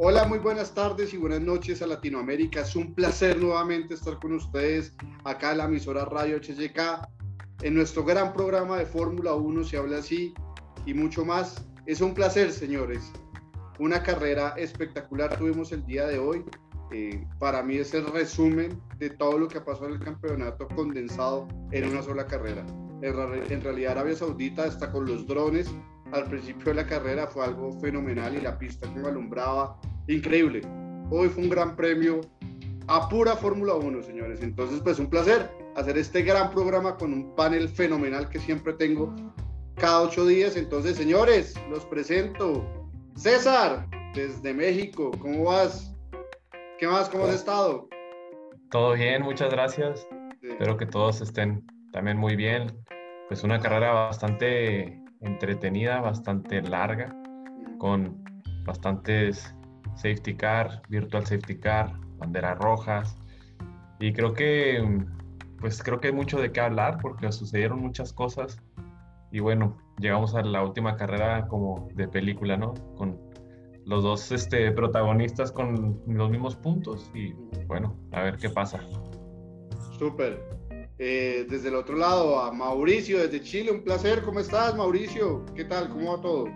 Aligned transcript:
Hola, 0.00 0.28
muy 0.28 0.38
buenas 0.38 0.74
tardes 0.74 1.12
y 1.12 1.16
buenas 1.16 1.40
noches 1.40 1.82
a 1.82 1.86
Latinoamérica. 1.88 2.60
Es 2.60 2.76
un 2.76 2.94
placer 2.94 3.36
nuevamente 3.36 3.94
estar 3.94 4.16
con 4.20 4.32
ustedes 4.32 4.94
acá 5.24 5.50
en 5.50 5.58
la 5.58 5.64
emisora 5.64 6.04
Radio 6.04 6.36
HJK 6.36 7.08
en 7.62 7.74
nuestro 7.74 8.04
gran 8.04 8.32
programa 8.32 8.78
de 8.78 8.86
Fórmula 8.86 9.34
1, 9.34 9.64
se 9.64 9.76
habla 9.76 9.98
así 9.98 10.34
y 10.86 10.94
mucho 10.94 11.24
más. 11.24 11.66
Es 11.86 12.00
un 12.00 12.14
placer, 12.14 12.52
señores. 12.52 13.10
Una 13.80 14.00
carrera 14.00 14.54
espectacular 14.56 15.36
tuvimos 15.36 15.72
el 15.72 15.84
día 15.84 16.06
de 16.06 16.20
hoy. 16.20 16.44
Eh, 16.92 17.26
para 17.40 17.64
mí 17.64 17.78
es 17.78 17.92
el 17.92 18.06
resumen 18.06 18.80
de 18.98 19.10
todo 19.10 19.36
lo 19.36 19.48
que 19.48 19.60
pasó 19.60 19.86
en 19.86 19.94
el 19.94 19.98
campeonato 19.98 20.68
condensado 20.68 21.48
en 21.72 21.90
una 21.90 22.04
sola 22.04 22.24
carrera. 22.24 22.64
En, 23.02 23.52
en 23.52 23.60
realidad 23.60 23.92
Arabia 23.92 24.14
Saudita 24.14 24.64
está 24.64 24.92
con 24.92 25.06
los 25.06 25.26
drones 25.26 25.68
al 26.12 26.24
principio 26.24 26.66
de 26.66 26.74
la 26.74 26.86
carrera 26.86 27.26
fue 27.26 27.44
algo 27.44 27.72
fenomenal 27.80 28.34
y 28.34 28.40
la 28.40 28.58
pista 28.58 28.90
me 28.90 29.06
alumbraba, 29.06 29.78
increíble. 30.08 30.62
Hoy 31.10 31.28
fue 31.28 31.44
un 31.44 31.50
gran 31.50 31.76
premio 31.76 32.20
a 32.88 33.08
pura 33.08 33.36
Fórmula 33.36 33.74
1, 33.74 34.02
señores. 34.02 34.42
Entonces, 34.42 34.80
pues 34.82 34.98
un 34.98 35.08
placer 35.08 35.50
hacer 35.76 35.96
este 35.96 36.22
gran 36.22 36.50
programa 36.50 36.96
con 36.96 37.12
un 37.12 37.34
panel 37.36 37.68
fenomenal 37.68 38.28
que 38.28 38.38
siempre 38.38 38.72
tengo 38.72 39.14
cada 39.76 40.02
ocho 40.02 40.26
días. 40.26 40.56
Entonces, 40.56 40.96
señores, 40.96 41.54
los 41.70 41.84
presento. 41.86 42.66
César, 43.14 43.86
desde 44.14 44.54
México, 44.54 45.10
¿cómo 45.20 45.44
vas? 45.44 45.94
¿Qué 46.78 46.86
más? 46.86 47.08
¿Cómo 47.08 47.24
has 47.24 47.34
estado? 47.34 47.88
Todo 48.70 48.94
bien, 48.94 49.22
muchas 49.22 49.50
gracias. 49.50 50.06
Espero 50.42 50.76
que 50.76 50.86
todos 50.86 51.20
estén 51.20 51.64
también 51.92 52.16
muy 52.16 52.36
bien. 52.36 52.72
Pues 53.28 53.42
una 53.42 53.58
carrera 53.58 53.92
bastante 53.92 55.02
entretenida, 55.20 56.00
bastante 56.00 56.62
larga, 56.62 57.14
con 57.78 58.24
bastantes 58.64 59.54
safety 59.98 60.34
car, 60.34 60.82
virtual 60.88 61.26
safety 61.26 61.58
car, 61.58 61.92
banderas 62.18 62.58
rojas. 62.58 63.16
Y 64.00 64.12
creo 64.12 64.32
que, 64.32 65.04
pues 65.60 65.82
creo 65.82 66.00
que 66.00 66.08
hay 66.08 66.14
mucho 66.14 66.40
de 66.40 66.52
qué 66.52 66.60
hablar 66.60 66.98
porque 67.02 67.30
sucedieron 67.32 67.80
muchas 67.80 68.12
cosas. 68.12 68.58
Y 69.30 69.40
bueno, 69.40 69.76
llegamos 69.98 70.34
a 70.34 70.42
la 70.42 70.62
última 70.62 70.96
carrera 70.96 71.46
como 71.48 71.88
de 71.94 72.08
película, 72.08 72.56
¿no? 72.56 72.74
Con 72.96 73.18
los 73.84 74.02
dos 74.02 74.30
este, 74.32 74.70
protagonistas 74.72 75.50
con 75.50 76.00
los 76.06 76.30
mismos 76.30 76.56
puntos 76.56 77.10
y 77.14 77.32
bueno, 77.66 77.96
a 78.12 78.22
ver 78.22 78.36
qué 78.36 78.50
pasa. 78.50 78.80
Súper. 79.98 80.42
Eh, 80.98 81.46
desde 81.48 81.68
el 81.68 81.76
otro 81.76 81.96
lado 81.96 82.40
a 82.40 82.52
Mauricio 82.52 83.18
desde 83.18 83.40
Chile, 83.40 83.70
un 83.70 83.82
placer. 83.82 84.22
¿Cómo 84.22 84.40
estás, 84.40 84.76
Mauricio? 84.76 85.44
¿Qué 85.54 85.64
tal? 85.64 85.88
¿Cómo 85.88 86.16
va 86.16 86.20
todo? 86.20 86.46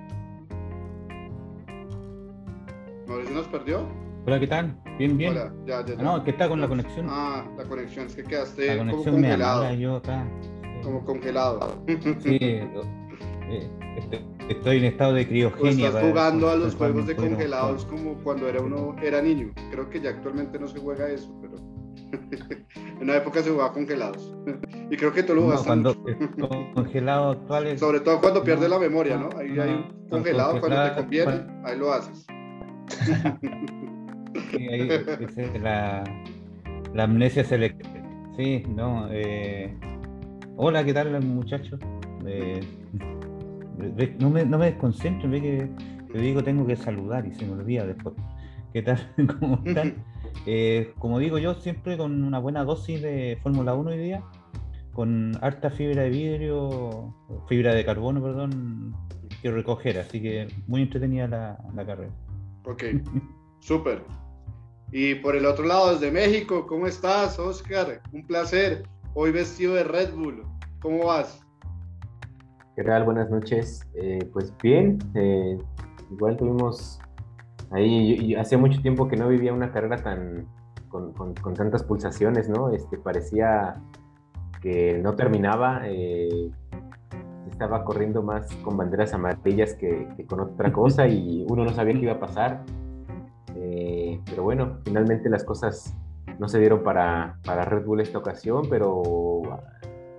¿Mauricio 3.13 3.35
nos 3.35 3.47
perdió? 3.49 3.87
Hola, 4.27 4.41
¿qué 4.41 4.47
tal? 4.47 4.75
Bien, 4.99 5.19
bien. 5.19 5.33
Hola, 5.33 5.53
ya, 5.67 5.85
ya, 5.85 5.97
ah, 5.99 6.03
no, 6.03 6.25
que 6.25 6.31
está 6.31 6.49
con 6.49 6.63
la 6.63 6.67
conexión. 6.67 7.07
Ah, 7.11 7.45
la 7.59 7.65
conexión, 7.65 8.07
es 8.07 8.15
que 8.15 8.23
quedaste 8.25 8.79
como 8.79 9.05
congelado. 9.05 9.75
yo 9.75 9.97
acá. 9.97 10.27
Como 10.83 11.05
congelado. 11.05 11.85
Sí, 12.21 12.39
eh, 12.41 13.71
este, 13.99 14.25
estoy 14.49 14.79
en 14.79 14.85
estado 14.85 15.13
de 15.13 15.29
criogenia. 15.29 15.89
estás 15.89 16.05
jugando 16.05 16.49
a 16.49 16.57
los 16.57 16.75
juegos 16.75 17.07
de 17.07 17.15
congelados 17.15 17.85
como 17.85 18.15
cuando 18.23 18.49
era 18.49 18.63
uno 18.63 18.97
era 19.03 19.21
niño. 19.21 19.53
Creo 19.71 19.91
que 19.91 20.01
ya 20.01 20.09
actualmente 20.09 20.59
no 20.59 20.67
se 20.67 20.81
juega 20.81 21.11
eso, 21.11 21.39
pero 21.43 21.57
en 22.97 23.03
una 23.03 23.17
época 23.17 23.43
se 23.43 23.51
jugaba 23.51 23.75
congelados. 23.75 24.35
y 24.91 24.97
creo 24.97 25.13
que 25.13 25.23
tú 25.23 25.35
lo 25.35 25.43
jugaste. 25.43 25.67
cuando 25.67 26.03
congelado 26.75 27.33
actuales. 27.33 27.79
Sobre 27.79 28.01
todo 28.01 28.23
cuando 28.23 28.43
pierdes 28.43 28.71
la 28.71 28.79
memoria, 28.79 29.19
¿no? 29.19 29.29
Ahí 29.37 29.59
hay 29.59 29.71
un 29.71 30.09
congelado 30.09 30.59
cuando 30.61 30.83
te 30.83 30.95
conviene, 30.95 31.47
ahí 31.63 31.79
lo 31.79 31.93
haces. 31.93 32.27
La, 35.61 36.05
amnesia 36.99 37.45
selectiva. 37.45 37.91
Sí, 38.37 38.65
no. 38.69 39.09
Eh, 39.11 39.75
hola, 40.57 40.85
¿qué 40.85 40.95
tal, 40.95 41.23
muchachos? 41.23 41.81
Eh, 42.27 42.61
no, 44.19 44.31
me, 44.31 44.45
no 44.45 44.59
me 44.59 44.67
desconcentro, 44.67 45.29
ve 45.29 45.41
que 45.41 45.69
te 46.13 46.19
digo 46.19 46.43
tengo 46.43 46.67
que 46.67 46.77
saludar 46.77 47.27
y 47.27 47.33
se 47.33 47.47
me 47.47 47.53
olvida 47.53 47.87
después. 47.87 48.15
¿Qué 48.73 48.83
tal? 48.83 48.99
¿Cómo 49.41 49.61
están? 49.65 49.95
Eh, 50.47 50.93
como 50.99 51.19
digo 51.19 51.39
yo, 51.39 51.55
siempre 51.55 51.97
con 51.97 52.23
una 52.25 52.39
buena 52.39 52.65
dosis 52.65 53.01
de 53.03 53.39
Fórmula 53.43 53.75
1 53.75 53.91
hoy 53.91 53.99
día, 53.99 54.23
con 54.93 55.33
harta 55.41 55.71
fibra 55.71 56.03
de 56.03 56.11
vidrio, 56.11 57.15
fibra 57.49 57.75
de 57.75 57.85
carbono, 57.85 58.23
perdón, 58.23 58.95
que 59.41 59.51
recoger, 59.51 59.99
así 59.99 60.21
que 60.21 60.49
muy 60.67 60.83
entretenida 60.83 61.29
la, 61.29 61.87
carrera. 61.87 62.13
Ok, 62.65 62.85
súper. 63.61 64.05
Y 64.91 65.15
por 65.17 65.37
el 65.37 65.47
otro 65.47 65.65
lado, 65.65 65.93
desde 65.93 66.11
México, 66.11 66.67
¿cómo 66.67 66.87
estás, 66.87 67.39
Oscar? 67.39 68.03
Un 68.13 68.27
placer. 68.27 68.83
Hoy 69.15 69.33
vestido 69.33 69.75
de 69.75 69.85
Red 69.85 70.15
Bull. 70.15 70.45
¿Cómo 70.81 71.07
vas? 71.07 71.41
¿Qué 72.77 72.85
tal? 72.85 73.05
Buenas 73.05 73.31
noches. 73.31 73.87
Eh, 73.95 74.19
pues 74.33 74.53
bien, 74.63 74.99
eh, 75.15 75.59
igual 76.11 76.37
tuvimos 76.37 76.99
Ahí 77.73 78.35
hace 78.35 78.59
mucho 78.59 78.83
tiempo 78.83 79.09
que 79.09 79.17
no 79.17 79.29
vivía 79.29 79.53
una 79.53 79.73
carrera 79.73 79.97
tan 79.97 80.47
con, 80.91 81.35
tantas 81.55 81.83
pulsaciones, 81.83 82.51
¿no? 82.51 82.71
Este, 82.71 82.99
parecía 82.99 83.81
que 84.61 84.99
no 84.99 85.15
terminaba, 85.15 85.81
eh, 85.87 86.51
estaba 87.63 87.85
corriendo 87.85 88.23
más 88.25 88.53
con 88.57 88.77
banderas 88.77 89.15
amarillas 89.15 89.75
que, 89.75 90.09
con 90.29 90.41
otra 90.41 90.73
cosa 90.73 91.07
y 91.07 91.47
uno 91.49 91.65
no 91.65 91.73
sabía 91.73 91.95
qué 91.95 92.01
iba 92.01 92.13
a 92.15 92.19
pasar. 92.19 92.65
Eh, 93.55 94.21
pero 94.29 94.43
bueno, 94.43 94.79
finalmente 94.85 95.29
las 95.29 95.45
cosas 95.45 95.97
no 96.41 96.49
se 96.49 96.59
dieron 96.59 96.83
para, 96.83 97.39
para 97.45 97.65
Red 97.65 97.85
Bull 97.85 98.01
esta 98.01 98.19
ocasión, 98.19 98.63
pero 98.69 99.43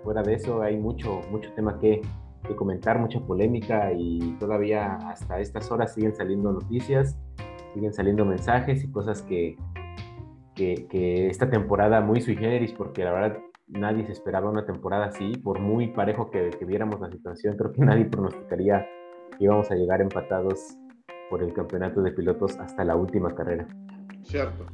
fuera 0.04 0.24
de 0.24 0.36
eso 0.36 0.62
hay 0.62 0.78
mucho, 0.78 1.20
mucho 1.32 1.52
tema 1.54 1.78
que, 1.80 2.02
que 2.48 2.56
comentar, 2.56 2.98
mucha 2.98 3.20
polémica 3.20 3.92
y 3.92 4.38
todavía 4.40 4.96
hasta 5.10 5.42
estas 5.42 5.70
horas 5.70 5.94
siguen 5.94 6.16
saliendo 6.16 6.54
noticias, 6.54 7.18
siguen 7.74 7.94
saliendo 7.94 8.24
mensajes 8.24 8.86
y 8.86 8.92
cosas 8.92 9.22
que, 9.22 9.58
que, 10.56 11.28
esta 11.28 11.50
temporada 11.50 12.00
muy 12.00 12.22
sui 12.22 12.38
generis, 12.38 12.72
porque 12.72 13.04
la 13.04 13.12
verdad 13.12 13.38
nadie 13.68 14.06
se 14.06 14.12
esperaba 14.12 14.50
una 14.50 14.66
temporada 14.66 15.06
así, 15.06 15.34
por 15.38 15.60
muy 15.60 15.88
parejo 15.88 16.30
que, 16.30 16.50
viéramos 16.66 17.00
la 17.00 17.10
situación, 17.10 17.58
creo 17.58 17.72
que 17.72 17.82
nadie 17.82 18.06
pronosticaría 18.06 18.88
que 19.38 19.46
íbamos 19.46 19.70
a 19.72 19.76
llegar 19.76 20.02
empatados 20.02 20.78
por 21.30 21.42
el 21.42 21.54
campeonato 21.54 22.02
de 22.02 22.12
pilotos 22.12 22.58
hasta 22.58 22.84
la 22.84 22.96
última 22.96 23.34
carrera. 23.34 23.68
Cierto. 24.24 24.66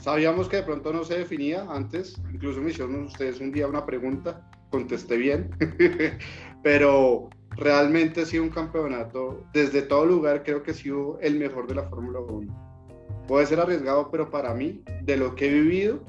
Sabíamos 0.00 0.48
que 0.48 0.56
de 0.56 0.62
pronto 0.64 0.92
no 0.92 1.04
se 1.04 1.18
definía 1.18 1.64
antes, 1.70 2.20
incluso 2.32 2.60
me 2.60 2.70
hicieron 2.70 3.04
ustedes 3.04 3.40
un 3.40 3.52
día 3.52 3.68
una 3.68 3.86
pregunta, 3.86 4.50
contesté 4.70 5.16
bien, 5.16 5.50
pero 6.62 7.28
realmente 7.50 8.22
ha 8.22 8.26
sido 8.26 8.42
un 8.42 8.50
campeonato, 8.50 9.44
desde 9.52 9.82
todo 9.82 10.04
lugar 10.06 10.42
creo 10.42 10.62
que 10.62 10.72
ha 10.72 10.74
sido 10.74 11.20
el 11.20 11.38
mejor 11.38 11.68
de 11.68 11.76
la 11.76 11.84
Fórmula 11.84 12.18
1. 12.18 13.24
Puede 13.28 13.46
ser 13.46 13.60
arriesgado, 13.60 14.10
pero 14.10 14.28
para 14.28 14.52
mí, 14.54 14.82
de 15.02 15.16
lo 15.16 15.36
que 15.36 15.46
he 15.46 15.52
vivido, 15.52 16.00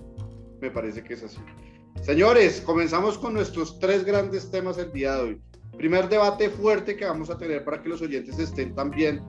me 0.59 0.71
parece 0.71 1.03
que 1.03 1.13
es 1.13 1.23
así. 1.23 1.39
Señores, 2.01 2.61
comenzamos 2.61 3.17
con 3.17 3.33
nuestros 3.33 3.79
tres 3.79 4.03
grandes 4.03 4.51
temas 4.51 4.77
el 4.77 4.91
día 4.91 5.15
de 5.15 5.21
hoy. 5.21 5.41
Primer 5.77 6.09
debate 6.09 6.49
fuerte 6.49 6.95
que 6.95 7.05
vamos 7.05 7.29
a 7.29 7.37
tener 7.37 7.63
para 7.63 7.81
que 7.81 7.89
los 7.89 8.01
oyentes 8.01 8.37
estén 8.39 8.75
también 8.75 9.21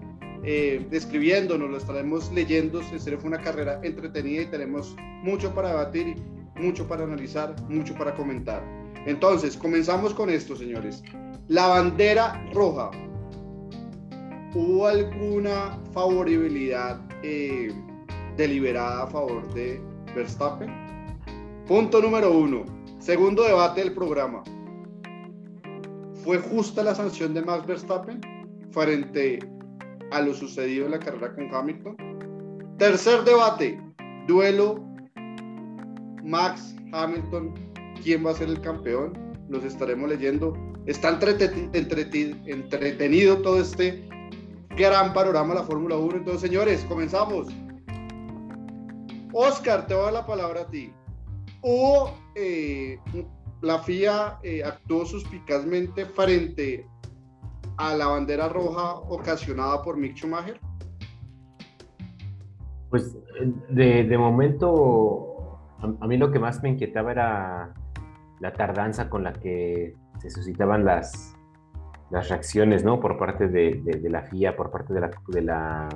eh, 0.45 0.85
describiéndonos, 0.91 1.71
lo 1.71 1.79
estaremos 1.79 2.31
leyendo. 2.33 2.83
Será 2.83 3.17
fue 3.17 3.29
una 3.29 3.41
carrera 3.41 3.81
entretenida 3.83 4.43
y 4.43 4.47
tenemos 4.47 4.95
mucho 5.23 5.55
para 5.55 5.69
debatir, 5.71 6.17
mucho 6.57 6.87
para 6.87 7.05
analizar, 7.05 7.55
mucho 7.69 7.95
para 7.95 8.15
comentar. 8.15 8.63
Entonces, 9.07 9.57
comenzamos 9.57 10.13
con 10.13 10.29
esto, 10.29 10.55
señores. 10.57 11.03
La 11.49 11.69
bandera 11.69 12.45
roja. 12.53 12.91
¿Hubo 14.55 14.87
alguna 14.87 15.79
favorabilidad 15.93 17.01
eh, 17.23 17.73
deliberada 18.37 19.05
a 19.05 19.07
favor 19.07 19.53
de 19.55 19.81
Verstappen? 20.15 20.84
Punto 21.67 22.03
número 22.03 22.31
uno. 22.31 22.65
Segundo 22.99 23.43
debate 23.43 23.81
del 23.81 23.95
programa. 23.95 24.43
¿Fue 26.23 26.39
justa 26.39 26.83
la 26.83 26.95
sanción 26.95 27.33
de 27.33 27.43
Max 27.43 27.67
Verstappen 27.67 28.21
frente 28.71 29.39
a 30.11 30.21
lo 30.21 30.35
sucedido 30.35 30.85
en 30.85 30.91
la 30.91 30.99
carrera 30.99 31.35
con 31.35 31.55
Hamilton? 31.55 31.97
Tercer 32.79 33.25
debate. 33.25 33.81
Duelo 34.27 34.85
Max 36.23 36.77
Hamilton. 36.93 37.55
¿Quién 38.03 38.27
va 38.27 38.33
a 38.33 38.35
ser 38.35 38.49
el 38.49 38.61
campeón? 38.61 39.15
Los 39.49 39.65
estaremos 39.65 40.09
leyendo 40.09 40.55
Está 40.87 41.19
entretenido 41.73 43.39
todo 43.39 43.59
este 43.59 44.07
gran 44.77 45.15
panorama 45.15 45.55
de 45.55 45.61
la 45.61 45.67
Fórmula 45.67 45.97
1. 45.97 46.17
Entonces, 46.19 46.43
señores, 46.43 46.85
comenzamos. 46.87 47.49
Oscar, 49.33 49.87
te 49.87 49.95
voy 49.95 50.03
a 50.03 50.05
dar 50.05 50.13
la 50.13 50.27
palabra 50.27 50.61
a 50.61 50.67
ti. 50.67 50.93
¿Hubo, 51.67 52.11
eh, 52.35 52.99
la 53.63 53.79
FIA 53.79 54.39
eh, 54.43 54.63
actuó 54.63 55.07
suspicazmente 55.07 56.05
frente 56.05 56.87
a 57.79 57.95
la 57.95 58.09
bandera 58.09 58.51
roja 58.51 58.97
ocasionada 58.97 59.81
por 59.83 59.97
Mick 59.97 60.15
Schumacher? 60.15 60.61
Pues 62.91 63.17
de, 63.71 64.05
de 64.05 64.19
momento, 64.19 65.59
a, 65.81 66.07
mí 66.07 66.19
lo 66.19 66.31
que 66.31 66.39
más 66.39 66.63
me 66.63 66.69
inquietaba 66.69 67.13
era 67.13 67.75
la 68.41 68.53
tardanza 68.53 69.09
con 69.09 69.25
la 69.25 69.33
que 69.33 69.95
se 70.21 70.29
suscitaban 70.29 70.85
las, 70.85 71.35
las 72.11 72.29
reacciones, 72.29 72.85
¿no? 72.85 73.01
Por 73.01 73.17
parte 73.17 73.49
de, 73.49 73.81
de, 73.83 74.11
la 74.11 74.23
FIA, 74.25 74.55
por 74.55 74.71
parte 74.71 74.93
de 74.93 75.01
la, 75.01 75.11
de 75.29 75.41
la, 75.41 75.89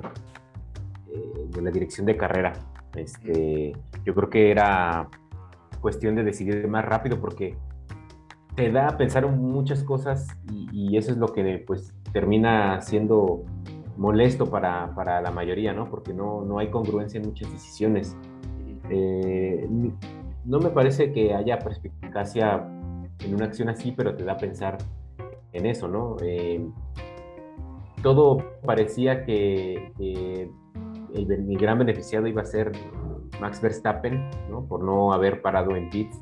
eh, 1.13 1.47
de 1.47 1.61
la 1.61 1.69
dirección 1.69 2.07
de 2.07 2.17
carrera. 2.17 2.53
Este, 2.95 3.71
yo 4.03 4.15
creo 4.15 4.31
que 4.31 4.49
era 4.49 5.07
cuestión 5.81 6.15
de 6.15 6.23
decidir 6.23 6.67
más 6.67 6.85
rápido 6.85 7.19
porque 7.19 7.57
te 8.55 8.71
da 8.71 8.87
a 8.87 8.97
pensar 8.97 9.27
muchas 9.27 9.83
cosas 9.83 10.27
y, 10.51 10.97
eso 10.97 11.11
es 11.11 11.17
lo 11.17 11.27
que 11.27 11.63
pues 11.65 11.93
termina 12.11 12.81
siendo 12.81 13.43
molesto 13.97 14.49
para, 14.49 14.93
para, 14.95 15.21
la 15.21 15.31
mayoría, 15.31 15.73
¿no? 15.73 15.89
Porque 15.89 16.13
no, 16.13 16.43
no 16.43 16.59
hay 16.59 16.69
congruencia 16.69 17.19
en 17.19 17.27
muchas 17.27 17.51
decisiones. 17.51 18.17
Eh, 18.89 19.67
no 20.45 20.59
me 20.59 20.69
parece 20.69 21.11
que 21.11 21.33
haya 21.33 21.59
perspicacia 21.59 22.67
en 23.23 23.35
una 23.35 23.45
acción 23.45 23.69
así, 23.69 23.91
pero 23.91 24.15
te 24.15 24.23
da 24.23 24.33
a 24.33 24.37
pensar 24.37 24.77
en 25.53 25.65
eso, 25.65 25.87
¿no? 25.87 26.17
Eh, 26.21 26.65
todo 28.01 28.37
parecía 28.65 29.25
que 29.25 29.91
el, 31.13 31.57
gran 31.57 31.79
beneficiado 31.79 32.27
iba 32.27 32.41
a 32.41 32.45
ser 32.45 32.71
Max 33.39 33.61
Verstappen, 33.61 34.29
¿no? 34.49 34.65
Por 34.65 34.83
no 34.83 35.13
haber 35.13 35.41
parado 35.41 35.75
en 35.75 35.89
pits. 35.89 36.17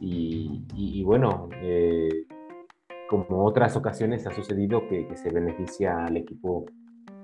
Y, 0.00 1.02
bueno, 1.04 1.48
eh, 1.56 2.26
como 3.08 3.44
otras 3.44 3.76
ocasiones 3.76 4.26
ha 4.26 4.32
sucedido 4.32 4.88
que, 4.88 5.06
se 5.14 5.30
beneficia 5.30 6.04
al 6.06 6.16
equipo 6.16 6.66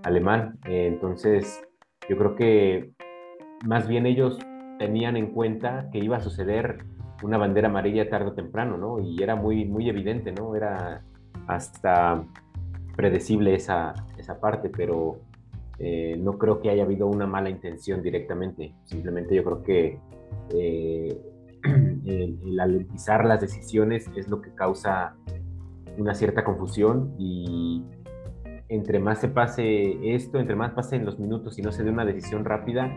alemán. 0.03 0.59
Eh, 0.67 0.87
entonces, 0.87 1.63
yo 2.09 2.19
creo 2.19 2.35
que 2.37 2.93
más 3.65 3.89
bien 3.89 4.05
ellos 4.05 4.39
tenían 4.79 5.17
en 5.17 5.29
cuenta 5.33 5.89
que 5.91 5.99
iba 5.99 6.19
a 6.19 6.21
suceder 6.21 6.85
una 7.23 7.39
bandera 7.39 7.69
amarilla 7.69 8.11
tarde 8.11 8.27
o 8.27 8.35
temprano, 8.35 8.77
¿no? 8.77 9.01
Y 9.01 9.23
era 9.23 9.37
muy, 9.37 9.65
muy 9.65 9.89
evidente, 9.89 10.33
¿no? 10.33 10.55
Era 10.55 11.03
hasta 11.47 12.25
predecible 12.95 13.55
esa, 13.55 13.95
esa 14.19 14.39
parte, 14.41 14.69
pero 14.69 15.21
eh, 15.79 16.17
no 16.19 16.39
creo 16.39 16.61
que 16.61 16.71
haya 16.71 16.85
habido 16.85 17.07
una 17.07 17.27
mala 17.27 17.51
intención 17.51 18.03
directamente. 18.03 18.75
Simplemente 18.85 19.35
yo 19.35 19.45
creo 19.45 19.63
que 19.63 20.01
eh, 20.55 21.21
el, 22.05 22.61
alentizar 22.61 23.25
las 23.25 23.41
decisiones 23.41 24.11
es 24.17 24.29
lo 24.29 24.41
que 24.41 24.55
causa 24.55 25.17
una 25.99 26.15
cierta 26.15 26.45
confusión 26.45 27.15
y 27.19 27.83
entre 28.69 28.99
más 28.99 29.21
se 29.21 29.29
pase 29.29 30.15
esto, 30.15 30.39
entre 30.39 30.57
más 30.57 30.73
pasen 30.73 31.05
los 31.05 31.19
minutos 31.19 31.59
y 31.59 31.63
no 31.63 31.73
se 31.73 31.85
dé 31.85 31.91
una 31.91 32.05
decisión 32.05 32.45
rápida, 32.45 32.95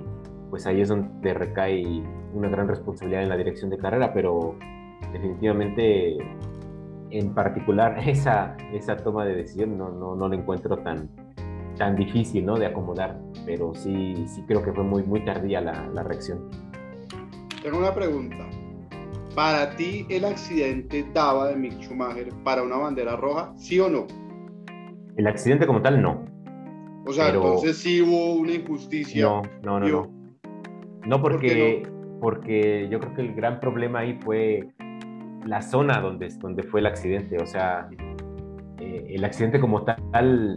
pues 0.50 0.66
ahí 0.66 0.82
es 0.82 0.90
donde 0.90 1.34
recae 1.34 1.86
una 2.34 2.50
gran 2.50 2.68
responsabilidad 2.68 3.24
en 3.24 3.30
la 3.30 3.38
dirección 3.38 3.70
de 3.70 3.78
carrera, 3.78 4.14
pero 4.14 4.56
definitivamente 5.14 6.18
en 7.12 7.34
particular 7.34 7.98
esa, 8.08 8.58
esa 8.74 8.98
toma 8.98 9.26
de 9.26 9.36
decisión 9.36 9.78
no, 9.78 9.92
no, 9.92 10.16
no 10.16 10.28
la 10.28 10.36
encuentro 10.36 10.78
tan, 10.78 11.10
tan 11.80 11.96
difícil 11.96 12.46
¿no? 12.46 12.60
de 12.60 12.68
acomodar, 12.68 13.20
pero 13.46 13.74
sí, 13.74 14.14
sí 14.28 14.44
creo 14.46 14.62
que 14.62 14.72
fue 14.72 14.84
muy, 14.84 15.02
muy 15.02 15.26
tardía 15.26 15.62
la, 15.62 15.88
la 15.88 16.04
reacción. 16.04 16.52
Tengo 17.64 17.80
una 17.80 17.96
pregunta. 17.96 18.48
¿Para 19.34 19.76
ti 19.76 20.06
el 20.10 20.26
accidente 20.26 21.06
daba 21.14 21.48
de 21.48 21.56
Mick 21.56 21.80
Schumacher 21.82 22.30
para 22.44 22.62
una 22.62 22.78
bandera 22.78 23.16
roja, 23.16 23.54
sí 23.56 23.80
o 23.80 23.90
no? 23.90 24.06
El 25.18 25.28
accidente 25.28 25.66
como 25.66 25.82
tal, 25.82 26.02
no. 26.02 26.26
O 27.06 27.14
sea, 27.14 27.30
entonces 27.30 27.78
sí 27.78 28.02
hubo 28.02 28.36
una 28.36 28.54
injusticia. 28.54 29.24
No, 29.24 29.42
no, 29.64 29.80
no, 29.80 29.88
no. 29.88 30.20
No 31.06 31.22
porque, 31.22 31.84
porque 32.20 32.88
yo 32.92 33.00
creo 33.00 33.14
que 33.14 33.22
el 33.22 33.34
gran 33.34 33.60
problema 33.60 34.00
ahí 34.00 34.20
fue 34.22 34.68
la 35.46 35.62
zona 35.62 36.02
donde, 36.02 36.28
donde 36.40 36.64
fue 36.64 36.82
el 36.82 36.88
accidente. 36.88 37.38
O 37.42 37.46
sea, 37.46 37.90
eh, 38.80 39.08
el 39.10 39.24
accidente 39.24 39.60
como 39.60 39.84
tal 39.84 40.56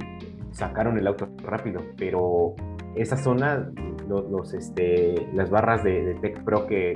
sacaron 0.53 0.99
el 0.99 1.07
auto 1.07 1.29
rápido, 1.43 1.83
pero 1.97 2.55
esa 2.95 3.17
zona, 3.17 3.71
los, 4.09 4.53
este, 4.55 5.27
las 5.35 5.51
barras 5.51 5.83
de, 5.83 6.15
Tech 6.21 6.43
Pro 6.45 6.67
que, 6.67 6.93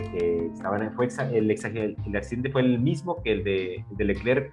estaban, 0.53 0.93
fue 0.95 1.09
el, 1.33 1.51
el, 1.51 2.17
accidente 2.17 2.51
fue 2.51 2.63
el 2.63 2.79
mismo 2.79 3.23
que 3.23 3.33
el 3.33 3.45
de, 3.45 3.85
de 3.91 4.05
Leclerc 4.05 4.53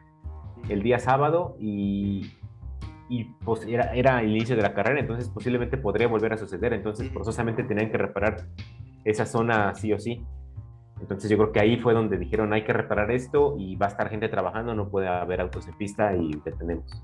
el 0.69 0.81
día 0.81 0.99
sábado 0.99 1.57
y, 1.59 2.31
y 3.09 3.25
pues 3.45 3.65
era, 3.67 3.93
era, 3.93 4.21
el 4.21 4.31
inicio 4.31 4.55
de 4.55 4.61
la 4.61 4.73
carrera, 4.73 4.99
entonces 4.99 5.29
posiblemente 5.29 5.77
podría 5.77 6.07
volver 6.07 6.33
a 6.33 6.37
suceder, 6.37 6.73
entonces 6.73 7.11
forzosamente 7.11 7.63
tenían 7.63 7.91
que 7.91 7.97
reparar 7.97 8.47
esa 9.03 9.25
zona 9.25 9.73
sí 9.75 9.91
o 9.91 9.99
sí. 9.99 10.25
Entonces 11.01 11.29
yo 11.29 11.37
creo 11.37 11.51
que 11.51 11.59
ahí 11.59 11.77
fue 11.77 11.93
donde 11.93 12.17
dijeron 12.17 12.53
hay 12.53 12.63
que 12.63 12.71
reparar 12.71 13.11
esto 13.11 13.55
y 13.57 13.75
va 13.75 13.87
a 13.87 13.89
estar 13.89 14.09
gente 14.09 14.29
trabajando, 14.29 14.73
no 14.73 14.87
puede 14.87 15.09
haber 15.09 15.41
autos 15.41 15.67
en 15.67 15.77
pista 15.77 16.15
y 16.15 16.31
detenemos. 16.45 17.03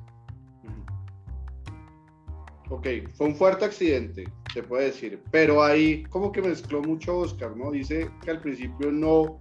Ok, 2.69 2.87
fue 3.15 3.27
un 3.27 3.35
fuerte 3.35 3.65
accidente, 3.65 4.25
se 4.53 4.61
puede 4.61 4.85
decir, 4.85 5.19
pero 5.31 5.63
ahí 5.63 6.03
como 6.03 6.31
que 6.31 6.41
mezcló 6.41 6.81
mucho 6.81 7.17
Oscar, 7.17 7.57
¿no? 7.57 7.71
Dice 7.71 8.09
que 8.23 8.29
al 8.29 8.39
principio 8.39 8.91
no, 8.91 9.39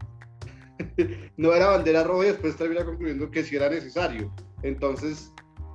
no 1.36 1.52
era 1.52 1.66
bandera 1.68 2.04
roja 2.04 2.24
y 2.24 2.28
después 2.30 2.56
termina 2.56 2.86
concluyendo 2.86 3.30
que 3.30 3.44
sí 3.44 3.56
era 3.56 3.68
necesario. 3.68 4.32
Entonces, 4.62 5.30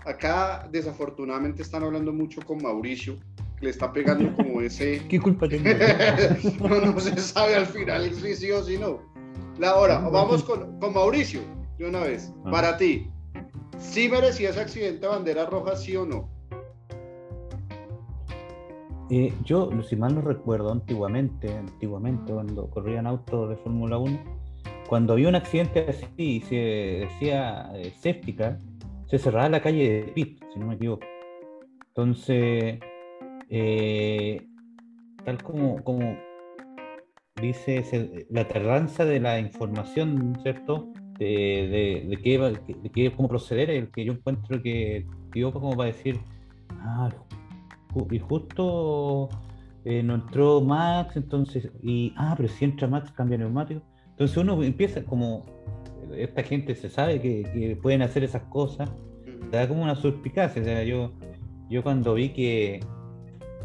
acá 0.06 0.68
desafortunadamente 0.72 1.62
están 1.62 1.84
hablando 1.84 2.12
mucho 2.12 2.42
con 2.42 2.62
Mauricio, 2.62 3.18
le 3.62 3.70
está 3.70 3.94
pegando 3.94 4.34
como 4.36 4.62
ese. 4.62 5.06
¿Qué 5.08 5.20
culpa 5.20 5.48
tengo? 5.48 5.70
no, 6.68 7.00
se 7.00 7.16
sabe 7.20 7.56
al 7.56 7.68
final 7.68 8.12
si 8.16 8.36
sí 8.36 8.52
o 8.52 8.64
si 8.64 8.80
no. 8.80 9.00
Ahora, 9.64 10.00
vamos 10.00 10.44
con, 10.44 10.80
con, 10.80 10.94
Mauricio, 10.94 11.42
de 11.78 11.88
una 11.88 12.00
vez. 12.00 12.34
Ah. 12.46 12.52
Para 12.52 12.78
ti, 12.78 13.12
¿sí 13.78 14.10
merecía 14.10 14.50
ese 14.50 14.62
accidente 14.62 15.06
bandera 15.06 15.46
roja, 15.46 15.76
sí 15.76 15.96
o 15.96 16.06
no? 16.06 16.34
Eh, 19.15 19.31
yo, 19.45 19.69
si 19.83 19.95
mal 19.95 20.15
no 20.15 20.21
recuerdo, 20.21 20.71
antiguamente, 20.71 21.56
antiguamente, 21.56 22.33
cuando 22.33 22.68
corrían 22.71 23.06
autos 23.06 23.48
de 23.48 23.57
Fórmula 23.57 24.00
1, 24.00 24.19
cuando 24.89 25.13
había 25.13 25.30
un 25.30 25.36
accidente 25.36 25.86
así 25.88 26.07
y 26.18 26.42
se 26.42 26.56
decía 26.56 27.69
eh, 27.75 27.94
séptica, 27.95 28.57
se 29.06 29.19
cerraba 29.19 29.50
la 29.50 29.62
calle 29.62 30.01
de 30.01 30.12
Pit, 30.13 30.44
si 30.51 30.57
no 30.57 30.65
me 30.65 30.74
equivoco. 30.74 31.06
Entonces, 31.89 32.79
eh, 33.50 34.48
tal 35.24 35.43
como, 35.43 35.84
como 35.84 36.17
dice 37.39 38.25
la 38.32 38.48
tardanza 38.48 39.05
de 39.05 39.20
la 39.20 39.38
información, 39.38 40.39
¿cierto? 40.41 40.91
De, 41.20 42.08
de, 42.10 42.91
qué, 42.91 43.12
cómo 43.15 43.29
proceder, 43.29 43.70
el 43.70 43.91
que 43.91 44.05
yo 44.05 44.13
encuentro 44.13 44.60
que 44.60 45.05
dio 45.34 45.53
como 45.53 45.77
para 45.77 45.91
decir, 45.91 46.20
ah, 46.79 47.12
y 48.12 48.20
justo 48.20 49.30
eh, 49.86 50.04
no 50.04 50.16
entró 50.16 50.62
Max, 50.62 51.16
entonces, 51.16 51.70
y, 51.82 52.14
ah, 52.18 52.34
pero 52.38 52.50
si 52.50 52.66
entra 52.66 52.88
Max 52.88 53.12
cambia 53.12 53.38
neumático. 53.38 53.82
Entonces 54.12 54.38
uno 54.38 54.62
empieza 54.64 55.04
como, 55.04 55.46
esta 56.16 56.44
gente 56.44 56.76
se 56.76 56.90
sabe 56.90 57.22
que, 57.22 57.44
que 57.44 57.78
pueden 57.82 58.02
hacer 58.02 58.24
esas 58.24 58.44
cosas, 58.44 58.90
te 59.52 59.58
da 59.58 59.68
como 59.68 59.84
una 59.84 59.96
suspicacia, 59.96 60.62
o 60.62 60.66
sea, 60.66 60.84
yo, 60.84 61.12
yo 61.70 61.84
cuando 61.84 62.14
vi 62.14 62.30
que 62.30 62.80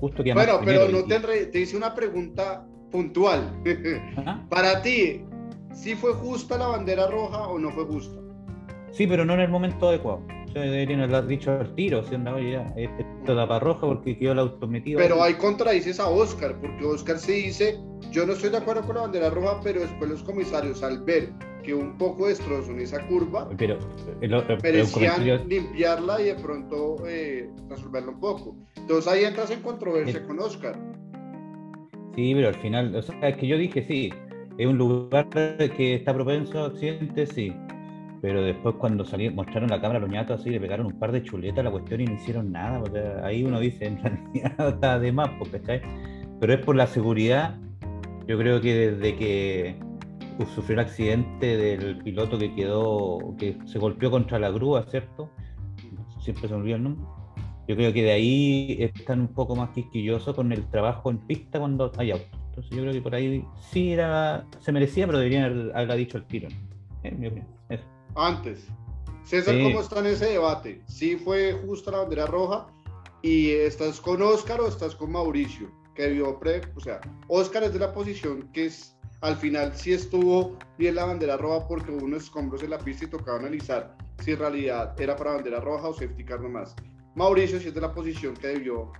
bueno, 0.01 0.61
pero 0.65 0.89
no 0.89 1.05
te, 1.05 1.47
te 1.47 1.61
hice 1.61 1.77
una 1.77 1.95
pregunta 1.95 2.65
puntual. 2.91 3.53
Para 4.49 4.81
ti, 4.83 5.25
¿sí 5.73 5.95
fue 5.95 6.13
justa 6.15 6.57
la 6.57 6.69
bandera 6.69 7.09
roja 7.09 7.49
o 7.49 7.59
no 7.59 7.71
fue 7.71 7.85
justa? 7.85 8.21
Sí, 8.93 9.07
pero 9.07 9.25
no 9.25 9.35
en 9.35 9.41
el 9.41 9.49
momento 9.49 9.89
adecuado. 9.89 10.23
Deberían 10.61 11.01
haber 11.01 11.27
dicho 11.27 11.53
al 11.53 11.75
tiro, 11.75 12.03
si 12.05 12.13
ya, 12.13 12.75
esto 12.77 13.35
da 13.35 13.47
para 13.47 13.61
roja 13.61 13.87
porque 13.87 14.19
quedó 14.19 14.33
el 14.33 14.39
auto 14.41 14.67
metido. 14.67 14.99
Pero 14.99 15.23
hay 15.23 15.35
contradices 15.35 16.01
a 16.01 16.09
Oscar, 16.09 16.59
porque 16.61 16.85
Oscar 16.85 17.19
se 17.19 17.33
dice, 17.33 17.79
yo 18.11 18.27
no 18.27 18.33
estoy 18.33 18.51
de 18.51 18.59
acuerdo 18.59 18.83
con 18.83 18.97
la 18.97 19.03
bandera 19.03 19.31
roja, 19.31 19.61
pero 19.63 19.81
después 19.81 20.11
los 20.11 20.23
comisarios 20.23 20.83
al 20.83 21.03
ver 21.05 21.31
que 21.63 21.75
un 21.75 21.99
poco 21.99 22.29
destrozó 22.29 22.71
en 22.71 22.81
esa 22.81 23.07
curva, 23.09 23.49
pero, 23.59 23.79
merecían 24.63 25.49
limpiarla 25.49 26.21
y 26.21 26.25
de 26.25 26.35
pronto 26.37 26.97
eh, 27.07 27.51
resolverlo 27.69 28.13
un 28.13 28.21
poco. 28.21 28.57
Entonces 28.77 29.11
ahí 29.13 29.25
entras 29.25 29.51
en 29.51 29.61
controversia 29.61 30.25
con 30.27 30.39
Oscar. 30.39 30.79
Sí, 32.15 32.35
pero 32.35 32.49
al 32.49 32.55
final, 32.55 32.95
o 32.97 33.03
sea, 33.03 33.29
es 33.29 33.37
que 33.37 33.47
yo 33.47 33.59
dije 33.59 33.85
sí, 33.87 34.11
es 34.57 34.67
un 34.67 34.79
lugar 34.79 35.29
que 35.29 35.95
está 35.95 36.15
propenso 36.15 36.65
a 36.65 36.67
accidentes, 36.67 37.29
sí. 37.35 37.53
Pero 38.21 38.43
después 38.43 38.75
cuando 38.77 39.05
salieron, 39.05 39.37
mostraron 39.37 39.71
la 39.71 39.81
cámara 39.81 39.99
a 39.99 40.03
los 40.03 40.11
ñatos 40.11 40.41
así, 40.41 40.51
le 40.51 40.61
pegaron 40.61 40.87
un 40.87 40.99
par 40.99 41.13
de 41.13 41.23
chuletas 41.23 41.61
a 41.61 41.63
la 41.63 41.71
cuestión 41.71 42.01
y 42.01 42.05
no 42.05 42.15
hicieron 42.15 42.53
nada. 42.53 42.83
ahí 43.25 43.45
uno 43.45 43.61
dice, 43.61 43.87
en 43.87 44.03
realidad 44.03 44.69
está 44.75 44.99
de 44.99 45.13
más, 45.13 45.31
pues, 45.39 45.51
¿cachai? 45.51 45.83
Pero 46.41 46.53
es 46.53 46.61
por 46.61 46.77
la 46.77 46.87
seguridad. 46.87 47.57
Yo 48.27 48.37
creo 48.39 48.61
que 48.61 48.91
desde 48.93 49.17
que 49.17 49.77
sufrió 50.55 50.75
el 50.75 50.87
accidente 50.87 51.57
del 51.57 51.99
piloto 51.99 52.39
que 52.39 52.55
quedó, 52.55 53.35
que 53.39 53.57
se 53.65 53.79
golpeó 53.79 54.11
contra 54.11 54.39
la 54.39 54.51
grúa, 54.51 54.85
¿cierto? 54.85 55.31
Siempre 56.21 56.49
se 56.49 56.55
me 56.55 56.61
olvida 56.61 56.77
el 56.77 56.83
nombre 56.83 57.07
yo 57.69 57.77
creo 57.77 57.93
que 57.93 58.03
de 58.03 58.13
ahí 58.13 58.77
están 58.81 59.21
un 59.21 59.29
poco 59.29 59.55
más 59.55 59.71
quisquillosos 59.71 60.35
con 60.35 60.51
el 60.53 60.67
trabajo 60.71 61.11
en 61.11 61.19
pista 61.19 61.59
cuando 61.59 61.93
hay 61.99 62.13
autos. 62.13 62.41
Entonces 62.49 62.75
yo 62.75 62.81
creo 62.81 62.93
que 62.95 63.03
por 63.03 63.15
ahí 63.15 63.45
sí 63.61 63.93
era, 63.93 64.47
se 64.59 64.73
merecía, 64.73 65.07
pero 65.07 65.19
deberían 65.19 65.71
haberla 65.75 65.95
dicho 65.95 66.17
el 66.17 66.25
tiro. 66.25 66.49
Antes. 68.19 68.67
César, 69.23 69.55
¿cómo 69.63 69.81
está 69.81 70.01
en 70.01 70.07
ese 70.07 70.27
debate? 70.27 70.83
¿Sí 70.89 71.17
fue 71.17 71.53
justa 71.65 71.93
la 71.93 71.99
bandera 71.99 72.27
roja? 72.27 72.67
¿Y 73.23 73.51
estás 73.51 74.01
con 74.01 74.21
Oscar 74.23 74.61
o 74.61 74.67
estás 74.67 74.97
con 74.97 75.13
Mauricio? 75.13 75.71
Que 75.95 76.09
vio 76.09 76.39
pre, 76.41 76.63
o 76.75 76.81
sea, 76.81 77.01
Oscar 77.29 77.63
es 77.63 77.73
de 77.73 77.79
la 77.79 77.93
posición 77.93 78.49
que 78.53 78.67
es 78.67 78.97
al 79.21 79.37
final 79.37 79.73
sí 79.75 79.93
estuvo 79.93 80.57
bien 80.79 80.97
la 80.97 81.05
bandera 81.05 81.37
roja 81.37 81.67
porque 81.69 81.93
hubo 81.93 82.05
unos 82.05 82.25
escombros 82.25 82.63
en 82.63 82.71
la 82.71 82.79
pista 82.79 83.05
y 83.05 83.09
tocaba 83.09 83.39
analizar 83.39 83.97
si 84.21 84.33
en 84.33 84.39
realidad 84.39 85.01
era 85.01 85.17
para 85.17 85.35
bandera 85.35 85.61
roja 85.61 85.89
o 85.89 85.95
safety 85.95 86.25
car 86.25 86.41
nomás. 86.41 86.75
Mauricio 87.15 87.61
sí 87.61 87.69
es 87.69 87.75
de 87.75 87.81
la 87.81 87.93
posición 87.93 88.35
que 88.35 88.49
debió 88.49 88.93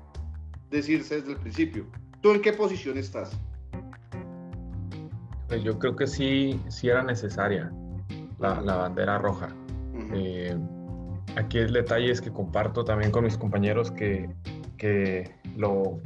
decirse 0.71 1.17
desde 1.17 1.33
el 1.33 1.39
principio. 1.39 1.87
¿Tú 2.21 2.33
en 2.33 2.41
qué 2.41 2.53
posición 2.53 2.99
estás? 2.99 3.37
Pues 5.49 5.63
yo 5.65 5.79
creo 5.79 5.97
que 5.97 6.07
sí, 6.07 6.61
sí 6.69 6.89
era 6.89 7.03
necesaria 7.03 7.73
la, 8.39 8.77
bandera 8.77 9.19
roja. 9.19 9.49
Eh, 10.13 10.57
aquí 11.37 11.59
el 11.59 11.73
detalle 11.73 12.11
es 12.11 12.21
que 12.21 12.33
comparto 12.33 12.85
también 12.85 13.11
con 13.11 13.25
mis 13.25 13.37
compañeros 13.37 13.91
que, 13.91 14.31
que 14.77 15.35
lo 15.57 16.01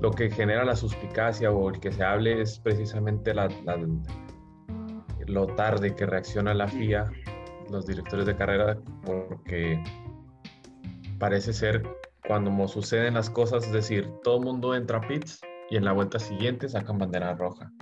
lo 0.00 0.10
que 0.10 0.30
genera 0.30 0.64
la 0.64 0.76
suspicacia 0.76 1.50
o 1.50 1.70
el 1.70 1.80
que 1.80 1.92
se 1.92 2.04
hable 2.04 2.40
es 2.40 2.58
precisamente 2.58 3.32
la, 3.34 3.48
lo 5.26 5.46
tarde 5.48 5.94
que 5.94 6.06
reacciona 6.06 6.54
la 6.54 6.68
FIA, 6.68 7.10
los 7.70 7.86
directores 7.86 8.26
de 8.26 8.36
carrera, 8.36 8.78
porque 9.04 9.82
parece 11.18 11.52
ser 11.52 11.82
cuando 12.26 12.68
suceden 12.68 13.14
las 13.14 13.30
cosas, 13.30 13.66
es 13.66 13.72
decir, 13.72 14.10
todo 14.22 14.38
el 14.38 14.44
mundo 14.44 14.74
entra 14.74 14.98
a 14.98 15.00
pits 15.00 15.40
y 15.70 15.76
en 15.76 15.84
la 15.84 15.92
vuelta 15.92 16.18
siguiente 16.18 16.68
sacan 16.68 16.98
bandera 16.98 17.34
roja. 17.34 17.72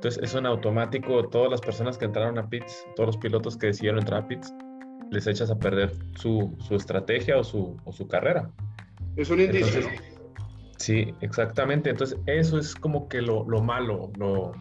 Entonces, 0.00 0.22
eso 0.22 0.38
en 0.38 0.46
automático, 0.46 1.28
todas 1.28 1.50
las 1.50 1.60
personas 1.60 1.98
que 1.98 2.06
entraron 2.06 2.38
a 2.38 2.48
pits, 2.48 2.86
todos 2.96 3.08
los 3.08 3.16
pilotos 3.18 3.58
que 3.58 3.66
decidieron 3.66 4.00
entrar 4.00 4.22
a 4.22 4.26
pits, 4.26 4.50
les 5.10 5.26
echas 5.26 5.50
a 5.50 5.58
perder 5.58 5.92
su, 6.16 6.56
su 6.66 6.74
estrategia 6.74 7.36
o 7.36 7.44
su, 7.44 7.76
o 7.84 7.92
su 7.92 8.08
carrera. 8.08 8.50
Es 9.16 9.28
un 9.28 9.42
indicio. 9.42 9.82
Sí, 10.78 11.12
exactamente. 11.20 11.90
Entonces, 11.90 12.18
eso 12.24 12.58
es 12.58 12.74
como 12.74 13.10
que 13.10 13.20
lo, 13.20 13.44
malo, 13.60 14.10
lo... 14.16 14.52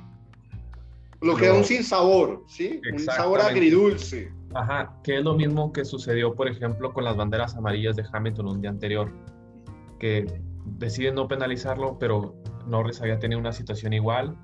Lo 1.22 1.38
que 1.38 1.48
da 1.48 1.54
un 1.54 1.64
sabor, 1.64 2.44
¿sí? 2.50 2.82
Un 2.92 3.00
sabor 3.00 3.40
agridulce. 3.40 4.34
Ajá, 4.54 4.94
que 5.06 5.20
es 5.20 5.24
lo 5.24 5.36
mismo 5.36 5.72
que 5.72 5.86
sucedió, 5.86 6.36
por 6.36 6.50
ejemplo, 6.50 6.92
con 6.92 7.06
las 7.06 7.16
banderas 7.16 7.56
amarillas 7.56 7.96
de 7.96 8.04
Hamilton 8.12 8.46
un 8.46 8.60
día 8.60 8.72
anterior, 8.72 9.10
que 10.00 10.42
deciden 10.66 11.16
no 11.16 11.30
penalizarlo, 11.30 11.98
pero 11.98 12.36
Norris 12.68 13.00
había 13.00 13.20
tenido 13.20 13.40
una 13.40 13.54
situación 13.54 13.94
igual 13.94 14.36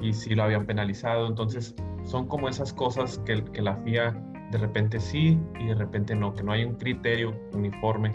y 0.00 0.12
sí 0.12 0.34
lo 0.34 0.44
habían 0.44 0.66
penalizado. 0.66 1.26
Entonces, 1.26 1.74
son 2.04 2.26
como 2.26 2.48
esas 2.48 2.72
cosas 2.72 3.18
que, 3.24 3.44
que 3.44 3.62
la 3.62 3.76
FIA 3.76 4.12
de 4.50 4.58
repente 4.58 5.00
sí 5.00 5.38
y 5.58 5.66
de 5.66 5.74
repente 5.74 6.14
no, 6.14 6.34
que 6.34 6.42
no 6.42 6.52
hay 6.52 6.64
un 6.64 6.74
criterio 6.74 7.34
uniforme 7.52 8.12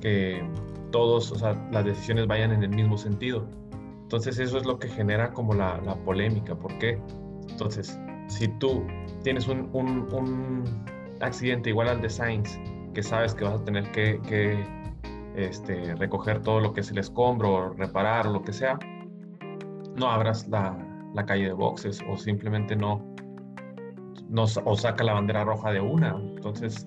que, 0.00 0.42
todos, 0.90 1.30
o 1.32 1.34
sea, 1.36 1.54
las 1.72 1.84
decisiones 1.84 2.26
vayan 2.26 2.52
en 2.52 2.62
el 2.62 2.70
mismo 2.70 2.96
sentido. 2.96 3.46
Entonces 4.02 4.38
eso 4.38 4.56
es 4.58 4.64
lo 4.64 4.78
que 4.78 4.88
genera 4.88 5.32
como 5.32 5.52
la, 5.52 5.78
la 5.84 5.94
polémica. 5.94 6.54
¿Por 6.54 6.78
qué? 6.78 6.98
Entonces, 7.50 7.98
si 8.28 8.48
tú 8.48 8.86
tienes 9.22 9.48
un, 9.48 9.68
un, 9.74 10.64
accidente 11.20 11.70
igual 11.70 11.88
al 11.88 12.00
de 12.00 12.10
Sainz, 12.10 12.58
que 12.94 13.02
sabes 13.02 13.34
que 13.34 13.44
vas 13.44 13.60
a 13.60 13.64
tener 13.64 13.90
que, 13.92 14.20
que 14.28 14.64
este, 15.34 15.94
recoger 15.96 16.40
todo 16.42 16.60
lo 16.60 16.72
que 16.72 16.80
es 16.80 16.90
el 16.90 16.98
escombro, 16.98 17.74
reparar 17.74 18.26
o 18.26 18.32
lo 18.32 18.42
que 18.42 18.52
sea, 18.52 18.78
no 19.96 20.10
abras 20.10 20.46
la, 20.48 20.76
la 21.14 21.24
calle 21.24 21.46
de 21.46 21.52
boxes 21.52 22.00
o 22.08 22.16
simplemente 22.16 22.76
no, 22.76 23.04
no 24.28 24.44
o 24.64 24.76
saca 24.76 25.04
la 25.04 25.14
bandera 25.14 25.44
roja 25.44 25.72
de 25.72 25.80
una. 25.80 26.16
Entonces, 26.36 26.86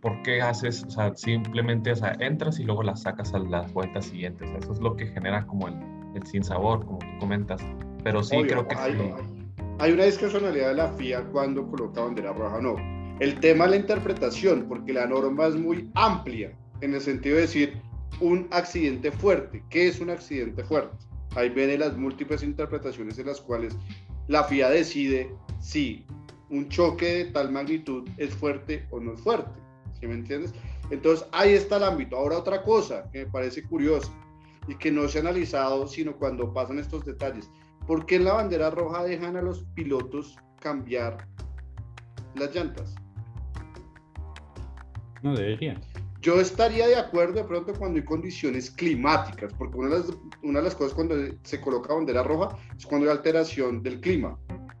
¿por 0.00 0.22
qué 0.22 0.40
haces? 0.42 0.84
O 0.84 0.90
sea, 0.90 1.14
simplemente, 1.16 1.92
o 1.92 1.96
sea, 1.96 2.16
entras 2.20 2.58
y 2.58 2.64
luego 2.64 2.82
las 2.82 3.02
sacas 3.02 3.34
a 3.34 3.38
las 3.38 3.72
vueltas 3.72 4.06
siguientes. 4.06 4.48
eso 4.58 4.72
es 4.72 4.80
lo 4.80 4.96
que 4.96 5.06
genera 5.06 5.46
como 5.46 5.68
el, 5.68 5.76
el 6.14 6.26
sin 6.26 6.42
sabor, 6.42 6.84
como 6.84 6.98
tú 6.98 7.18
comentas. 7.20 7.62
Pero 8.02 8.22
sí 8.22 8.36
creo 8.42 8.66
que 8.66 8.76
hay, 8.76 8.92
sí. 8.92 9.12
hay 9.78 9.92
una 9.92 10.04
discrecionalidad 10.04 10.68
de 10.68 10.74
la 10.74 10.88
FIA 10.88 11.24
cuando 11.32 11.66
coloca 11.66 12.02
bandera 12.02 12.32
roja 12.32 12.60
no. 12.60 12.76
El 13.18 13.40
tema 13.40 13.64
es 13.64 13.70
la 13.70 13.76
interpretación, 13.76 14.66
porque 14.68 14.92
la 14.92 15.06
norma 15.06 15.46
es 15.46 15.56
muy 15.56 15.90
amplia 15.94 16.52
en 16.82 16.94
el 16.94 17.00
sentido 17.00 17.36
de 17.36 17.42
decir 17.42 17.80
un 18.20 18.46
accidente 18.50 19.10
fuerte. 19.10 19.62
¿Qué 19.70 19.88
es 19.88 20.00
un 20.00 20.10
accidente 20.10 20.62
fuerte? 20.64 20.96
Ahí 21.36 21.50
vienen 21.50 21.80
las 21.80 21.96
múltiples 21.96 22.42
interpretaciones 22.42 23.18
en 23.18 23.26
las 23.26 23.40
cuales 23.40 23.76
la 24.26 24.44
FIA 24.44 24.70
decide 24.70 25.30
si 25.60 26.04
un 26.50 26.68
choque 26.68 27.06
de 27.06 27.24
tal 27.26 27.52
magnitud 27.52 28.08
es 28.16 28.34
fuerte 28.34 28.86
o 28.90 29.00
no 29.00 29.14
es 29.14 29.20
fuerte. 29.20 29.66
¿sí 30.00 30.06
me 30.06 30.14
entiendes? 30.14 30.52
Entonces 30.90 31.26
ahí 31.32 31.52
está 31.52 31.76
el 31.76 31.84
ámbito. 31.84 32.16
Ahora 32.16 32.38
otra 32.38 32.62
cosa 32.62 33.08
que 33.10 33.24
me 33.24 33.30
parece 33.30 33.62
curiosa 33.62 34.10
y 34.68 34.74
que 34.76 34.90
no 34.90 35.08
se 35.08 35.18
ha 35.18 35.20
analizado 35.22 35.86
sino 35.86 36.16
cuando 36.16 36.52
pasan 36.52 36.78
estos 36.78 37.04
detalles. 37.04 37.50
¿Por 37.86 38.06
qué 38.06 38.16
en 38.16 38.24
la 38.24 38.34
bandera 38.34 38.70
roja 38.70 39.04
dejan 39.04 39.36
a 39.36 39.42
los 39.42 39.64
pilotos 39.74 40.36
cambiar 40.60 41.28
las 42.34 42.54
llantas? 42.54 42.94
No 45.22 45.34
debería. 45.34 45.80
Yo 46.26 46.40
estaría 46.40 46.88
de 46.88 46.96
acuerdo 46.96 47.34
de 47.34 47.44
pronto 47.44 47.72
cuando 47.78 48.00
hay 48.00 48.04
condiciones 48.04 48.68
climáticas, 48.72 49.52
porque 49.56 49.76
una 49.76 49.90
de 49.90 49.98
las, 50.00 50.06
una 50.42 50.58
de 50.58 50.64
las 50.64 50.74
cosas 50.74 50.92
cuando 50.92 51.14
se 51.44 51.60
coloca 51.60 51.94
bandera 51.94 52.24
roja 52.24 52.56
es 52.76 52.84
cuando 52.84 53.06
hay 53.06 53.16
alteración 53.16 53.80
del 53.80 54.00
clima. 54.00 54.36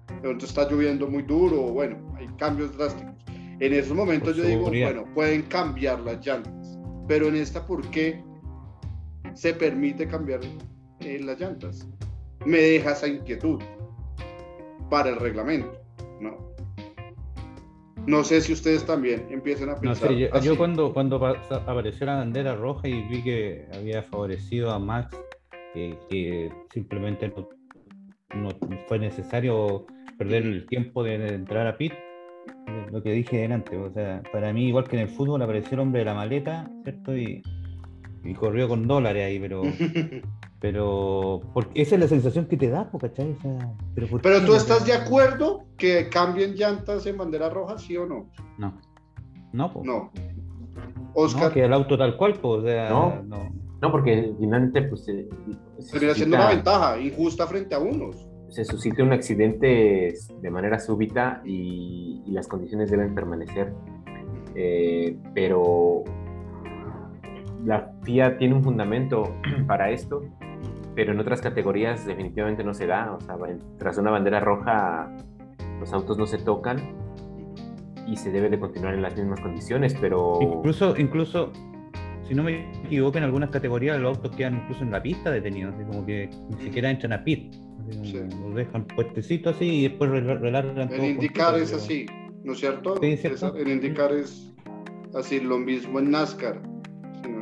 De 0.08 0.22
pronto 0.22 0.44
está 0.44 0.68
lloviendo 0.68 1.06
muy 1.06 1.22
duro, 1.22 1.62
bueno, 1.68 2.12
hay 2.18 2.26
cambios 2.36 2.76
drásticos. 2.76 3.14
En 3.60 3.72
esos 3.72 3.96
momentos 3.96 4.34
yo 4.34 4.42
digo, 4.42 4.64
bueno, 4.64 5.04
pueden 5.14 5.42
cambiar 5.42 6.00
las 6.00 6.26
llantas, 6.26 6.76
pero 7.06 7.28
en 7.28 7.36
esta, 7.36 7.64
¿por 7.64 7.88
qué 7.90 8.20
se 9.34 9.54
permite 9.54 10.08
cambiar 10.08 10.40
eh, 10.98 11.20
las 11.22 11.38
llantas? 11.38 11.86
Me 12.44 12.58
deja 12.58 12.90
esa 12.90 13.06
inquietud 13.06 13.62
para 14.90 15.10
el 15.10 15.16
reglamento, 15.20 15.78
¿no? 16.20 16.45
No 18.06 18.22
sé 18.22 18.40
si 18.40 18.52
ustedes 18.52 18.84
también 18.84 19.26
empiezan 19.30 19.70
a 19.70 19.76
pensar. 19.76 20.12
yo, 20.12 20.56
cuando, 20.56 20.92
cuando 20.92 21.24
apareció 21.24 22.06
la 22.06 22.16
bandera 22.16 22.54
roja 22.54 22.88
y 22.88 23.02
vi 23.08 23.22
que 23.22 23.66
había 23.74 24.02
favorecido 24.02 24.70
a 24.70 24.78
Max, 24.78 25.16
que, 25.74 26.50
simplemente 26.72 27.32
no, 28.34 28.50
fue 28.88 28.98
necesario 28.98 29.86
perder 30.18 30.44
el 30.44 30.66
tiempo 30.66 31.02
de 31.02 31.14
entrar 31.14 31.66
a 31.66 31.76
pit, 31.76 31.92
lo 32.90 33.02
que 33.02 33.12
dije 33.12 33.38
delante, 33.38 33.76
o 33.76 33.92
sea, 33.92 34.22
para 34.32 34.52
mí, 34.52 34.68
igual 34.68 34.88
que 34.88 34.96
en 34.96 35.02
el 35.02 35.08
fútbol, 35.08 35.42
apareció 35.42 35.74
el 35.74 35.80
hombre 35.80 36.00
de 36.00 36.04
la 36.04 36.14
maleta, 36.14 36.70
¿cierto? 36.84 37.16
Y, 37.16 37.42
corrió 38.38 38.68
con 38.68 38.88
dólares 38.88 39.24
ahí, 39.24 39.38
pero. 39.38 39.62
pero. 40.60 41.40
Porque 41.52 41.82
esa 41.82 41.96
es 41.96 42.00
la 42.00 42.08
sensación 42.08 42.46
que 42.46 42.56
te 42.56 42.68
da, 42.68 42.90
¿cachai? 42.98 43.32
O 43.32 43.40
sea, 43.40 43.72
pero, 43.94 44.06
pero 44.22 44.44
tú 44.44 44.54
estás 44.54 44.84
de 44.86 44.92
acuerdo 44.92 45.64
que 45.76 46.08
cambien 46.08 46.54
llantas 46.54 47.06
en 47.06 47.16
bandera 47.16 47.50
roja, 47.50 47.78
sí 47.78 47.96
o 47.96 48.06
no? 48.06 48.30
No. 48.58 48.80
No, 49.52 49.72
pues. 49.72 49.86
No. 49.86 50.10
Oscar. 51.14 51.52
que 51.52 51.64
el 51.64 51.72
auto 51.72 51.96
tal 51.96 52.16
cual, 52.16 52.34
pues, 52.34 52.60
o 52.60 52.62
sea, 52.62 52.90
no. 52.90 53.22
no. 53.22 53.92
porque 53.92 54.34
finalmente, 54.38 54.82
pues. 54.82 55.04
Se, 55.04 55.26
Termina 55.90 56.14
siendo 56.14 56.36
una 56.36 56.48
ventaja 56.48 56.98
injusta 56.98 57.46
frente 57.46 57.74
a 57.74 57.78
unos 57.78 58.26
se 58.48 58.64
suscite 58.64 59.02
un 59.02 59.12
accidente 59.12 60.14
de 60.40 60.50
manera 60.50 60.78
súbita 60.78 61.42
y, 61.44 62.22
las 62.28 62.48
condiciones 62.48 62.90
deben 62.90 63.14
permanecer. 63.14 63.72
Eh, 64.54 65.16
pero 65.34 66.04
la 67.64 67.92
FIA 68.02 68.36
tiene 68.36 68.54
un 68.54 68.62
fundamento 68.62 69.34
para 69.66 69.90
esto, 69.90 70.22
pero 70.96 71.12
en 71.12 71.20
otras 71.20 71.42
categorías 71.42 72.06
definitivamente 72.06 72.64
no 72.64 72.72
se 72.74 72.86
da. 72.86 73.12
O 73.12 73.20
sea, 73.20 73.36
tras 73.78 73.98
una 73.98 74.10
bandera 74.10 74.40
roja, 74.40 75.14
los 75.78 75.92
autos 75.92 76.16
no 76.16 76.26
se 76.26 76.38
tocan 76.38 76.78
y 78.08 78.16
se 78.16 78.32
debe 78.32 78.48
de 78.48 78.58
continuar 78.58 78.94
en 78.94 79.02
las 79.02 79.14
mismas 79.14 79.40
condiciones, 79.40 79.94
pero... 80.00 80.38
Incluso, 80.40 80.96
incluso 80.96 81.52
si 82.26 82.34
no 82.34 82.42
me 82.42 82.70
equivoco, 82.84 83.18
en 83.18 83.24
algunas 83.24 83.50
categorías 83.50 84.00
los 84.00 84.16
autos 84.16 84.34
quedan 84.34 84.56
incluso 84.56 84.82
en 84.82 84.90
la 84.90 85.02
pista 85.02 85.30
detenidos, 85.30 85.74
así 85.74 85.84
como 85.84 86.06
que 86.06 86.30
ni 86.50 86.64
siquiera 86.64 86.90
entran 86.90 87.12
a 87.12 87.22
pit. 87.22 87.54
Lo 88.40 88.54
dejan 88.54 88.84
puestecito 88.86 89.50
así 89.50 89.64
y 89.66 89.88
después 89.88 90.10
relargan 90.10 90.92
El 90.92 91.04
indicar 91.04 91.56
es 91.56 91.72
así, 91.72 92.06
¿no 92.42 92.52
es 92.52 92.58
cierto? 92.58 93.00
el 93.00 93.68
indicar 93.68 94.12
es 94.12 94.52
así, 95.14 95.40
lo 95.40 95.58
mismo 95.58 96.00
en 96.00 96.10
NASCAR. 96.10 96.60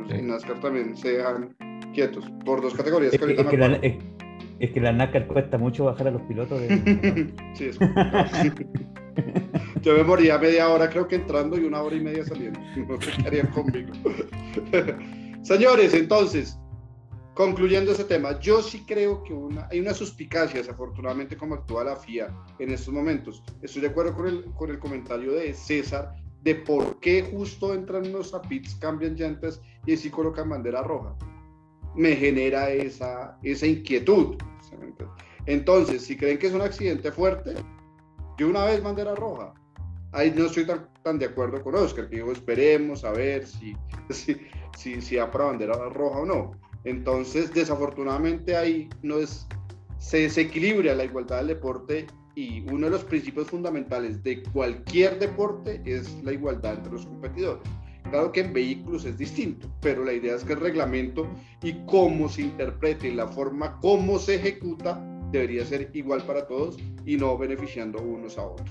En 0.09 0.27
NASCAR 0.27 0.59
también 0.59 0.95
se 0.95 1.17
dejan 1.17 1.55
quietos 1.95 2.29
por 2.45 2.61
dos 2.61 2.73
categorías 2.73 3.13
es 3.13 3.19
que, 3.19 3.57
la, 3.57 3.75
es, 3.77 4.71
que 4.71 4.81
la 4.81 4.91
NASCAR 4.91 5.27
cuesta 5.27 5.57
mucho 5.57 5.85
bajar 5.85 6.09
a 6.09 6.11
los 6.11 6.21
pilotos. 6.23 6.61
sí, 7.53 7.65
es 7.65 7.79
Yo 9.81 9.95
me 9.97 10.03
moría 10.03 10.37
media 10.37 10.69
hora, 10.69 10.89
creo 10.89 11.07
que 11.07 11.15
entrando 11.15 11.57
y 11.57 11.63
una 11.63 11.81
hora 11.81 11.95
y 11.95 12.01
media 12.01 12.23
saliendo. 12.25 12.59
No 12.87 13.01
se 13.01 13.11
quedarían 13.11 13.47
conmigo. 13.47 13.93
Señores, 15.41 15.93
entonces, 15.93 16.59
concluyendo 17.33 17.93
ese 17.93 18.03
tema, 18.03 18.39
yo 18.39 18.61
sí 18.61 18.83
creo 18.85 19.23
que 19.23 19.33
una, 19.33 19.67
hay 19.71 19.79
una 19.79 19.93
suspicacia, 19.93 20.59
desafortunadamente, 20.59 21.37
como 21.37 21.55
actúa 21.55 21.85
la 21.85 21.95
FIA 21.95 22.27
en 22.59 22.71
estos 22.71 22.93
momentos. 22.93 23.41
Estoy 23.61 23.83
de 23.83 23.87
acuerdo 23.87 24.13
con 24.13 24.27
el, 24.27 24.45
con 24.55 24.69
el 24.69 24.79
comentario 24.79 25.31
de 25.33 25.53
César 25.53 26.13
de 26.43 26.53
por 26.53 26.99
qué 26.99 27.23
justo 27.23 27.73
entran 27.73 28.05
a 28.05 28.41
pits, 28.43 28.75
cambian 28.75 29.15
llantas 29.15 29.59
y 29.85 29.93
así 29.93 30.11
colocan 30.11 30.47
bandera 30.47 30.83
roja. 30.83 31.15
Me 31.95 32.15
genera 32.15 32.69
esa, 32.69 33.37
esa 33.43 33.67
inquietud. 33.67 34.35
Entonces, 35.45 36.03
si 36.03 36.17
creen 36.17 36.39
que 36.39 36.47
es 36.47 36.53
un 36.53 36.61
accidente 36.61 37.11
fuerte, 37.11 37.53
yo 38.37 38.49
una 38.49 38.65
vez 38.65 38.81
bandera 38.81 39.15
roja. 39.15 39.53
Ahí 40.11 40.33
no 40.35 40.45
estoy 40.45 40.65
tan, 40.65 40.87
tan 41.03 41.19
de 41.19 41.25
acuerdo 41.25 41.61
con 41.61 41.75
Oscar, 41.75 42.09
que 42.09 42.15
digo, 42.15 42.31
esperemos 42.31 43.03
a 43.03 43.11
ver 43.11 43.45
si, 43.45 43.75
si, 44.09 44.35
si, 44.77 45.01
si 45.01 45.15
para 45.17 45.45
bandera 45.45 45.73
roja 45.89 46.19
o 46.19 46.25
no. 46.25 46.51
Entonces, 46.83 47.53
desafortunadamente 47.53 48.55
ahí 48.55 48.89
no 49.01 49.17
es, 49.17 49.47
se 49.97 50.19
desequilibra 50.19 50.93
la 50.93 51.03
igualdad 51.03 51.37
del 51.37 51.47
deporte 51.47 52.07
y 52.35 52.61
uno 52.71 52.87
de 52.87 52.91
los 52.91 53.03
principios 53.03 53.49
fundamentales 53.49 54.21
de 54.23 54.43
cualquier 54.43 55.17
deporte 55.19 55.81
es 55.85 56.23
la 56.23 56.33
igualdad 56.33 56.75
entre 56.75 56.91
los 56.91 57.05
competidores. 57.05 57.63
Claro 58.09 58.31
que 58.31 58.41
en 58.41 58.53
vehículos 58.53 59.05
es 59.05 59.17
distinto, 59.17 59.67
pero 59.81 60.03
la 60.03 60.13
idea 60.13 60.35
es 60.35 60.43
que 60.43 60.53
el 60.53 60.59
reglamento 60.59 61.27
y 61.63 61.73
cómo 61.85 62.29
se 62.29 62.43
interprete, 62.43 63.11
la 63.11 63.27
forma 63.27 63.79
como 63.79 64.19
se 64.19 64.35
ejecuta, 64.35 65.03
debería 65.31 65.65
ser 65.65 65.89
igual 65.93 66.21
para 66.23 66.47
todos 66.47 66.77
y 67.05 67.17
no 67.17 67.37
beneficiando 67.37 68.01
unos 68.01 68.37
a 68.37 68.45
otros. 68.45 68.69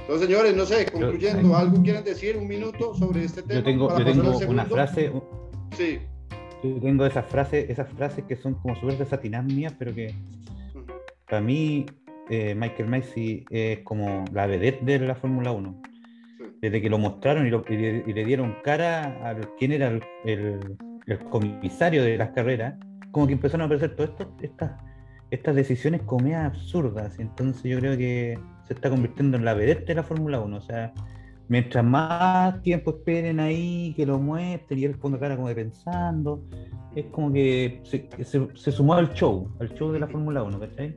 Entonces, 0.00 0.28
señores, 0.28 0.54
no 0.54 0.66
sé, 0.66 0.86
concluyendo, 0.86 1.56
¿algo 1.56 1.82
quieren 1.82 2.04
decir? 2.04 2.36
¿Un 2.36 2.46
minuto 2.46 2.94
sobre 2.94 3.24
este 3.24 3.42
tema? 3.42 3.60
Yo 3.60 3.64
tengo, 3.64 3.98
yo 3.98 4.04
tengo 4.04 4.38
una 4.48 4.64
frase. 4.66 5.12
Sí. 5.76 6.00
Yo 6.62 6.80
tengo 6.80 7.06
esas 7.06 7.26
frases, 7.26 7.68
esas 7.68 7.88
frases 7.90 8.24
que 8.24 8.36
son 8.36 8.54
como 8.54 8.74
súper 8.76 8.98
desatinadas 8.98 9.46
mías, 9.46 9.74
pero 9.78 9.94
que 9.94 10.14
para 11.28 11.40
mí 11.40 11.86
eh, 12.30 12.54
Michael 12.54 12.88
Macy 12.88 13.44
es 13.50 13.80
como 13.80 14.24
la 14.32 14.46
vedette 14.46 14.82
de 14.84 14.98
la 14.98 15.14
Fórmula 15.14 15.52
1. 15.52 15.82
Desde 16.64 16.80
que 16.80 16.88
lo 16.88 16.96
mostraron 16.96 17.46
y, 17.46 17.50
le, 17.50 18.24
dieron 18.24 18.56
cara 18.64 19.20
a 19.22 19.36
quién 19.58 19.72
era 19.72 20.00
el, 20.24 20.60
comisario 21.28 22.02
de 22.02 22.16
las 22.16 22.30
carreras, 22.30 22.76
como 23.10 23.26
que 23.26 23.34
empezaron 23.34 23.60
a 23.60 23.64
aparecer 23.66 23.94
todas 23.94 24.12
estas, 24.40 24.72
estas 25.30 25.54
decisiones 25.56 26.00
como 26.06 26.34
absurdas. 26.34 27.18
Entonces 27.18 27.64
yo 27.64 27.78
creo 27.80 27.98
que 27.98 28.38
se 28.66 28.72
está 28.72 28.88
convirtiendo 28.88 29.36
en 29.36 29.44
la 29.44 29.52
vedette 29.52 29.88
de 29.88 29.96
la 29.96 30.04
Fórmula 30.04 30.40
1. 30.40 30.56
O 30.56 30.60
sea, 30.62 30.94
mientras 31.48 31.84
más 31.84 32.62
tiempo 32.62 32.92
esperen 32.92 33.40
ahí, 33.40 33.92
que 33.94 34.06
lo 34.06 34.18
muestren 34.18 34.78
y 34.78 34.84
él 34.86 34.96
ponga 34.98 35.20
cara 35.20 35.36
como 35.36 35.48
de 35.48 35.56
pensando, 35.56 36.42
es 36.96 37.04
como 37.10 37.30
que 37.30 37.82
se, 37.84 38.08
se 38.24 38.72
sumó 38.72 38.94
al 38.94 39.12
show, 39.12 39.54
al 39.60 39.68
show 39.74 39.92
de 39.92 40.00
la 40.00 40.08
Fórmula 40.08 40.42
1, 40.42 40.60
¿cachai? 40.60 40.96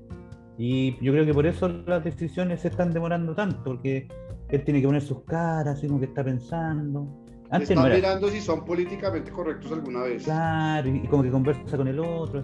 Y 0.58 0.96
yo 1.04 1.12
creo 1.12 1.26
que 1.26 1.34
por 1.34 1.46
eso 1.46 1.68
las 1.68 2.06
decisiones 2.06 2.62
se 2.62 2.70
están 2.70 2.94
demorando 2.94 3.36
tanto, 3.36 3.62
porque 3.66 4.08
él 4.50 4.64
tiene 4.64 4.82
que 4.82 4.88
poner 4.88 5.02
sus 5.02 5.24
caras, 5.24 5.78
así 5.78 5.88
como 5.88 6.00
que 6.00 6.06
está 6.06 6.24
pensando. 6.24 7.08
Antes 7.50 7.70
está 7.70 7.88
mirando 7.88 8.30
si 8.30 8.42
son 8.42 8.66
políticamente 8.66 9.32
correctos 9.32 9.72
alguna 9.72 10.04
vez. 10.04 10.24
Claro, 10.24 10.90
y, 10.90 11.08
como 11.08 11.24
que 11.24 11.32
conversa 11.32 11.78
con 11.78 11.88
el 11.88 12.00
otro, 12.00 12.44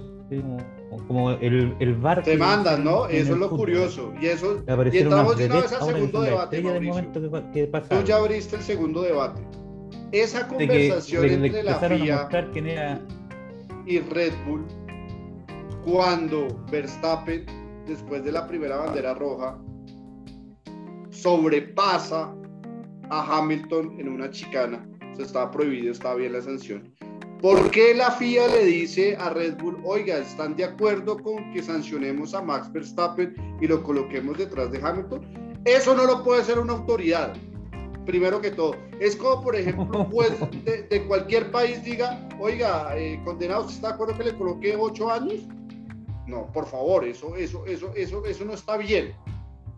como, 1.07 1.31
el, 1.31 1.75
el 1.79 1.95
bar. 1.95 2.23
Te 2.23 2.37
mandan, 2.37 2.85
¿no? 2.85 3.07
Eso 3.07 3.33
es 3.33 3.39
lo 3.39 3.49
curioso. 3.49 4.13
Y 4.21 4.27
eso. 4.27 4.63
Y 4.91 4.97
entramos 4.97 5.37
de 5.37 5.45
una 5.47 5.55
vez 5.55 5.73
al 5.73 5.85
segundo 5.85 6.21
debate. 6.21 6.63
Que, 7.53 7.67
Tú 7.67 8.03
ya 8.05 8.15
abriste 8.17 8.55
el 8.55 8.61
segundo 8.61 9.01
debate. 9.01 9.41
Esa 10.11 10.47
conversación 10.47 11.25
entre 11.25 11.63
la 11.63 11.75
FIA 11.75 13.01
y 13.85 13.99
Red 13.99 14.33
Bull, 14.45 14.65
cuando 15.83 16.47
Verstappen 16.71 17.45
después 17.87 18.23
de 18.23 18.31
la 18.31 18.47
primera 18.47 18.77
bandera 18.77 19.13
roja, 19.13 19.57
sobrepasa 21.23 22.35
a 23.09 23.37
Hamilton 23.37 23.97
en 23.97 24.09
una 24.09 24.29
chicana. 24.29 24.85
Se 25.15 25.23
estaba 25.23 25.49
prohibido, 25.51 25.93
estaba 25.93 26.15
bien 26.15 26.33
la 26.33 26.41
sanción. 26.41 26.93
¿Por 27.41 27.71
qué 27.71 27.93
la 27.93 28.11
FIA 28.11 28.47
le 28.49 28.65
dice 28.65 29.15
a 29.15 29.29
Red 29.29 29.57
Bull, 29.57 29.81
oiga, 29.85 30.17
¿están 30.17 30.55
de 30.57 30.65
acuerdo 30.65 31.17
con 31.17 31.53
que 31.53 31.63
sancionemos 31.63 32.33
a 32.33 32.41
Max 32.41 32.71
Verstappen 32.71 33.35
y 33.61 33.67
lo 33.67 33.83
coloquemos 33.83 34.37
detrás 34.37 34.71
de 34.71 34.81
Hamilton? 34.81 35.61
Eso 35.65 35.95
no 35.95 36.05
lo 36.05 36.23
puede 36.23 36.41
hacer 36.41 36.59
una 36.59 36.73
autoridad, 36.73 37.33
primero 38.05 38.41
que 38.41 38.51
todo. 38.51 38.75
Es 38.99 39.15
como, 39.15 39.41
por 39.41 39.55
ejemplo, 39.55 40.09
pues, 40.09 40.31
de, 40.65 41.05
cualquier 41.07 41.51
país 41.51 41.83
diga, 41.83 42.27
oiga, 42.39 42.97
eh, 42.97 43.21
condenado, 43.23 43.69
¿está 43.69 43.89
de 43.89 43.93
acuerdo 43.93 44.17
que 44.17 44.25
le 44.25 44.37
coloque 44.37 44.75
ocho 44.77 45.09
años? 45.09 45.47
No, 46.27 46.51
por 46.51 46.65
favor, 46.65 47.05
eso, 47.05 47.35
eso, 47.37 47.65
eso, 47.65 47.93
eso, 47.95 48.25
eso 48.25 48.45
no 48.45 48.53
está 48.53 48.75
bien. 48.77 49.13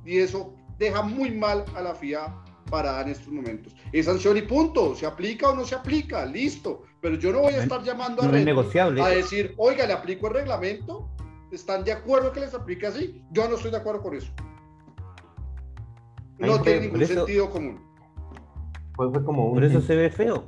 Y 0.05 0.19
eso 0.19 0.53
deja 0.77 1.01
muy 1.01 1.31
mal 1.31 1.65
a 1.75 1.81
la 1.81 1.95
FIA 1.95 2.33
para 2.69 3.01
en 3.01 3.09
estos 3.09 3.27
momentos. 3.27 3.75
Es 3.91 4.05
sanción 4.05 4.37
y 4.37 4.41
punto. 4.41 4.95
¿Se 4.95 5.05
aplica 5.05 5.49
o 5.49 5.55
no 5.55 5.65
se 5.65 5.75
aplica? 5.75 6.25
Listo. 6.25 6.83
Pero 7.01 7.15
yo 7.15 7.31
no 7.31 7.41
voy 7.41 7.53
a 7.53 7.63
estar 7.63 7.83
llamando 7.83 8.23
a, 8.23 9.05
a 9.05 9.09
decir, 9.09 9.53
oiga, 9.57 9.85
le 9.85 9.93
aplico 9.93 10.27
el 10.27 10.33
reglamento. 10.33 11.09
¿Están 11.51 11.83
de 11.83 11.91
acuerdo 11.91 12.31
que 12.31 12.41
les 12.41 12.53
aplique 12.53 12.87
así? 12.87 13.23
Yo 13.31 13.47
no 13.47 13.55
estoy 13.55 13.71
de 13.71 13.77
acuerdo 13.77 14.01
con 14.01 14.15
eso. 14.15 14.31
No 16.39 16.61
tiene 16.61 16.87
ningún 16.87 17.05
sentido 17.05 17.49
común. 17.49 17.79
Fue, 18.95 19.11
como 19.23 19.53
Por 19.53 19.63
eso 19.63 19.81
se 19.81 19.95
ve 19.95 20.09
feo. 20.09 20.43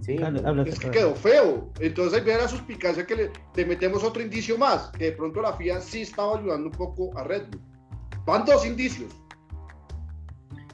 Sí, 0.00 0.16
es 0.66 0.78
que 0.78 0.90
quedó 0.90 1.14
feo. 1.14 1.70
Entonces 1.80 2.22
hay 2.22 2.26
la 2.26 2.48
suspicacia 2.48 3.04
que 3.06 3.16
le, 3.16 3.30
te 3.52 3.66
metemos 3.66 4.04
otro 4.04 4.22
indicio 4.22 4.56
más, 4.56 4.90
que 4.90 5.06
de 5.06 5.12
pronto 5.12 5.42
la 5.42 5.52
FIA 5.52 5.80
sí 5.80 6.02
estaba 6.02 6.38
ayudando 6.38 6.66
un 6.66 6.72
poco 6.72 7.16
a 7.18 7.24
Red 7.24 7.48
Bull. 7.50 7.60
Van 8.24 8.44
dos 8.44 8.64
indicios. 8.64 9.12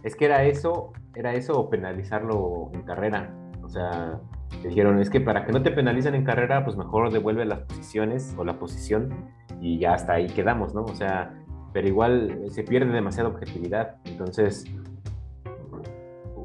Es 0.05 0.14
que 0.17 0.27
era 0.27 0.45
eso, 0.45 0.93
era 1.14 1.35
eso 1.35 1.59
o 1.59 1.71
penalizarlo 1.71 2.71
en 2.75 2.83
carrera. 2.83 3.35
O 3.62 3.69
sea, 3.69 4.21
te 4.62 4.69
dijeron, 4.69 5.01
es 5.01 5.11
que 5.11 5.21
para 5.21 5.45
que 5.47 5.53
no 5.53 5.62
te 5.62 5.71
penalicen 5.71 6.14
en 6.14 6.25
carrera, 6.25 6.62
pues 6.64 6.77
mejor 6.77 7.11
devuelve 7.11 7.45
las 7.47 7.61
posiciones 7.61 8.35
o 8.37 8.45
la 8.45 8.59
posición 8.59 9.12
y 9.61 9.79
ya 9.79 9.95
hasta 9.95 10.12
ahí 10.12 10.27
quedamos, 10.27 10.75
¿no? 10.75 10.83
O 10.83 10.95
sea, 10.95 11.35
pero 11.73 11.88
igual 11.88 12.45
se 12.51 12.62
pierde 12.62 12.93
demasiada 12.93 13.31
objetividad. 13.31 13.97
Entonces, 14.05 14.64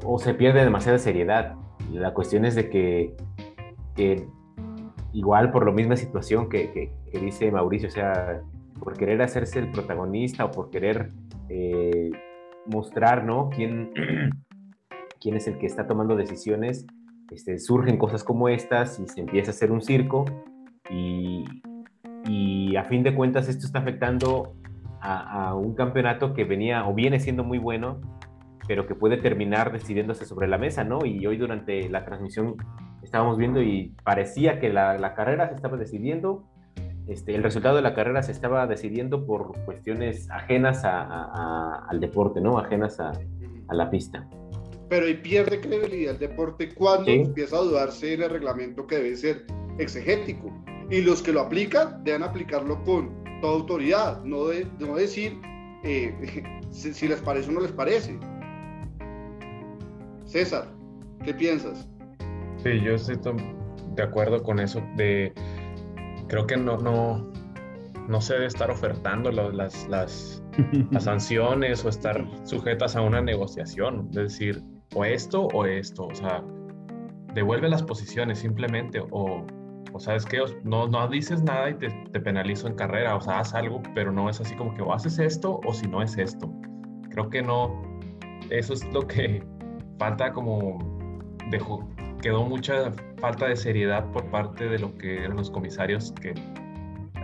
o 0.04 0.18
se 0.18 0.34
pierde 0.34 0.64
demasiada 0.64 0.98
seriedad. 0.98 1.54
La 1.92 2.14
cuestión 2.14 2.44
es 2.44 2.54
de 2.54 2.70
que, 2.70 3.14
igual 5.12 5.50
por 5.50 5.66
la 5.66 5.72
misma 5.72 5.96
situación 5.96 6.48
que, 6.48 6.92
dice 7.12 7.50
Mauricio, 7.50 7.88
o 7.88 7.92
sea, 7.92 8.40
por 8.78 8.96
querer 8.96 9.20
hacerse 9.20 9.58
el 9.58 9.70
protagonista 9.70 10.46
o 10.46 10.50
por 10.50 10.70
querer 10.70 11.10
eh, 11.48 11.89
mostrar. 12.70 13.26
¿Quién, 13.54 13.92
quién 15.20 15.36
es 15.36 15.46
el 15.46 15.58
que 15.58 15.66
está 15.66 15.86
tomando 15.86 16.16
decisiones, 16.16 16.86
este, 17.30 17.58
surgen 17.58 17.98
cosas 17.98 18.24
como 18.24 18.48
estas 18.48 18.98
y 18.98 19.06
se 19.06 19.20
empieza 19.20 19.50
a 19.50 19.54
hacer 19.54 19.70
un 19.70 19.82
circo 19.82 20.24
y, 20.90 21.44
a 22.76 22.84
fin 22.84 23.02
de 23.02 23.14
cuentas 23.14 23.48
esto 23.48 23.66
está 23.66 23.80
afectando 23.80 24.54
a, 25.00 25.48
a, 25.48 25.54
un 25.54 25.74
campeonato 25.74 26.32
que 26.32 26.44
venía 26.44 26.88
o 26.88 26.94
viene 26.94 27.20
siendo 27.20 27.44
muy 27.44 27.58
bueno 27.58 28.00
pero 28.70 28.86
que 28.86 28.94
puede 28.94 29.16
terminar 29.16 29.72
decidiéndose 29.72 30.24
sobre 30.24 30.46
la 30.46 30.56
mesa, 30.56 30.84
¿no? 30.84 31.04
Y 31.04 31.26
hoy 31.26 31.36
durante 31.36 31.88
la 31.88 32.04
transmisión 32.04 32.54
estábamos 33.02 33.36
viendo 33.36 33.60
y 33.60 33.96
parecía 34.04 34.60
que 34.60 34.68
la, 34.68 35.14
carrera 35.14 35.48
se 35.48 35.56
estaba 35.56 35.76
decidiendo, 35.76 36.44
este, 37.08 37.34
el 37.34 37.42
resultado 37.42 37.76
de 37.76 37.82
la 37.82 37.94
carrera 37.94 38.22
se 38.22 38.32
estaba 38.32 38.66
decidiendo 38.66 39.26
por 39.26 39.52
cuestiones 39.64 40.30
ajenas 40.30 40.82
al 40.84 42.00
deporte, 42.00 42.40
¿no? 42.40 42.58
Ajenas 42.58 43.00
a, 43.00 43.12
la 43.72 43.88
pista. 43.88 44.28
Pero 44.88 45.08
y 45.08 45.14
pierde 45.14 45.60
credibilidad 45.60 46.14
el 46.14 46.18
deporte 46.18 46.74
cuando 46.74 47.08
empieza 47.10 47.56
a 47.56 47.60
dudarse 47.60 48.14
en 48.14 48.22
el 48.22 48.30
reglamento 48.30 48.86
que 48.86 48.96
debe 48.96 49.16
ser 49.16 49.44
exegético. 49.78 50.50
Y 50.90 51.02
los 51.02 51.22
que 51.22 51.32
lo 51.32 51.42
aplican 51.42 52.02
deben 52.02 52.24
aplicarlo 52.24 52.82
con 52.82 53.22
toda 53.40 53.54
autoridad, 53.54 54.24
no, 54.24 54.46
de, 54.46 54.66
no 54.80 54.96
decir 54.96 55.40
eh, 55.84 56.12
si, 56.70 56.92
si 56.92 57.06
les 57.06 57.20
parece 57.20 57.48
o 57.50 57.52
no 57.52 57.60
les 57.60 57.72
parece. 57.72 58.18
César, 60.24 60.68
¿qué 61.24 61.34
piensas? 61.34 61.88
Sí, 62.62 62.80
yo 62.80 62.94
estoy 62.94 63.36
de 63.94 64.02
acuerdo 64.02 64.42
con 64.42 64.60
eso. 64.60 64.82
De, 64.96 65.32
creo 66.30 66.46
que 66.46 66.56
no, 66.56 66.78
no, 66.78 67.28
no 68.08 68.20
se 68.20 68.34
debe 68.34 68.46
estar 68.46 68.70
ofertando 68.70 69.30
las, 69.32 69.86
las, 69.88 70.42
las 70.90 71.04
sanciones 71.04 71.84
o 71.84 71.88
estar 71.88 72.24
sujetas 72.44 72.96
a 72.96 73.02
una 73.02 73.20
negociación. 73.20 74.06
Es 74.10 74.16
decir, 74.16 74.62
o 74.94 75.04
esto 75.04 75.48
o 75.52 75.66
esto. 75.66 76.06
O 76.06 76.14
sea, 76.14 76.42
devuelve 77.34 77.68
las 77.68 77.82
posiciones 77.82 78.38
simplemente 78.38 79.00
o, 79.10 79.44
o 79.92 80.00
sabes 80.00 80.24
que 80.24 80.40
no, 80.62 80.86
no 80.86 81.08
dices 81.08 81.42
nada 81.42 81.70
y 81.70 81.74
te, 81.74 81.90
te, 82.12 82.20
penalizo 82.20 82.68
en 82.68 82.76
carrera. 82.76 83.16
O 83.16 83.20
sea, 83.20 83.40
haz 83.40 83.52
algo, 83.52 83.82
pero 83.94 84.12
no 84.12 84.30
es 84.30 84.40
así 84.40 84.54
como 84.54 84.72
que 84.74 84.82
o 84.82 84.94
haces 84.94 85.18
esto 85.18 85.60
o 85.66 85.74
si 85.74 85.88
no 85.88 86.00
es 86.00 86.16
esto. 86.16 86.48
Creo 87.10 87.28
que 87.28 87.42
no, 87.42 87.82
eso 88.50 88.72
es 88.72 88.84
lo 88.92 89.04
que 89.06 89.44
falta 89.98 90.32
como 90.32 90.78
dejó, 91.50 91.88
quedó 92.20 92.44
mucha 92.44 92.92
falta 93.18 93.46
de 93.46 93.56
seriedad 93.56 94.10
por 94.12 94.30
parte 94.30 94.68
de 94.68 94.78
lo 94.78 94.96
que 94.96 95.24
eran 95.24 95.36
los 95.36 95.50
comisarios 95.50 96.12
que 96.12 96.34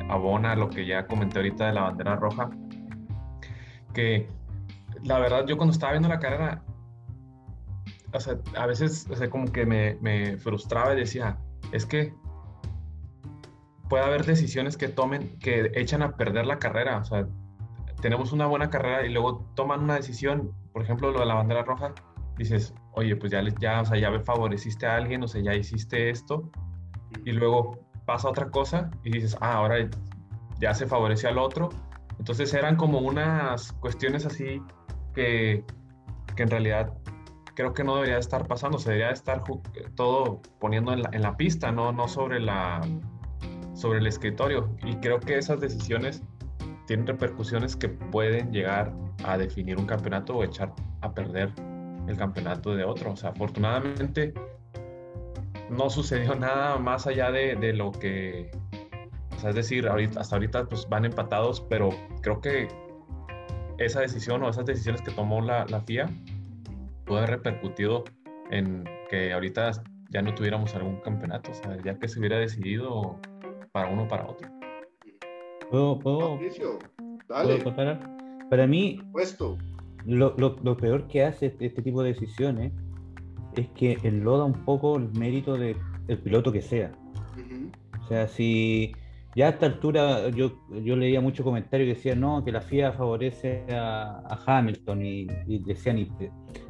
abona 0.09 0.55
lo 0.55 0.71
que 0.71 0.87
ya 0.87 1.07
comenté 1.07 1.39
ahorita 1.39 1.67
de 1.67 1.73
la 1.73 1.83
bandera 1.83 2.17
roja, 2.17 2.51
que 3.93 4.29
la 5.03 5.19
verdad 5.19 5.47
yo 5.47 5.57
cuando 5.57 5.73
estaba 5.73 5.93
viendo 5.93 6.09
la 6.09 6.19
carrera, 6.19 6.63
o 8.13 8.21
sea, 8.21 8.39
a 8.57 8.67
veces 8.67 9.07
o 9.11 9.17
sea, 9.17 9.29
como 9.29 9.51
que 9.51 9.67
me, 9.67 9.97
me 10.01 10.37
frustraba 10.39 10.95
y 10.95 10.97
decía, 10.97 11.39
es 11.73 11.87
que 11.87 12.15
puede 13.89 14.05
haber 14.05 14.25
decisiones 14.25 14.77
que 14.77 14.89
tomen, 14.89 15.39
que 15.39 15.71
echan 15.75 16.03
a 16.03 16.17
perder 16.17 16.47
la 16.47 16.59
carrera, 16.59 16.99
o 16.99 17.05
sea, 17.05 17.27
tenemos 18.01 18.33
una 18.33 18.47
buena 18.47 18.71
carrera 18.71 19.07
y 19.07 19.13
luego 19.13 19.47
toman 19.55 19.83
una 19.83 19.95
decisión, 19.95 20.53
por 20.73 20.83
ejemplo, 20.83 21.11
lo 21.11 21.21
de 21.21 21.27
la 21.27 21.35
bandera 21.35 21.63
roja, 21.63 21.95
dices, 22.37 22.75
oye, 22.93 23.17
pues 23.17 23.33
ya, 23.33 23.43
ya, 23.61 23.81
o 23.81 23.85
sea, 23.85 23.99
ya 23.99 24.21
favoreciste 24.21 24.87
a 24.87 24.97
alguien, 24.97 25.23
o 25.23 25.29
sea, 25.29 25.43
ya 25.43 25.55
hiciste 25.55 26.11
esto, 26.11 26.51
y 27.25 27.33
luego 27.33 27.79
pasa 28.05 28.29
otra 28.29 28.51
cosa 28.51 28.91
y 29.03 29.11
dices, 29.11 29.37
ah, 29.41 29.55
ahora 29.55 29.89
ya 30.61 30.75
se 30.75 30.87
favorece 30.87 31.29
al 31.29 31.39
otro. 31.39 31.69
Entonces 32.19 32.53
eran 32.55 32.77
como 32.77 33.01
unas 33.01 33.73
cuestiones 33.75 34.25
así 34.25 34.63
que, 35.15 35.65
que 36.35 36.43
en 36.43 36.51
realidad 36.51 36.93
creo 37.55 37.73
que 37.73 37.85
no 37.85 37.97
debería 37.97 38.19
estar 38.19 38.47
pasando, 38.47 38.79
se 38.79 38.91
debería 38.91 39.11
estar 39.11 39.43
todo 39.95 40.41
poniendo 40.61 40.93
en 40.93 41.03
la, 41.03 41.11
en 41.13 41.23
la 41.23 41.37
pista, 41.37 41.73
¿no? 41.73 41.93
no 41.93 42.07
sobre, 42.07 42.39
la, 42.39 42.81
sobre 43.75 43.99
el 43.99 44.07
escritorio. 44.07 44.71
Y 44.85 44.97
creo 44.97 45.19
que 45.21 45.37
esas 45.37 45.61
decisiones 45.61 46.23
tienen 46.87 47.07
repercusiones 47.07 47.75
que 47.75 47.89
pueden 47.89 48.53
llegar 48.53 48.95
a 49.25 49.37
definir 49.37 49.79
un 49.79 49.87
campeonato 49.87 50.37
o 50.37 50.45
echar 50.45 50.73
a 51.01 51.13
perder 51.13 51.53
el 52.09 52.17
campeonato 52.17 52.75
de 52.75 52.85
otro. 52.85 53.13
O 53.13 53.17
sea, 53.17 53.31
afortunadamente 53.31 54.33
no 55.71 55.91
sucedió 55.91 56.35
nada 56.37 56.79
más 56.79 57.07
allá 57.07 57.31
de, 57.31 57.57
de 57.57 57.73
lo 57.73 57.93
que, 57.93 58.51
o 59.35 59.39
sea, 59.39 59.51
es 59.51 59.57
decir, 59.57 59.89
ahorita, 59.89 60.21
hasta 60.21 60.37
ahorita 60.37 60.67
pues 60.67 60.89
van 60.89 61.05
empatados, 61.05 61.61
pero 61.69 61.91
creo 62.23 62.41
que 62.41 62.69
esa 63.79 64.01
decisión 64.01 64.43
o 64.43 64.49
esas 64.49 64.65
decisiones 64.65 65.03
que 65.03 65.11
tomó 65.11 65.41
la, 65.41 65.67
la 65.67 65.81
FIA 65.83 66.09
puede 67.05 67.23
haber 67.23 67.39
repercutido 67.39 68.05
en 68.51 68.85
que 69.11 69.33
ahorita 69.33 69.73
ya 70.11 70.23
no 70.23 70.35
tuviéramos 70.35 70.75
algún 70.75 71.01
campeonato, 71.01 71.51
o 71.51 71.55
sea, 71.55 71.77
ya 71.85 71.99
que 71.99 72.09
se 72.09 72.19
hubiera 72.19 72.39
decidido 72.39 73.21
para 73.73 73.89
uno 73.89 74.05
o 74.05 74.09
para 74.09 74.27
otro. 74.27 74.49
¿Puedo, 75.71 75.99
puedo, 75.99 76.39
dale. 77.29 77.63
Para 78.49 78.67
mí, 78.67 79.03
Puesto. 79.13 79.59
Lo, 80.07 80.35
lo, 80.37 80.57
lo, 80.63 80.77
peor 80.77 81.09
que 81.09 81.25
hace 81.25 81.47
este, 81.47 81.67
este, 81.67 81.83
tipo 81.83 82.03
de 82.03 82.13
decisiones 82.13 82.73
es 83.57 83.69
que 83.71 83.99
enloda 84.05 84.45
un 84.45 84.65
poco 84.65 84.97
el 84.97 85.11
mérito 85.13 85.55
del 85.57 85.77
piloto 86.23 86.53
que 86.53 86.63
sea. 86.63 86.93
O 88.03 88.07
sea, 88.07 88.29
si 88.29 88.95
ya 89.35 89.47
a 89.47 89.51
esta 89.51 89.67
altura 89.67 90.29
yo, 90.31 90.53
yo 90.83 90.95
leía 90.95 91.21
muchos 91.21 91.45
comentarios 91.45 91.89
que 91.89 91.95
decían 91.95 92.21
no, 92.21 92.45
que 92.45 92.53
la 92.53 92.61
FIA 92.61 92.93
favorece 92.93 93.65
a, 93.71 94.23
a 94.25 94.39
Hamilton 94.47 95.05
y, 95.05 95.27
y, 95.47 95.59
decían, 95.59 95.99
y, 95.99 96.09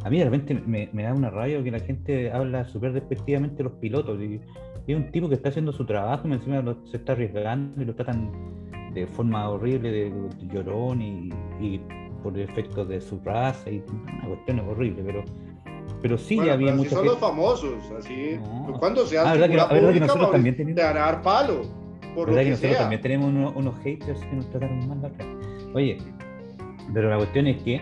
a 0.02 0.08
mí 0.08 0.18
de 0.18 0.24
repente 0.24 0.54
me, 0.54 0.88
me, 0.92 1.02
da 1.02 1.12
una 1.12 1.28
rabia 1.28 1.62
que 1.62 1.70
la 1.70 1.80
gente 1.80 2.32
habla 2.32 2.64
súper 2.64 2.92
despectivamente 2.92 3.58
de 3.58 3.64
los 3.64 3.74
pilotos. 3.74 4.18
Y, 4.20 4.40
y, 4.86 4.92
es 4.92 4.96
un 4.96 5.10
tipo 5.12 5.28
que 5.28 5.34
está 5.34 5.50
haciendo 5.50 5.72
su 5.72 5.84
trabajo 5.84 6.26
y 6.26 6.32
encima 6.32 6.62
lo, 6.62 6.86
se 6.86 6.96
está 6.96 7.12
arriesgando 7.12 7.82
y 7.82 7.84
lo 7.84 7.94
tratan 7.94 8.32
de 8.94 9.06
forma 9.06 9.48
horrible, 9.50 9.90
de, 9.90 10.10
de 10.10 10.54
llorón 10.54 11.02
y 11.02 11.30
por 12.26 12.36
efectos 12.36 12.88
de 12.88 13.00
su 13.00 13.20
raza 13.20 13.70
y 13.70 13.84
una 13.88 14.26
cuestión 14.26 14.58
horrible, 14.60 15.02
pero 15.06 15.24
pero 16.02 16.18
sí 16.18 16.36
bueno, 16.36 16.52
había 16.52 16.74
muchos. 16.74 16.92
son 16.92 17.06
los 17.06 17.18
famosos, 17.18 17.74
así. 17.96 18.38
No. 18.42 18.78
Cuando 18.80 19.06
seas 19.06 19.26
ah, 19.26 19.32
¿verdad 19.32 19.68
que, 19.68 19.74
pública, 19.74 19.92
que 19.92 20.00
nosotros 20.00 20.32
también 20.32 20.56
tenemos... 20.56 20.76
te 20.76 20.82
van 20.82 20.96
a 20.96 21.00
dar 21.00 21.22
palo. 21.22 21.62
Por 22.16 22.28
¿verdad 22.28 22.40
lo 22.40 22.44
que, 22.44 22.50
nosotros 22.50 22.72
sea. 22.72 22.80
también 22.80 23.02
tenemos 23.02 23.28
unos, 23.28 23.56
unos, 23.56 23.78
haters 23.78 24.20
que 24.20 24.36
nos 24.36 24.50
trataron 24.50 24.88
mal 24.88 25.02
la 25.02 25.08
otra? 25.08 25.26
Oye, 25.74 25.98
pero 26.92 27.10
la 27.10 27.16
cuestión 27.16 27.46
es 27.46 27.62
que 27.62 27.80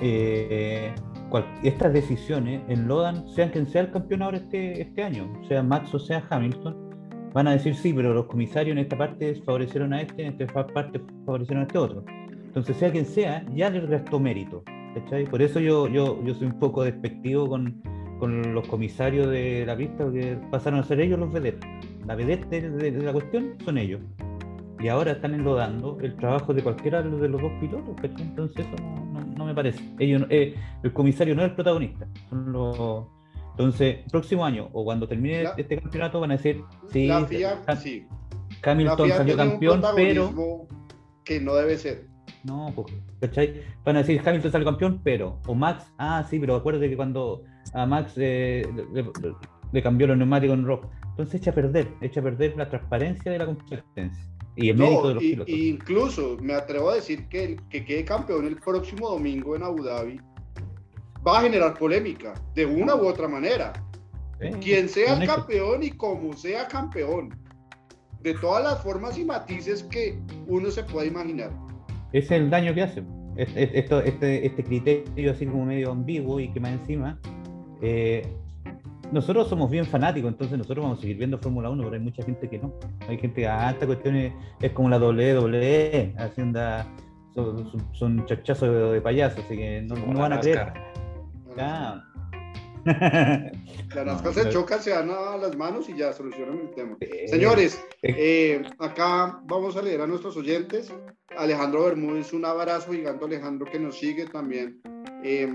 eh, 0.00 0.94
cual, 1.28 1.44
estas 1.62 1.92
decisiones 1.92 2.62
enlodan, 2.68 3.28
sean 3.28 3.50
quien 3.50 3.66
sea 3.66 3.82
el 3.82 3.90
campeón 3.90 4.22
ahora 4.22 4.38
este, 4.38 4.80
este 4.80 5.02
año, 5.02 5.30
sea 5.46 5.62
Max 5.62 5.94
o 5.94 5.98
sea 5.98 6.24
Hamilton, 6.30 6.90
van 7.34 7.48
a 7.48 7.52
decir 7.52 7.74
sí, 7.74 7.92
pero 7.92 8.14
los 8.14 8.24
comisarios 8.26 8.72
en 8.72 8.78
esta 8.78 8.96
parte 8.96 9.34
favorecieron 9.44 9.92
a 9.92 10.00
este, 10.00 10.24
en 10.24 10.40
esta 10.40 10.66
parte 10.66 11.00
favorecieron 11.26 11.64
a 11.64 11.66
este 11.66 11.78
otro. 11.78 12.04
Entonces, 12.54 12.76
sea 12.76 12.92
quien 12.92 13.04
sea, 13.04 13.44
ya 13.52 13.68
le 13.68 13.80
restó 13.80 14.20
mérito. 14.20 14.62
¿cachai? 14.94 15.24
Por 15.24 15.42
eso 15.42 15.58
yo, 15.58 15.88
yo, 15.88 16.22
yo 16.22 16.34
soy 16.34 16.46
un 16.46 16.58
poco 16.60 16.84
despectivo 16.84 17.48
con, 17.48 17.82
con 18.20 18.54
los 18.54 18.66
comisarios 18.68 19.28
de 19.28 19.64
la 19.66 19.76
pista, 19.76 20.04
porque 20.04 20.38
pasaron 20.52 20.78
a 20.78 20.84
ser 20.84 21.00
ellos 21.00 21.18
los 21.18 21.32
vedettes. 21.32 21.68
La 22.06 22.14
vedette 22.14 22.48
de, 22.48 22.70
de, 22.70 22.90
de, 22.92 23.02
la 23.02 23.12
cuestión 23.12 23.54
son 23.64 23.76
ellos. 23.76 24.00
Y 24.78 24.86
ahora 24.86 25.12
están 25.12 25.34
enlodando 25.34 25.98
el 26.00 26.14
trabajo 26.14 26.54
de 26.54 26.62
cualquiera 26.62 27.02
de 27.02 27.28
los 27.28 27.42
dos 27.42 27.50
pilotos, 27.60 27.96
¿cachai? 28.00 28.22
Entonces 28.22 28.64
eso 28.66 28.76
no, 28.80 29.04
no, 29.20 29.26
no 29.36 29.44
me 29.46 29.54
parece. 29.54 29.82
Ellos, 29.98 30.24
eh, 30.30 30.54
el 30.84 30.92
comisario 30.92 31.34
no 31.34 31.42
es 31.42 31.48
el 31.48 31.54
protagonista, 31.56 32.06
son 32.30 32.52
los... 32.52 33.06
Entonces, 33.50 33.98
próximo 34.12 34.44
año 34.44 34.68
o 34.72 34.84
cuando 34.84 35.08
termine 35.08 35.42
La- 35.44 35.54
este 35.56 35.78
campeonato 35.78 36.20
van 36.20 36.30
a 36.32 36.36
decir, 36.36 36.62
sí, 36.90 37.06
la 37.08 37.24
FIA, 37.24 37.62
sí. 37.76 38.06
Hamilton 38.62 39.08
la 39.08 39.14
FIA 39.14 39.16
salió 39.16 39.36
campeón, 39.36 39.82
pero... 39.96 40.66
que 41.24 41.40
no 41.40 41.54
debe 41.54 41.76
ser. 41.78 42.13
No, 42.44 42.72
pues, 42.74 42.88
¿cachai? 43.20 43.62
Van 43.84 43.96
a 43.96 44.00
decir 44.00 44.20
Hamilton 44.24 44.52
salió 44.52 44.66
campeón, 44.66 45.00
pero. 45.02 45.38
O 45.46 45.54
Max, 45.54 45.86
ah, 45.98 46.24
sí, 46.28 46.38
pero 46.38 46.56
acuérdate 46.56 46.88
que 46.90 46.96
cuando 46.96 47.42
a 47.72 47.86
Max 47.86 48.12
eh, 48.16 48.62
le, 48.92 49.02
le- 49.02 49.10
le 49.72 49.82
cambió 49.82 50.06
los 50.06 50.16
neumáticos 50.16 50.56
en 50.58 50.64
rock. 50.66 50.86
Entonces 51.10 51.40
echa 51.40 51.50
a 51.50 51.54
perder, 51.54 51.88
echa 52.00 52.20
a 52.20 52.22
perder 52.22 52.56
la 52.56 52.68
transparencia 52.68 53.32
de 53.32 53.38
la 53.38 53.46
competencia 53.46 54.24
y 54.56 54.68
el 54.70 54.76
mérito 54.76 55.08
de 55.08 55.08
No, 55.08 55.14
los 55.14 55.22
y, 55.24 55.30
pilotos. 55.30 55.54
incluso 55.54 56.36
me 56.40 56.54
atrevo 56.54 56.90
a 56.90 56.94
decir 56.96 57.26
que 57.28 57.44
el 57.44 57.68
que 57.68 57.84
quede 57.84 58.04
campeón 58.04 58.46
el 58.46 58.56
próximo 58.56 59.08
domingo 59.08 59.56
en 59.56 59.62
Abu 59.64 59.82
Dhabi 59.82 60.20
va 61.26 61.38
a 61.38 61.42
generar 61.42 61.76
polémica 61.78 62.34
de 62.54 62.66
una 62.66 62.94
u 62.94 63.06
otra 63.06 63.26
manera. 63.26 63.72
Sí, 64.40 64.48
Quien 64.60 64.88
sea 64.88 65.14
el 65.20 65.26
campeón 65.26 65.82
y 65.82 65.90
como 65.90 66.34
sea 66.34 66.68
campeón. 66.68 67.30
De 68.20 68.34
todas 68.34 68.62
las 68.64 68.82
formas 68.82 69.16
y 69.18 69.24
matices 69.24 69.82
que 69.84 70.18
uno 70.46 70.70
se 70.70 70.82
pueda 70.84 71.06
imaginar. 71.06 71.50
Ese 72.14 72.36
es 72.36 72.40
el 72.42 72.48
daño 72.50 72.72
que 72.74 72.82
hace. 72.82 73.02
Es- 73.36 73.54
es- 73.56 73.70
Esto, 73.74 74.00
este, 74.00 74.46
este 74.46 74.62
criterio 74.62 75.32
así 75.32 75.44
como 75.46 75.66
medio 75.66 75.90
ambiguo 75.90 76.38
y 76.40 76.48
que 76.52 76.60
más 76.60 76.72
encima. 76.72 77.18
eh, 77.82 78.22
nosotros 79.12 79.48
somos 79.48 79.70
bien 79.70 79.84
fanáticos, 79.84 80.30
entonces 80.30 80.56
nosotros 80.56 80.82
vamos 80.84 80.98
a 80.98 81.02
seguir 81.02 81.18
viendo 81.18 81.38
Fórmula 81.38 81.68
1, 81.70 81.82
pero 81.82 81.94
hay 81.94 82.00
mucha 82.00 82.22
gente 82.24 82.48
que 82.48 82.58
no. 82.58 82.72
Hay 83.08 83.18
gente 83.18 83.42
que, 83.42 83.46
ah, 83.48 83.70
esta 83.70 83.84
cuestión 83.86 84.16
es, 84.16 84.32
es 84.62 84.70
como 84.72 84.88
la 84.88 84.98
WWE, 84.98 86.14
así 86.16 86.40
anda, 86.40 86.86
son, 87.34 87.70
son, 87.70 87.82
son 87.92 88.26
chachazos 88.26 88.68
de, 88.70 88.92
de 88.94 89.00
payaso, 89.02 89.40
así 89.44 89.56
que 89.56 89.82
no, 89.82 89.94
no 89.96 90.18
van 90.20 90.32
a 90.32 90.40
creer. 90.40 90.72
Ah. 91.58 92.02
La 93.94 94.04
No, 94.04 94.12
NASCAR 94.12 94.34
se 94.34 94.44
no. 94.44 94.50
chocan, 94.50 94.82
se 94.82 94.90
dan 94.90 95.10
a 95.10 95.36
las 95.36 95.56
manos 95.56 95.88
y 95.88 95.96
ya 95.96 96.12
solucionan 96.12 96.58
el 96.60 96.70
tema. 96.74 96.96
Eh, 97.00 97.26
Señores, 97.28 97.80
eh. 98.02 98.14
eh, 98.16 98.62
acá 98.78 99.40
vamos 99.44 99.76
a 99.76 99.82
leer 99.82 100.00
a 100.00 100.06
nuestros 100.06 100.36
oyentes. 100.36 100.92
Alejandro 101.36 101.84
Bermúdez, 101.84 102.32
un 102.32 102.44
abrazo 102.44 102.92
gigante, 102.92 103.24
Alejandro, 103.24 103.66
que 103.70 103.78
nos 103.78 103.98
sigue 103.98 104.26
también. 104.26 104.80
eh, 105.22 105.48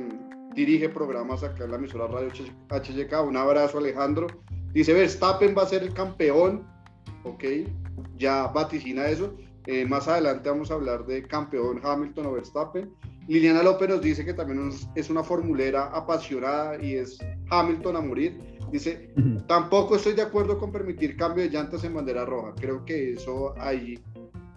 dirige 0.55 0.89
programas 0.89 1.43
acá 1.43 1.65
en 1.65 1.71
la 1.71 1.77
emisora 1.77 2.07
Radio 2.07 2.29
HYK. 2.31 3.13
Un 3.25 3.37
abrazo, 3.37 3.77
Alejandro. 3.77 4.27
Dice: 4.73 4.93
Verstappen 4.93 5.55
va 5.57 5.63
a 5.63 5.67
ser 5.67 5.83
el 5.83 5.93
campeón. 5.93 6.65
Ok, 7.23 7.43
ya 8.17 8.47
vaticina 8.47 9.07
eso. 9.07 9.35
Eh, 9.67 9.85
más 9.85 10.07
adelante 10.07 10.49
vamos 10.49 10.71
a 10.71 10.75
hablar 10.75 11.05
de 11.05 11.21
campeón 11.27 11.79
Hamilton 11.83 12.25
o 12.25 12.31
Verstappen. 12.33 12.91
Liliana 13.29 13.61
López 13.63 13.87
nos 13.87 14.01
dice 14.01 14.25
que 14.25 14.33
también 14.33 14.69
es- 14.95 15.09
una 15.09 15.23
formulera 15.23 15.85
apasionada 15.85 16.81
y 16.83 16.95
es 16.95 17.17
Hamilton 17.49 17.95
a 17.95 18.01
morir. 18.01 18.37
Dice, 18.71 19.11
Tampoco 19.47 19.95
estoy 19.95 20.13
de 20.13 20.21
acuerdo 20.21 20.57
con 20.59 20.71
permitir 20.71 21.15
cambio 21.15 21.43
de 21.43 21.49
llantas 21.49 21.83
en 21.83 21.93
bandera 21.93 22.25
roja. 22.25 22.53
Creo 22.59 22.83
que 22.85 23.13
eso 23.13 23.53
ahí 23.59 23.97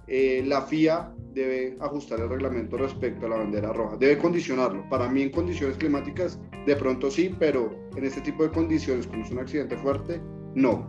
eh, 0.09 0.43
la 0.47 0.61
FIA 0.63 1.15
debe 1.33 1.77
ajustar 1.81 2.21
el 2.21 2.29
reglamento 2.29 2.77
respecto 2.77 3.25
a 3.27 3.29
la 3.31 3.37
bandera 3.37 3.73
roja. 3.73 3.97
Debe 3.97 4.19
condicionarlo. 4.19 4.87
Para 4.91 5.09
mí 5.09 5.23
en 5.23 5.31
condiciones 5.31 5.77
climáticas 5.79 6.39
de 6.67 6.77
pronto 6.77 7.11
sí, 7.11 7.35
pero 7.39 7.71
en 7.97 8.05
este 8.05 8.21
tipo 8.21 8.43
de 8.43 8.51
condiciones, 8.51 9.07
como 9.07 9.25
es 9.25 9.31
un 9.31 9.39
accidente 9.39 9.77
fuerte, 9.79 10.21
no. 10.55 10.87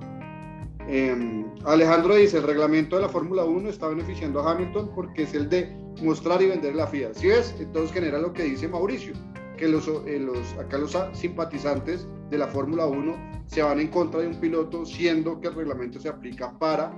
Eh, 0.88 1.46
Alejandro 1.65 2.15
dice, 2.15 2.38
el 2.38 2.43
reglamento 2.43 2.98
de 2.98 3.04
la 3.04 3.10
Fórmula 3.10 3.46
1 3.46 3.69
está 3.69 3.88
beneficiando 3.88 4.41
a 4.41 4.52
Hamilton 4.52 4.91
porque 4.93 5.24
es 5.24 5.34
el 5.34 5.50
de 5.50 5.76
mostrar 6.02 6.41
y 6.41 6.48
vender 6.48 6.76
la 6.76 6.88
FIA. 6.88 7.13
¿Sí 7.13 7.28
ves? 7.28 7.56
Entonces 7.60 7.91
genera 7.93 8.19
lo 8.19 8.34
que 8.34 8.43
dice 8.43 8.67
Mauricio, 8.67 9.13
que 9.58 9.67
los, 9.67 9.88
eh, 9.88 10.19
los, 10.19 10.54
acá 10.54 10.78
los 10.78 10.98
simpatizantes 11.13 12.08
de 12.30 12.38
la 12.38 12.48
Fórmula 12.48 12.86
1 12.86 13.43
se 13.48 13.62
van 13.62 13.80
en 13.80 13.88
contra 13.88 14.22
de 14.22 14.28
un 14.28 14.39
piloto, 14.39 14.86
siendo 14.86 15.39
que 15.39 15.48
el 15.48 15.56
reglamento 15.56 16.00
se 16.00 16.10
aplica 16.10 16.58
para 16.58 16.98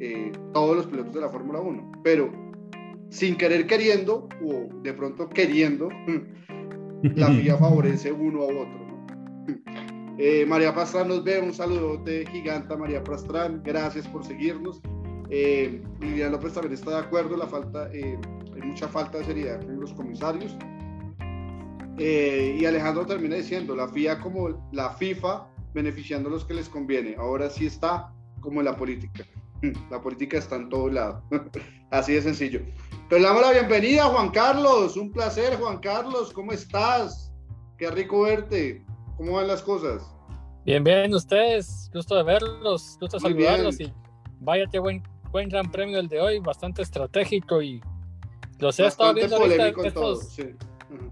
eh, 0.00 0.32
todos 0.52 0.76
los 0.76 0.86
pilotos 0.86 1.14
de 1.14 1.20
la 1.20 1.28
Fórmula 1.28 1.60
1. 1.60 1.92
Pero 2.02 2.30
sin 3.10 3.36
querer 3.36 3.66
queriendo, 3.66 4.28
o 4.44 4.68
de 4.82 4.92
pronto 4.92 5.28
queriendo, 5.28 5.88
la 7.02 7.28
FIA 7.28 7.56
favorece 7.58 8.12
uno 8.12 8.42
a 8.42 8.46
otro. 8.46 8.88
Eh, 10.20 10.44
María 10.44 10.74
Pastrán 10.74 11.06
nos 11.06 11.22
ve, 11.22 11.40
un 11.40 11.54
saludo 11.54 11.96
de 11.98 12.26
giganta 12.26 12.76
María 12.76 13.04
Pastrán, 13.04 13.62
gracias 13.62 14.04
por 14.08 14.24
seguirnos. 14.24 14.80
Eh, 15.30 15.80
Lilian 16.00 16.32
López 16.32 16.54
también 16.54 16.74
está 16.74 16.90
de 16.90 16.98
acuerdo, 17.06 17.36
la 17.36 17.46
falta, 17.46 17.88
eh, 17.92 18.18
hay 18.52 18.62
mucha 18.62 18.88
falta 18.88 19.18
de 19.18 19.24
seriedad 19.24 19.62
en 19.62 19.78
los 19.78 19.92
comisarios. 19.92 20.56
y 21.98 22.64
Alejandro 22.64 23.06
termina 23.06 23.36
diciendo, 23.36 23.76
la 23.76 23.86
FIA 23.88 24.20
como 24.20 24.68
la 24.72 24.90
FIFA 24.90 25.46
beneficiando 25.72 26.28
a 26.28 26.32
los 26.32 26.44
que 26.44 26.54
les 26.54 26.68
conviene, 26.68 27.14
ahora 27.16 27.48
sí 27.48 27.66
está 27.66 28.12
como 28.40 28.60
la 28.60 28.76
política. 28.76 29.24
La 29.90 30.00
política 30.00 30.38
está 30.38 30.54
en 30.54 30.68
todo 30.68 30.88
lado. 30.88 31.20
Así 31.90 32.12
de 32.12 32.22
sencillo. 32.22 32.60
Pero 33.08 33.20
le 33.20 33.26
damos 33.26 33.42
la 33.42 33.50
bienvenida, 33.50 34.04
Juan 34.04 34.30
Carlos. 34.30 34.96
Un 34.96 35.10
placer, 35.10 35.56
Juan 35.56 35.78
Carlos. 35.78 36.32
¿Cómo 36.32 36.52
estás? 36.52 37.32
Qué 37.76 37.90
rico 37.90 38.20
verte. 38.20 38.84
¿Cómo 39.18 39.32
van 39.32 39.48
las 39.48 39.60
cosas? 39.62 40.08
Bien, 40.64 40.82
bien, 40.84 41.12
ustedes. 41.12 41.90
Gusto 41.92 42.14
de 42.14 42.22
verlos, 42.22 42.96
gusto 43.00 43.16
de 43.16 43.20
saludarlos. 43.20 43.80
Y 43.80 43.92
vaya 44.38 44.64
qué 44.70 44.78
buen, 44.78 45.02
buen 45.32 45.48
gran 45.48 45.68
premio 45.70 45.98
el 45.98 46.06
de 46.06 46.20
hoy, 46.20 46.38
bastante 46.38 46.82
estratégico 46.82 47.60
y 47.60 47.82
los 48.60 48.78
he 48.78 48.86
estado 48.86 49.12
viendo 49.14 49.36
ahorita, 49.36 49.70
estos, 49.84 50.36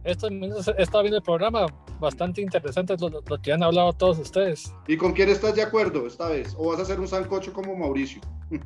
estos 0.05 0.31
minutos, 0.31 0.69
he 0.79 0.83
estado 0.83 1.03
viendo 1.03 1.17
el 1.17 1.23
programa, 1.25 1.67
bastante 1.99 2.41
interesante 2.41 2.95
lo, 2.97 3.09
lo, 3.09 3.43
que 3.43 3.53
han 3.53 3.65
hablado 3.65 3.93
todos 3.93 4.21
ustedes. 4.21 4.73
¿Y 4.87 4.97
con 4.97 5.13
quién 5.13 5.29
estás 5.29 5.57
de 5.57 5.63
acuerdo 5.63 6.07
esta 6.07 6.29
vez? 6.29 6.55
¿O 6.57 6.69
vas 6.69 6.79
a 6.79 6.83
hacer 6.83 7.01
un 7.01 7.09
sancocho 7.09 7.53
como 7.53 7.75
Mauricio? 7.75 8.21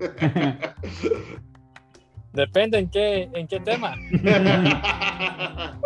Depende 2.35 2.79
en 2.79 2.91
qué, 2.91 3.31
en 3.33 3.49
qué 3.49 3.59
tema. 3.61 3.97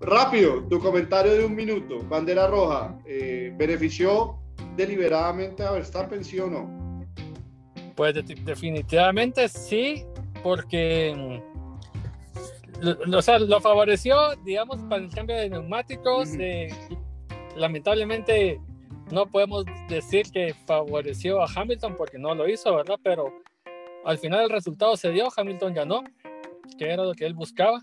Rápido, 0.00 0.62
tu 0.64 0.80
comentario 0.80 1.34
de 1.34 1.44
un 1.44 1.54
minuto. 1.54 1.98
Bandera 2.08 2.46
roja, 2.46 2.98
eh, 3.04 3.52
¿benefició 3.56 4.38
deliberadamente 4.74 5.62
a 5.62 5.72
Verstappen, 5.72 6.24
sí 6.24 6.38
o 6.40 6.48
no? 6.48 7.06
Pues 7.96 8.14
definitivamente 8.44 9.46
sí, 9.48 10.06
porque 10.42 11.42
lo, 12.80 13.18
o 13.18 13.20
sea, 13.20 13.38
lo 13.38 13.60
favoreció, 13.60 14.34
digamos, 14.44 14.80
para 14.88 15.02
el 15.02 15.10
cambio 15.10 15.36
de 15.36 15.50
neumáticos. 15.50 16.30
Eh, 16.38 16.68
lamentablemente 17.56 18.58
no 19.10 19.26
podemos 19.26 19.66
decir 19.90 20.30
que 20.32 20.54
favoreció 20.66 21.42
a 21.42 21.48
Hamilton 21.54 21.94
porque 21.96 22.18
no 22.18 22.34
lo 22.34 22.48
hizo, 22.48 22.74
¿verdad? 22.74 22.96
Pero 23.02 23.30
al 24.06 24.16
final 24.16 24.44
el 24.44 24.50
resultado 24.50 24.96
se 24.96 25.10
dio, 25.10 25.28
Hamilton 25.36 25.74
ganó, 25.74 26.04
que 26.78 26.90
era 26.90 27.04
lo 27.04 27.12
que 27.12 27.26
él 27.26 27.34
buscaba. 27.34 27.82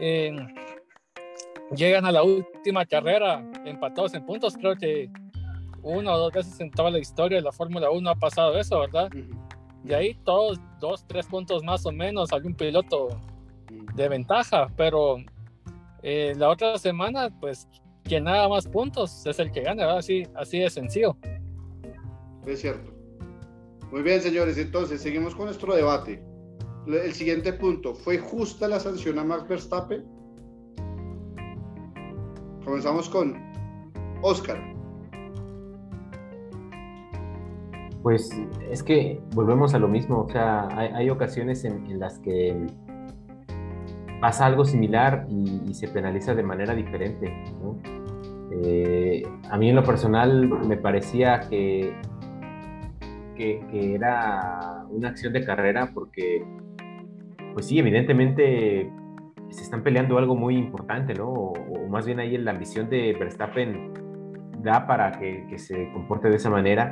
Eh, 0.00 0.34
llegan 1.74 2.04
a 2.04 2.12
la 2.12 2.22
última 2.22 2.84
carrera 2.84 3.44
empatados 3.64 4.14
en 4.14 4.24
puntos. 4.24 4.56
Creo 4.56 4.76
que 4.76 5.10
una 5.82 6.12
o 6.12 6.18
dos 6.18 6.32
veces 6.32 6.58
en 6.60 6.70
toda 6.70 6.90
la 6.90 6.98
historia 6.98 7.38
de 7.38 7.42
la 7.42 7.52
Fórmula 7.52 7.90
1 7.90 8.10
ha 8.10 8.14
pasado 8.14 8.56
eso, 8.58 8.80
¿verdad? 8.80 9.10
Y 9.84 9.92
ahí 9.92 10.14
todos, 10.24 10.58
dos, 10.80 11.04
tres 11.06 11.26
puntos 11.26 11.62
más 11.62 11.84
o 11.84 11.92
menos, 11.92 12.32
algún 12.32 12.54
piloto 12.54 13.08
de 13.94 14.08
ventaja, 14.08 14.68
pero 14.76 15.18
eh, 16.02 16.34
la 16.36 16.48
otra 16.48 16.78
semana, 16.78 17.28
pues 17.40 17.68
quien 18.02 18.24
nada 18.24 18.48
más 18.48 18.66
puntos 18.66 19.26
es 19.26 19.38
el 19.38 19.52
que 19.52 19.62
gana, 19.62 19.82
¿verdad? 19.82 19.98
Así, 19.98 20.22
así 20.34 20.58
de 20.58 20.70
sencillo. 20.70 21.16
Es 22.46 22.60
cierto. 22.60 22.92
Muy 23.90 24.02
bien, 24.02 24.20
señores, 24.20 24.58
entonces 24.58 25.00
seguimos 25.00 25.34
con 25.34 25.46
nuestro 25.46 25.74
debate. 25.74 26.22
El 26.86 27.12
siguiente 27.14 27.52
punto, 27.52 27.94
¿fue 27.94 28.18
justa 28.18 28.68
la 28.68 28.80
sanción 28.80 29.18
a 29.18 29.24
Max 29.24 29.48
Verstappen? 29.48 30.04
Comenzamos 32.64 33.10
con 33.10 33.36
Oscar. 34.22 34.58
Pues 38.02 38.30
es 38.70 38.82
que 38.82 39.20
volvemos 39.34 39.74
a 39.74 39.78
lo 39.78 39.88
mismo, 39.88 40.20
o 40.20 40.28
sea, 40.28 40.68
hay, 40.76 41.08
ocasiones 41.10 41.64
en, 41.64 41.98
las 41.98 42.18
que 42.18 42.66
pasa 44.20 44.46
algo 44.46 44.64
similar 44.64 45.26
y, 45.28 45.72
se 45.74 45.88
penaliza 45.88 46.34
de 46.34 46.42
manera 46.42 46.74
diferente. 46.74 47.34
Eh, 48.62 49.22
a 49.50 49.58
mí 49.58 49.70
en 49.70 49.76
lo 49.76 49.82
personal 49.82 50.48
me 50.66 50.76
parecía 50.76 51.40
que, 51.48 51.94
que, 53.36 53.94
era 53.94 54.84
una 54.90 55.08
acción 55.08 55.32
de 55.32 55.44
carrera 55.44 55.90
porque, 55.92 56.44
pues 57.54 57.66
sí, 57.66 57.78
evidentemente 57.78 58.90
se 59.54 59.62
están 59.62 59.82
peleando 59.84 60.18
algo 60.18 60.34
muy 60.34 60.56
importante, 60.56 61.14
¿no? 61.14 61.28
O, 61.28 61.88
más 61.88 62.06
bien 62.06 62.18
ahí 62.18 62.36
la 62.38 62.50
ambición 62.50 62.90
de 62.90 63.14
Verstappen 63.18 63.92
da 64.62 64.86
para 64.86 65.12
que, 65.12 65.46
se 65.58 65.92
comporte 65.92 66.28
de 66.28 66.36
esa 66.36 66.50
manera. 66.50 66.90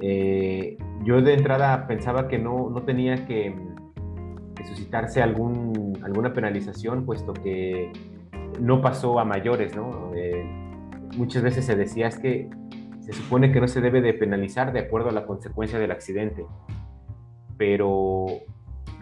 Eh, 0.00 0.76
yo 1.04 1.20
de 1.20 1.34
entrada 1.34 1.86
pensaba 1.88 2.28
que 2.28 2.38
no, 2.38 2.70
no 2.70 2.82
tenía 2.82 3.26
que, 3.26 3.54
suscitarse 4.64 5.20
algún, 5.20 5.98
alguna 6.04 6.32
penalización, 6.32 7.04
puesto 7.04 7.32
que 7.32 7.90
no 8.60 8.80
pasó 8.80 9.18
a 9.18 9.24
mayores, 9.24 9.74
¿no? 9.74 10.12
Eh, 10.14 10.44
muchas 11.16 11.42
veces 11.42 11.64
se 11.64 11.74
decía 11.74 12.06
es 12.06 12.16
que 12.20 12.48
se 13.00 13.12
supone 13.12 13.50
que 13.50 13.60
no 13.60 13.66
se 13.66 13.80
debe 13.80 14.00
de 14.00 14.14
penalizar 14.14 14.72
de 14.72 14.78
acuerdo 14.78 15.08
a 15.08 15.12
la 15.12 15.26
consecuencia 15.26 15.80
del 15.80 15.90
accidente, 15.90 16.46
pero 17.58 18.26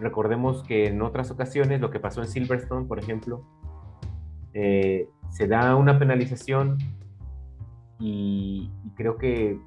recordemos 0.00 0.64
que 0.64 0.86
en 0.86 1.02
otras 1.02 1.30
ocasiones, 1.30 1.80
lo 1.80 1.90
que 1.90 2.00
pasó 2.00 2.22
en 2.22 2.28
Silverstone, 2.28 2.86
por 2.86 2.98
ejemplo, 2.98 3.44
eh, 4.54 5.08
se 5.30 5.46
da 5.46 5.76
una 5.76 5.98
penalización 5.98 6.78
y, 7.98 8.70
creo 8.96 9.16
que... 9.16 9.58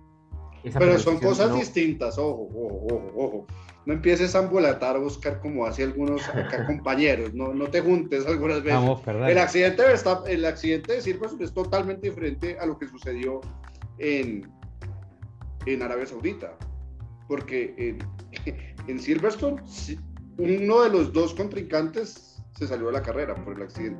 Pero 0.77 0.97
son 0.97 1.19
cosas 1.19 1.53
distintas, 1.55 2.17
ojo, 2.17 2.47
ojo, 2.55 2.87
ojo, 2.89 3.11
ojo. 3.17 3.47
No 3.85 3.93
empieces 3.93 4.33
a 4.33 4.39
ambulatar, 4.39 4.95
a 4.95 4.99
buscar 4.99 5.41
como 5.41 5.65
hace 5.65 5.83
algunos 5.83 6.21
compañeros, 6.67 7.33
no, 7.33 7.53
no 7.53 7.67
te 7.67 7.81
juntes 7.81 8.25
algunas 8.25 8.63
veces. 8.63 8.79
el, 9.27 9.37
accidente 9.37 9.83
de 9.83 10.33
el 10.33 10.45
accidente 10.45 10.93
de 10.93 11.01
Silverstone 11.01 11.43
es 11.43 11.53
totalmente 11.53 12.07
diferente 12.07 12.57
a 12.59 12.65
lo 12.65 12.77
que 12.77 12.87
sucedió 12.87 13.41
en, 13.97 14.49
en 15.65 15.81
Arabia 15.81 16.05
Saudita, 16.05 16.57
porque 17.27 17.75
en, 17.77 17.99
en 18.87 18.99
Silverstone 18.99 19.61
uno 20.37 20.81
de 20.81 20.89
los 20.89 21.13
dos 21.13 21.33
contrincantes 21.33 22.41
se 22.57 22.67
salió 22.67 22.87
de 22.87 22.93
la 22.93 23.01
carrera 23.01 23.35
por 23.35 23.55
el 23.55 23.63
accidente. 23.63 23.99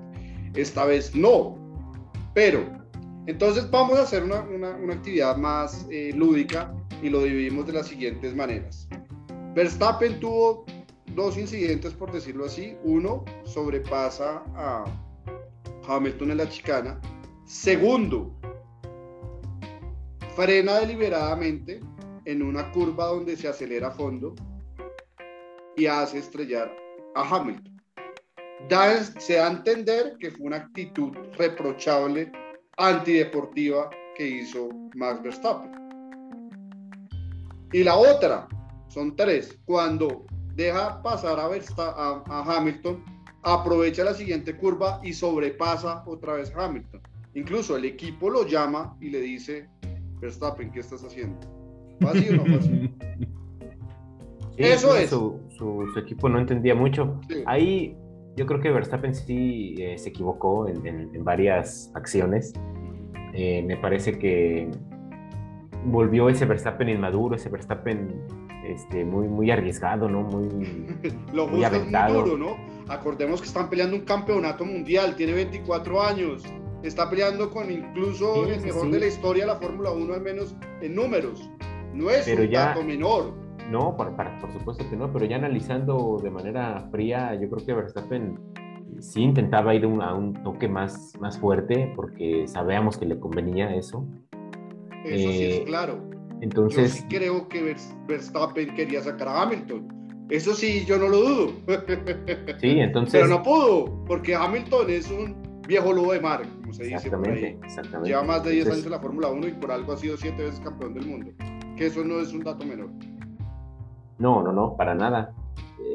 Esta 0.55 0.85
vez 0.85 1.15
no. 1.15 1.57
Pero, 2.33 2.63
entonces 3.27 3.69
vamos 3.69 3.97
a 3.97 4.03
hacer 4.03 4.23
una, 4.23 4.41
una, 4.41 4.93
actividad 4.93 5.37
más 5.37 5.87
eh, 5.89 6.11
lúdica 6.15 6.73
y 7.01 7.09
lo 7.09 7.21
dividimos 7.23 7.67
de 7.67 7.73
las 7.73 7.87
siguientes 7.87 8.35
maneras. 8.35 8.87
Verstappen 9.55 10.19
tuvo 10.19 10.65
dos 11.15 11.37
incidentes, 11.37 11.93
por 11.93 12.11
decirlo 12.11 12.45
así. 12.45 12.75
Uno, 12.83 13.23
sobrepasa 13.43 14.43
a 14.55 14.85
Hamilton 15.87 16.31
en 16.31 16.37
la 16.37 16.49
chicana. 16.49 16.99
Segundo, 17.45 18.33
frena 20.35 20.79
deliberadamente 20.79 21.81
en 22.25 22.41
una 22.41 22.71
curva 22.71 23.07
donde 23.07 23.35
se 23.35 23.47
acelera 23.47 23.89
a 23.89 23.91
fondo 23.91 24.33
y 25.75 25.85
hace 25.85 26.19
estrellar 26.19 26.75
a 27.15 27.27
Hamilton. 27.27 27.81
Da, 28.69 29.03
se 29.03 29.35
da 29.35 29.47
a 29.47 29.51
entender 29.51 30.15
que 30.19 30.31
fue 30.31 30.47
una 30.47 30.57
actitud 30.57 31.11
reprochable, 31.37 32.31
antideportiva 32.77 33.89
que 34.15 34.27
hizo 34.27 34.69
Max 34.95 35.21
Verstappen. 35.21 35.71
Y 37.71 37.83
la 37.83 37.95
otra, 37.95 38.47
son 38.87 39.15
tres, 39.15 39.59
cuando 39.65 40.25
deja 40.55 41.01
pasar 41.01 41.39
a, 41.39 41.45
a, 41.47 42.23
a 42.27 42.57
Hamilton, 42.57 43.03
aprovecha 43.41 44.03
la 44.03 44.13
siguiente 44.13 44.55
curva 44.55 45.01
y 45.03 45.13
sobrepasa 45.13 46.03
otra 46.05 46.33
vez 46.33 46.53
a 46.55 46.65
Hamilton. 46.65 47.01
Incluso 47.35 47.75
el 47.75 47.85
equipo 47.85 48.29
lo 48.29 48.45
llama 48.45 48.95
y 49.01 49.09
le 49.09 49.19
dice, 49.19 49.67
Verstappen, 50.19 50.71
¿qué 50.71 50.79
estás 50.79 51.03
haciendo? 51.03 51.39
¿Fácil 51.99 52.39
o 52.39 52.45
no 52.45 52.57
fácil? 52.57 52.95
Eso 54.57 54.95
es. 54.95 55.11
Su, 55.63 55.87
su, 55.93 55.99
equipo 55.99 56.27
no 56.27 56.39
entendía 56.39 56.75
mucho. 56.75 57.21
Ahí 57.45 57.95
yo 58.35 58.45
creo 58.45 58.59
que 58.59 58.71
Verstappen 58.71 59.13
sí 59.13 59.75
eh, 59.77 59.97
se 59.97 60.09
equivocó 60.09 60.67
en, 60.67 60.85
en, 60.85 61.23
varias 61.23 61.91
acciones. 61.93 62.53
Eh, 63.33 63.63
me 63.63 63.77
parece 63.77 64.17
que 64.17 64.69
volvió 65.85 66.29
ese 66.29 66.45
Verstappen 66.45 66.89
inmaduro, 66.89 67.35
ese 67.35 67.49
Verstappen 67.49 68.21
este, 68.65 69.05
muy, 69.05 69.27
muy 69.27 69.51
arriesgado, 69.51 70.09
¿no? 70.09 70.21
Muy, 70.21 70.49
Lo 71.33 71.47
muy 71.47 71.63
aventado. 71.63 72.23
Duro, 72.23 72.37
¿no? 72.37 72.57
Acordemos 72.91 73.41
que 73.41 73.47
están 73.47 73.69
peleando 73.69 73.95
un 73.95 74.03
campeonato 74.03 74.65
mundial, 74.65 75.15
tiene 75.15 75.33
24 75.33 76.01
años, 76.01 76.43
está 76.81 77.09
peleando 77.09 77.49
con 77.49 77.71
incluso 77.71 78.45
el 78.49 78.61
mejor 78.61 78.89
de 78.91 78.99
la 78.99 79.07
historia 79.07 79.43
de 79.45 79.53
la 79.53 79.59
Fórmula 79.59 79.91
1, 79.91 80.13
al 80.13 80.21
menos 80.21 80.55
en 80.81 80.95
números. 80.95 81.49
No 81.93 82.09
es 82.09 82.27
un 82.27 82.51
dato 82.51 82.83
menor. 82.83 83.42
No, 83.69 83.95
por, 83.95 84.15
por 84.15 84.51
supuesto 84.51 84.87
que 84.89 84.95
no, 84.95 85.11
pero 85.11 85.25
ya 85.25 85.37
analizando 85.37 86.19
de 86.21 86.29
manera 86.29 86.87
fría, 86.91 87.33
yo 87.35 87.49
creo 87.49 87.65
que 87.65 87.73
Verstappen 87.73 88.37
sí 88.99 89.21
intentaba 89.21 89.73
ir 89.73 89.85
a 89.85 90.13
un 90.13 90.33
toque 90.43 90.67
más, 90.67 91.13
más 91.19 91.39
fuerte 91.39 91.91
porque 91.95 92.47
sabíamos 92.47 92.97
que 92.97 93.05
le 93.05 93.19
convenía 93.19 93.75
eso. 93.75 94.05
Eso 95.05 95.31
sí 95.31 95.43
es 95.43 95.59
claro. 95.61 96.01
Entonces, 96.41 96.95
yo 96.95 97.01
sí 97.01 97.07
creo 97.09 97.47
que 97.47 97.75
Verstappen 98.07 98.75
quería 98.75 99.01
sacar 99.01 99.29
a 99.29 99.43
Hamilton. 99.43 99.87
Eso 100.29 100.53
sí, 100.53 100.83
yo 100.85 100.97
no 100.97 101.07
lo 101.07 101.17
dudo. 101.17 101.53
Sí, 102.59 102.79
entonces. 102.79 103.13
Pero 103.13 103.27
no 103.27 103.43
pudo, 103.43 104.03
porque 104.05 104.35
Hamilton 104.35 104.89
es 104.89 105.09
un 105.11 105.61
viejo 105.67 105.93
lobo 105.93 106.13
de 106.13 106.21
mar, 106.21 106.43
como 106.61 106.73
se 106.73 106.85
dice 106.85 107.09
por 107.09 107.29
ahí. 107.29 107.57
Exactamente. 107.63 108.09
Lleva 108.09 108.23
más 108.23 108.43
de 108.43 108.51
10 108.51 108.67
años 108.67 108.85
en 108.85 108.91
la 108.91 108.99
Fórmula 108.99 109.29
1 109.29 109.47
y 109.47 109.51
por 109.51 109.71
algo 109.71 109.93
ha 109.93 109.97
sido 109.97 110.17
7 110.17 110.41
veces 110.41 110.59
campeón 110.59 110.93
del 110.93 111.07
mundo. 111.07 111.31
Que 111.77 111.87
eso 111.87 112.03
no 112.03 112.19
es 112.19 112.33
un 112.33 112.41
dato 112.41 112.65
menor. 112.65 112.89
No, 114.19 114.41
no, 114.41 114.51
no, 114.51 114.75
para 114.77 114.95
nada. 114.95 115.33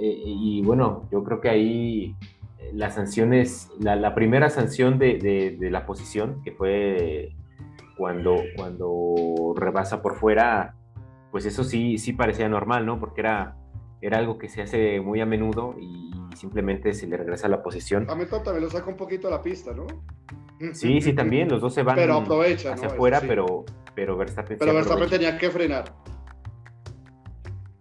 Eh, 0.01 0.23
y 0.25 0.63
bueno, 0.63 1.09
yo 1.11 1.25
creo 1.25 1.41
que 1.41 1.49
ahí 1.49 2.17
eh, 2.59 2.71
las 2.75 2.95
sanciones, 2.95 3.71
la, 3.81 3.97
la 3.97 4.15
primera 4.15 4.51
sanción 4.51 4.99
de, 4.99 5.19
de, 5.19 5.57
de, 5.59 5.71
la 5.71 5.87
posición, 5.87 6.43
que 6.43 6.53
fue 6.53 7.35
cuando, 7.97 8.37
cuando 8.57 9.55
rebasa 9.57 10.03
por 10.03 10.17
fuera, 10.17 10.75
pues 11.31 11.47
eso 11.47 11.65
sí, 11.65 11.99
sí 11.99 12.13
parecía 12.13 12.49
normal, 12.49 12.87
¿no? 12.87 13.01
Porque 13.01 13.21
era, 13.23 13.57
era 14.01 14.19
algo 14.19 14.39
que 14.39 14.49
se 14.49 14.63
hace 14.63 15.01
muy 15.01 15.21
a 15.21 15.27
menudo 15.27 15.75
y 15.79 16.11
simplemente 16.37 16.95
se 16.95 17.07
le 17.07 17.17
regresa 17.17 17.49
la 17.49 17.63
posición. 17.63 18.07
Hamilton 18.09 18.43
también 18.45 18.65
lo 18.65 18.71
saca 18.71 18.89
un 18.89 18.97
poquito 18.97 19.29
a 19.29 19.33
la 19.33 19.43
pista, 19.43 19.73
¿no? 19.73 19.87
Sí, 20.73 21.01
sí, 21.01 21.13
también, 21.13 21.49
los 21.49 21.61
dos 21.61 21.75
se 21.75 21.83
van 21.85 21.95
pero 21.95 22.17
aprovecha, 22.17 22.73
hacia 22.73 22.89
afuera, 22.89 23.21
pero, 23.21 23.65
pero 23.95 24.17
Verstappen 24.17 24.59
Pero 24.59 24.75
Verstappen 24.75 25.09
tenía 25.09 25.39
que 25.39 25.51
frenar. 25.51 25.95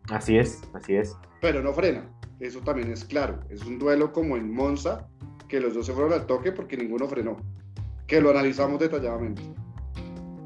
Así 0.10 0.38
es, 0.38 0.62
así 0.74 0.96
es. 0.96 1.18
Pero 1.42 1.62
no 1.62 1.74
frena, 1.74 2.10
eso 2.40 2.62
también 2.62 2.92
es 2.92 3.04
claro. 3.04 3.40
Es 3.50 3.66
un 3.66 3.78
duelo 3.78 4.14
como 4.14 4.38
en 4.38 4.54
Monza, 4.54 5.08
que 5.48 5.60
los 5.60 5.74
dos 5.74 5.86
se 5.86 5.94
fueron 5.94 6.14
al 6.14 6.26
toque 6.26 6.52
porque 6.52 6.78
ninguno 6.78 7.08
frenó, 7.08 7.38
que 8.06 8.22
lo 8.22 8.30
analizamos 8.30 8.80
detalladamente. 8.80 9.42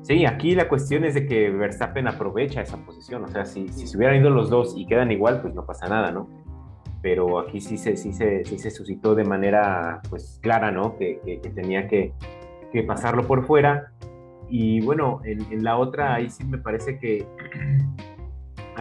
Sí, 0.02 0.26
aquí 0.26 0.56
la 0.56 0.67
cuestión 0.67 1.04
es 1.06 1.13
de 1.13 1.28
que 1.28 1.52
Verstappen 1.52 2.08
aprovecha 2.08 2.62
esa 2.62 2.78
posición, 2.78 3.24
o 3.24 3.28
sea, 3.28 3.45
si, 3.45 3.67
si 3.69 3.86
se 3.86 3.97
hubieran 3.97 4.17
ido 4.17 4.30
los 4.32 4.50
dos 4.50 4.74
y 4.76 4.88
quedan 4.88 5.12
igual, 5.12 5.41
pues 5.41 5.54
no 5.54 5.65
pasa 5.65 5.88
nada, 5.88 6.12
¿no? 6.12 6.28
Pero 7.04 7.39
aquí 7.39 7.62
sí 7.62 7.78
se, 7.78 7.95
sí 7.95 8.12
se, 8.12 8.43
sí 8.45 8.58
se 8.58 8.71
suscitó 8.71 9.15
de 9.15 9.24
manera 9.24 10.02
pues 10.10 10.39
clara, 10.41 10.71
¿no? 10.71 10.97
Que, 10.97 11.19
que, 11.24 11.50
tenía 11.50 11.88
que, 11.88 12.13
que, 12.71 12.84
pasarlo 12.84 13.28
por 13.28 13.45
fuera. 13.45 13.91
Y 14.50 14.82
bueno, 14.82 15.21
en, 15.24 15.41
en, 15.52 15.63
la 15.63 15.78
otra, 15.78 16.15
ahí 16.15 16.30
sí 16.30 16.43
me 16.43 16.58
parece 16.58 17.00
que 17.00 17.26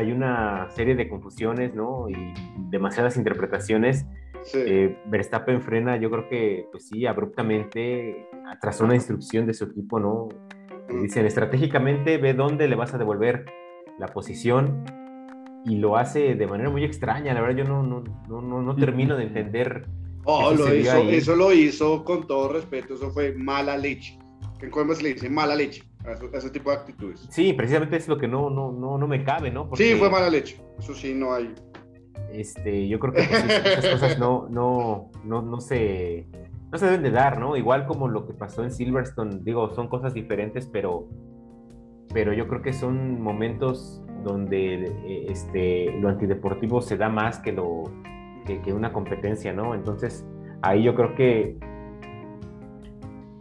hay 0.00 0.12
una 0.12 0.68
serie 0.70 0.94
de 0.94 1.08
confusiones, 1.08 1.74
¿no? 1.74 2.08
Y 2.08 2.14
demasiadas 2.70 3.16
interpretaciones. 3.16 4.06
Sí. 4.42 4.58
Eh, 4.64 4.98
Verstappen 5.06 5.60
frena, 5.60 5.96
yo 5.98 6.10
creo 6.10 6.28
que, 6.28 6.66
pues 6.72 6.88
sí, 6.88 7.06
abruptamente, 7.06 8.26
tras 8.60 8.80
una 8.80 8.94
instrucción 8.94 9.46
de 9.46 9.54
su 9.54 9.64
equipo, 9.64 10.00
¿no? 10.00 10.28
Dicen, 10.88 11.26
estratégicamente 11.26 12.18
ve 12.18 12.34
dónde 12.34 12.66
le 12.66 12.74
vas 12.74 12.94
a 12.94 12.98
devolver 12.98 13.44
la 13.98 14.08
posición 14.08 14.84
y 15.64 15.76
lo 15.76 15.96
hace 15.96 16.34
de 16.34 16.46
manera 16.46 16.70
muy 16.70 16.84
extraña. 16.84 17.34
La 17.34 17.42
verdad, 17.42 17.58
yo 17.58 17.64
no, 17.64 17.82
no, 17.82 18.02
no, 18.28 18.62
no 18.62 18.76
termino 18.76 19.16
de 19.16 19.24
entender. 19.24 19.86
Oh, 20.24 20.52
lo 20.52 20.74
hizo, 20.74 20.96
eso 20.96 21.36
lo 21.36 21.52
hizo 21.52 22.04
con 22.04 22.26
todo 22.26 22.52
respeto, 22.52 22.94
eso 22.94 23.10
fue 23.10 23.32
mala 23.34 23.76
leche. 23.76 24.18
En 24.60 24.70
Colombia 24.70 24.96
se 24.96 25.02
le 25.02 25.14
dice 25.14 25.30
mala 25.30 25.54
leche 25.54 25.89
a, 26.04 26.12
eso, 26.12 26.30
a, 26.32 26.36
ese 26.36 26.50
tipo 26.50 26.70
de 26.70 26.76
actitudes. 26.76 27.26
Sí, 27.30 27.52
precisamente 27.52 27.96
es 27.96 28.08
lo 28.08 28.18
que 28.18 28.28
no, 28.28 28.50
no, 28.50 28.72
no, 28.72 28.98
no 28.98 29.06
me 29.06 29.24
cabe, 29.24 29.50
¿no? 29.50 29.68
Porque, 29.68 29.92
sí, 29.92 29.98
fue 29.98 30.10
mala 30.10 30.30
leche, 30.30 30.60
eso 30.78 30.94
sí, 30.94 31.14
no 31.14 31.32
hay. 31.32 31.54
Este, 32.32 32.86
yo 32.86 32.98
creo 33.00 33.12
que 33.12 33.22
pues, 33.24 33.44
esas 33.44 33.86
cosas 33.92 34.18
no, 34.18 34.48
no, 34.48 35.10
no, 35.24 35.42
no 35.42 35.60
se 35.60 36.26
no 36.70 36.78
se 36.78 36.86
deben 36.86 37.02
de 37.02 37.10
dar, 37.10 37.38
¿no? 37.38 37.56
Igual 37.56 37.86
como 37.86 38.08
lo 38.08 38.26
que 38.26 38.32
pasó 38.32 38.62
en 38.62 38.70
Silverstone, 38.70 39.40
digo, 39.42 39.70
son 39.70 39.88
cosas 39.88 40.14
diferentes, 40.14 40.66
pero, 40.66 41.08
pero 42.12 42.32
yo 42.32 42.46
creo 42.46 42.62
que 42.62 42.72
son 42.72 43.20
momentos 43.20 44.02
donde 44.22 44.84
eh, 44.84 45.26
este, 45.28 45.92
lo 46.00 46.08
antideportivo 46.08 46.80
se 46.80 46.96
da 46.96 47.08
más 47.08 47.38
que, 47.38 47.52
lo, 47.52 47.84
que, 48.46 48.60
que, 48.62 48.72
una 48.72 48.92
competencia, 48.92 49.52
¿no? 49.52 49.74
Entonces, 49.74 50.24
ahí 50.62 50.84
yo 50.84 50.94
creo 50.94 51.14
que, 51.16 51.56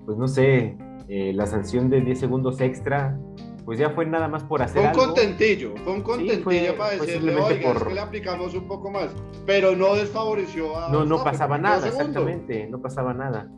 pues 0.06 0.18
no 0.18 0.28
sé, 0.28 0.76
eh, 1.10 1.34
la 1.34 1.48
sanción 1.48 1.90
de 1.90 2.02
10 2.02 2.20
segundos 2.20 2.62
extra, 2.62 3.18
pues 3.66 3.80
ya 3.80 3.90
fue 3.90 4.06
nada 4.06 4.28
más 4.28 4.44
por 4.44 4.62
hacer 4.62 4.82
fue 4.82 4.84
un 4.84 4.88
algo. 4.90 5.06
contentillo, 5.06 5.74
fue 5.84 5.94
un 5.94 6.02
contentillo 6.02 6.38
sí, 6.38 6.68
fue, 6.68 6.74
para 6.78 6.92
decirle, 6.92 7.36
oiga, 7.36 7.74
por... 7.74 7.78
es 7.78 7.84
que 7.84 7.94
le 7.96 8.00
aplicamos 8.00 8.54
un 8.54 8.68
poco 8.68 8.92
más, 8.92 9.16
pero 9.46 9.76
no 9.76 9.96
desfavoreció 9.96 10.78
a... 10.78 10.90
No, 10.92 11.06
no 11.06 11.24
pasaba 11.24 11.58
nada, 11.58 11.88
exactamente, 11.88 12.68
no 12.68 12.80
pasaba 12.80 13.16
nada. 13.16 13.50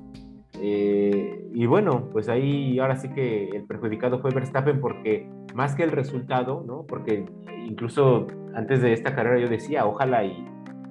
Eh, 0.61 1.49
y 1.53 1.65
bueno, 1.65 2.07
pues 2.13 2.29
ahí 2.29 2.79
ahora 2.79 2.95
sí 2.95 3.09
que 3.09 3.49
el 3.49 3.65
perjudicado 3.65 4.19
fue 4.21 4.31
Verstappen 4.31 4.79
porque 4.79 5.29
más 5.53 5.75
que 5.75 5.83
el 5.83 5.91
resultado, 5.91 6.63
¿no? 6.65 6.85
Porque 6.87 7.25
incluso 7.67 8.27
antes 8.53 8.81
de 8.81 8.93
esta 8.93 9.13
carrera 9.13 9.39
yo 9.39 9.49
decía, 9.49 9.85
ojalá 9.85 10.23
y, 10.23 10.45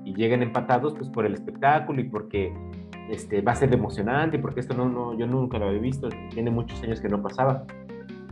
y 0.05 0.14
lleguen 0.14 0.42
empatados 0.42 0.94
pues 0.94 1.09
por 1.09 1.25
el 1.25 1.35
espectáculo 1.35 2.01
y 2.01 2.05
porque 2.05 2.53
este, 3.11 3.42
va 3.42 3.53
a 3.53 3.57
ser 3.57 3.73
emocionante, 3.73 4.38
porque 4.38 4.61
esto 4.61 4.75
no, 4.75 4.88
no, 4.88 5.18
yo 5.18 5.27
nunca 5.27 5.59
lo 5.59 5.66
había 5.66 5.81
visto, 5.81 6.09
tiene 6.31 6.51
muchos 6.51 6.83
años 6.83 7.01
que 7.01 7.09
no 7.09 7.23
pasaba 7.23 7.66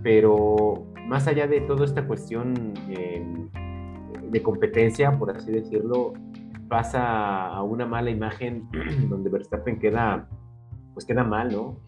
pero 0.02 0.86
más 1.06 1.26
allá 1.26 1.46
de 1.46 1.60
toda 1.62 1.84
esta 1.84 2.06
cuestión 2.06 2.74
eh, 2.88 3.24
de 4.30 4.42
competencia, 4.42 5.12
por 5.18 5.30
así 5.30 5.50
decirlo, 5.50 6.14
pasa 6.68 7.48
a 7.48 7.62
una 7.62 7.86
mala 7.86 8.10
imagen 8.10 8.68
donde 9.08 9.30
Verstappen 9.30 9.78
queda, 9.78 10.28
pues 10.94 11.04
queda 11.04 11.24
mal, 11.24 11.52
¿no? 11.52 11.78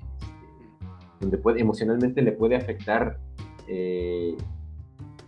Donde 1.21 1.37
puede, 1.39 1.61
emocionalmente 1.61 2.23
le 2.23 2.33
puede 2.33 2.57
afectar 2.57 3.19
eh, 3.69 4.37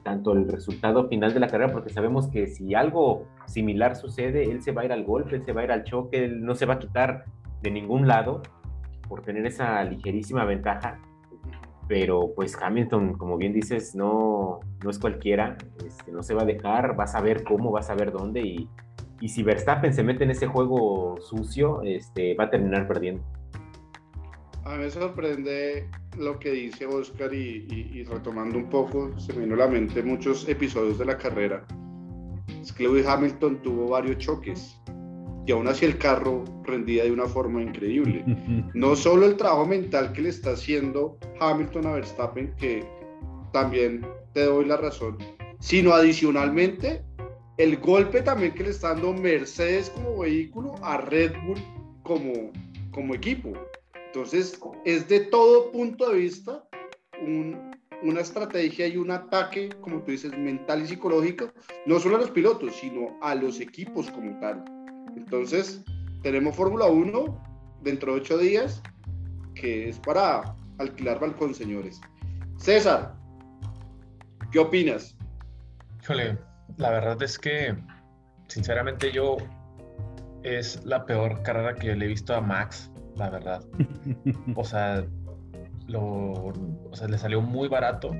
tanto 0.02 0.32
el 0.32 0.48
resultado 0.48 1.08
final 1.08 1.34
de 1.34 1.40
la 1.40 1.48
carrera, 1.48 1.72
porque 1.72 1.90
sabemos 1.90 2.28
que 2.28 2.46
si 2.46 2.74
algo 2.74 3.26
similar 3.46 3.94
sucede, 3.94 4.50
él 4.50 4.62
se 4.62 4.72
va 4.72 4.82
a 4.82 4.84
ir 4.86 4.92
al 4.92 5.04
golpe, 5.04 5.36
él 5.36 5.44
se 5.44 5.52
va 5.52 5.60
a 5.60 5.64
ir 5.64 5.72
al 5.72 5.84
choque, 5.84 6.24
él 6.24 6.44
no 6.44 6.54
se 6.54 6.66
va 6.66 6.74
a 6.74 6.78
quitar 6.78 7.26
de 7.62 7.70
ningún 7.70 8.06
lado 8.08 8.42
por 9.08 9.22
tener 9.22 9.46
esa 9.46 9.82
ligerísima 9.84 10.44
ventaja 10.44 11.00
pero 11.92 12.32
pues 12.34 12.56
Hamilton, 12.60 13.18
como 13.18 13.36
bien 13.36 13.52
dices, 13.52 13.94
no, 13.94 14.60
no 14.82 14.90
es 14.90 14.98
cualquiera, 14.98 15.58
este, 15.86 16.10
no 16.10 16.22
se 16.22 16.32
va 16.32 16.40
a 16.40 16.46
dejar, 16.46 16.98
va 16.98 17.04
a 17.04 17.06
saber 17.06 17.44
cómo, 17.44 17.70
va 17.70 17.80
a 17.80 17.82
saber 17.82 18.12
dónde 18.12 18.40
y, 18.40 18.68
y 19.20 19.28
si 19.28 19.42
Verstappen 19.42 19.92
se 19.92 20.02
mete 20.02 20.24
en 20.24 20.30
ese 20.30 20.46
juego 20.46 21.16
sucio, 21.20 21.82
este, 21.82 22.34
va 22.34 22.44
a 22.44 22.50
terminar 22.50 22.88
perdiendo. 22.88 23.22
A 24.64 24.70
mí 24.70 24.84
me 24.84 24.90
sorprende 24.90 25.86
lo 26.16 26.38
que 26.38 26.52
dice 26.52 26.86
Oscar 26.86 27.34
y, 27.34 27.66
y, 27.68 27.98
y, 27.98 28.04
retomando 28.04 28.56
un 28.56 28.70
poco, 28.70 29.18
se 29.18 29.34
me 29.34 29.40
vino 29.40 29.54
a 29.56 29.58
la 29.58 29.66
mente 29.66 30.02
muchos 30.02 30.48
episodios 30.48 30.98
de 30.98 31.04
la 31.04 31.18
carrera. 31.18 31.66
Es 32.60 32.72
que 32.72 32.84
Lewis 32.84 33.06
Hamilton 33.06 33.60
tuvo 33.60 33.90
varios 33.90 34.16
choques 34.16 34.80
y 35.46 35.52
aún 35.52 35.66
así 35.68 35.84
el 35.84 35.98
carro 35.98 36.44
rendía 36.64 37.04
de 37.04 37.12
una 37.12 37.26
forma 37.26 37.62
increíble. 37.62 38.24
No 38.74 38.96
solo 38.96 39.26
el 39.26 39.36
trabajo 39.36 39.66
mental 39.66 40.12
que 40.12 40.22
le 40.22 40.28
está 40.30 40.52
haciendo 40.52 41.18
Hamilton 41.40 41.86
a 41.86 41.92
Verstappen, 41.92 42.54
que 42.56 42.84
también 43.52 44.06
te 44.32 44.44
doy 44.44 44.64
la 44.64 44.76
razón, 44.76 45.18
sino 45.60 45.92
adicionalmente 45.92 47.02
el 47.58 47.76
golpe 47.78 48.22
también 48.22 48.54
que 48.54 48.64
le 48.64 48.70
está 48.70 48.88
dando 48.94 49.12
Mercedes 49.12 49.90
como 49.90 50.18
vehículo 50.18 50.74
a 50.82 50.96
Red 50.96 51.32
Bull 51.46 51.58
como, 52.02 52.50
como 52.90 53.14
equipo. 53.14 53.52
Entonces, 54.06 54.58
es 54.84 55.08
de 55.08 55.20
todo 55.20 55.70
punto 55.70 56.10
de 56.10 56.18
vista 56.18 56.64
un, 57.20 57.72
una 58.02 58.20
estrategia 58.20 58.86
y 58.86 58.96
un 58.96 59.10
ataque, 59.10 59.68
como 59.80 60.02
tú 60.02 60.10
dices, 60.10 60.36
mental 60.36 60.82
y 60.82 60.88
psicológico, 60.88 61.50
no 61.86 62.00
solo 62.00 62.16
a 62.16 62.20
los 62.20 62.30
pilotos, 62.30 62.74
sino 62.74 63.18
a 63.22 63.34
los 63.34 63.60
equipos 63.60 64.10
como 64.10 64.38
tal. 64.40 64.64
Entonces, 65.16 65.82
tenemos 66.22 66.56
Fórmula 66.56 66.86
1 66.86 67.78
dentro 67.82 68.14
de 68.14 68.20
ocho 68.20 68.38
días, 68.38 68.82
que 69.54 69.88
es 69.88 69.98
para 69.98 70.54
alquilar 70.78 71.20
balcón, 71.20 71.54
señores. 71.54 72.00
César, 72.56 73.14
¿qué 74.50 74.58
opinas? 74.58 75.16
Híjole, 76.02 76.38
la 76.76 76.90
verdad 76.90 77.22
es 77.22 77.38
que, 77.38 77.74
sinceramente, 78.48 79.12
yo 79.12 79.36
es 80.42 80.84
la 80.84 81.04
peor 81.06 81.42
carrera 81.42 81.74
que 81.74 81.94
le 81.94 82.06
he 82.06 82.08
visto 82.08 82.34
a 82.34 82.40
Max, 82.40 82.90
la 83.16 83.30
verdad. 83.30 83.64
O 84.56 84.64
sea, 84.64 85.04
lo, 85.88 86.02
o 86.04 86.90
sea 86.92 87.08
le 87.08 87.18
salió 87.18 87.40
muy 87.40 87.68
barato. 87.68 88.10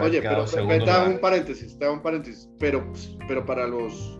Oye, 0.00 0.22
pero 0.22 0.44
te 0.46 0.90
hago 0.90 1.10
un 1.10 1.18
paréntesis, 1.18 1.78
te 1.78 1.84
hago 1.84 1.94
un 1.94 2.02
paréntesis, 2.02 2.48
pero, 2.58 2.90
pero 3.28 3.44
para 3.44 3.66
los 3.66 4.16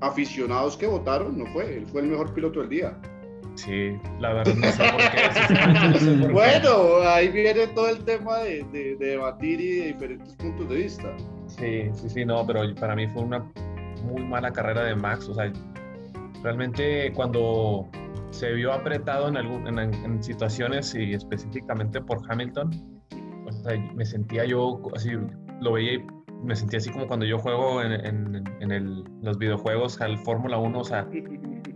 aficionados 0.00 0.76
que 0.76 0.86
votaron, 0.86 1.38
no 1.38 1.46
fue, 1.46 1.78
él 1.78 1.86
fue 1.86 2.02
el 2.02 2.08
mejor 2.08 2.32
piloto 2.32 2.60
del 2.60 2.68
día. 2.68 2.98
Sí, 3.56 3.92
la 4.20 4.32
verdad 4.32 4.54
no 4.54 4.72
sé 4.72 4.82
por 4.90 5.00
qué. 5.10 5.88
No 5.88 5.98
sé 5.98 6.12
por 6.12 6.32
bueno, 6.32 7.00
ahí 7.04 7.28
viene 7.28 7.66
todo 7.68 7.90
el 7.90 8.04
tema 8.04 8.38
de, 8.38 8.64
de, 8.72 8.96
de, 8.96 9.06
debatir 9.06 9.60
y 9.60 9.76
de 9.76 9.86
diferentes 9.88 10.34
puntos 10.36 10.68
de 10.68 10.76
vista. 10.76 11.16
Sí, 11.46 11.90
sí, 11.92 12.08
sí, 12.08 12.24
no, 12.24 12.46
pero 12.46 12.62
para 12.76 12.94
mí 12.94 13.06
fue 13.08 13.22
una 13.22 13.40
muy 14.04 14.22
mala 14.24 14.50
carrera 14.52 14.84
de 14.84 14.94
Max. 14.94 15.28
O 15.28 15.34
sea, 15.34 15.52
realmente 16.42 17.12
cuando 17.12 17.90
se 18.30 18.52
vio 18.52 18.72
apretado 18.72 19.28
en, 19.28 19.36
algún, 19.36 19.78
en, 19.78 20.22
situaciones 20.22 20.94
y 20.94 21.12
específicamente 21.12 22.00
por 22.00 22.20
Hamilton. 22.30 22.70
O 23.46 23.52
sea, 23.52 23.76
me 23.94 24.04
sentía 24.04 24.44
yo 24.44 24.80
así, 24.94 25.10
lo 25.60 25.72
veía 25.72 25.94
y 25.94 26.06
me 26.42 26.56
sentía 26.56 26.78
así 26.78 26.90
como 26.90 27.06
cuando 27.06 27.26
yo 27.26 27.38
juego 27.38 27.82
en, 27.82 27.92
en, 28.60 28.70
el, 28.70 29.04
los 29.22 29.38
videojuegos 29.38 30.00
al 30.00 30.18
Fórmula 30.18 30.58
1, 30.58 30.78
o 30.78 30.84
sea, 30.84 31.06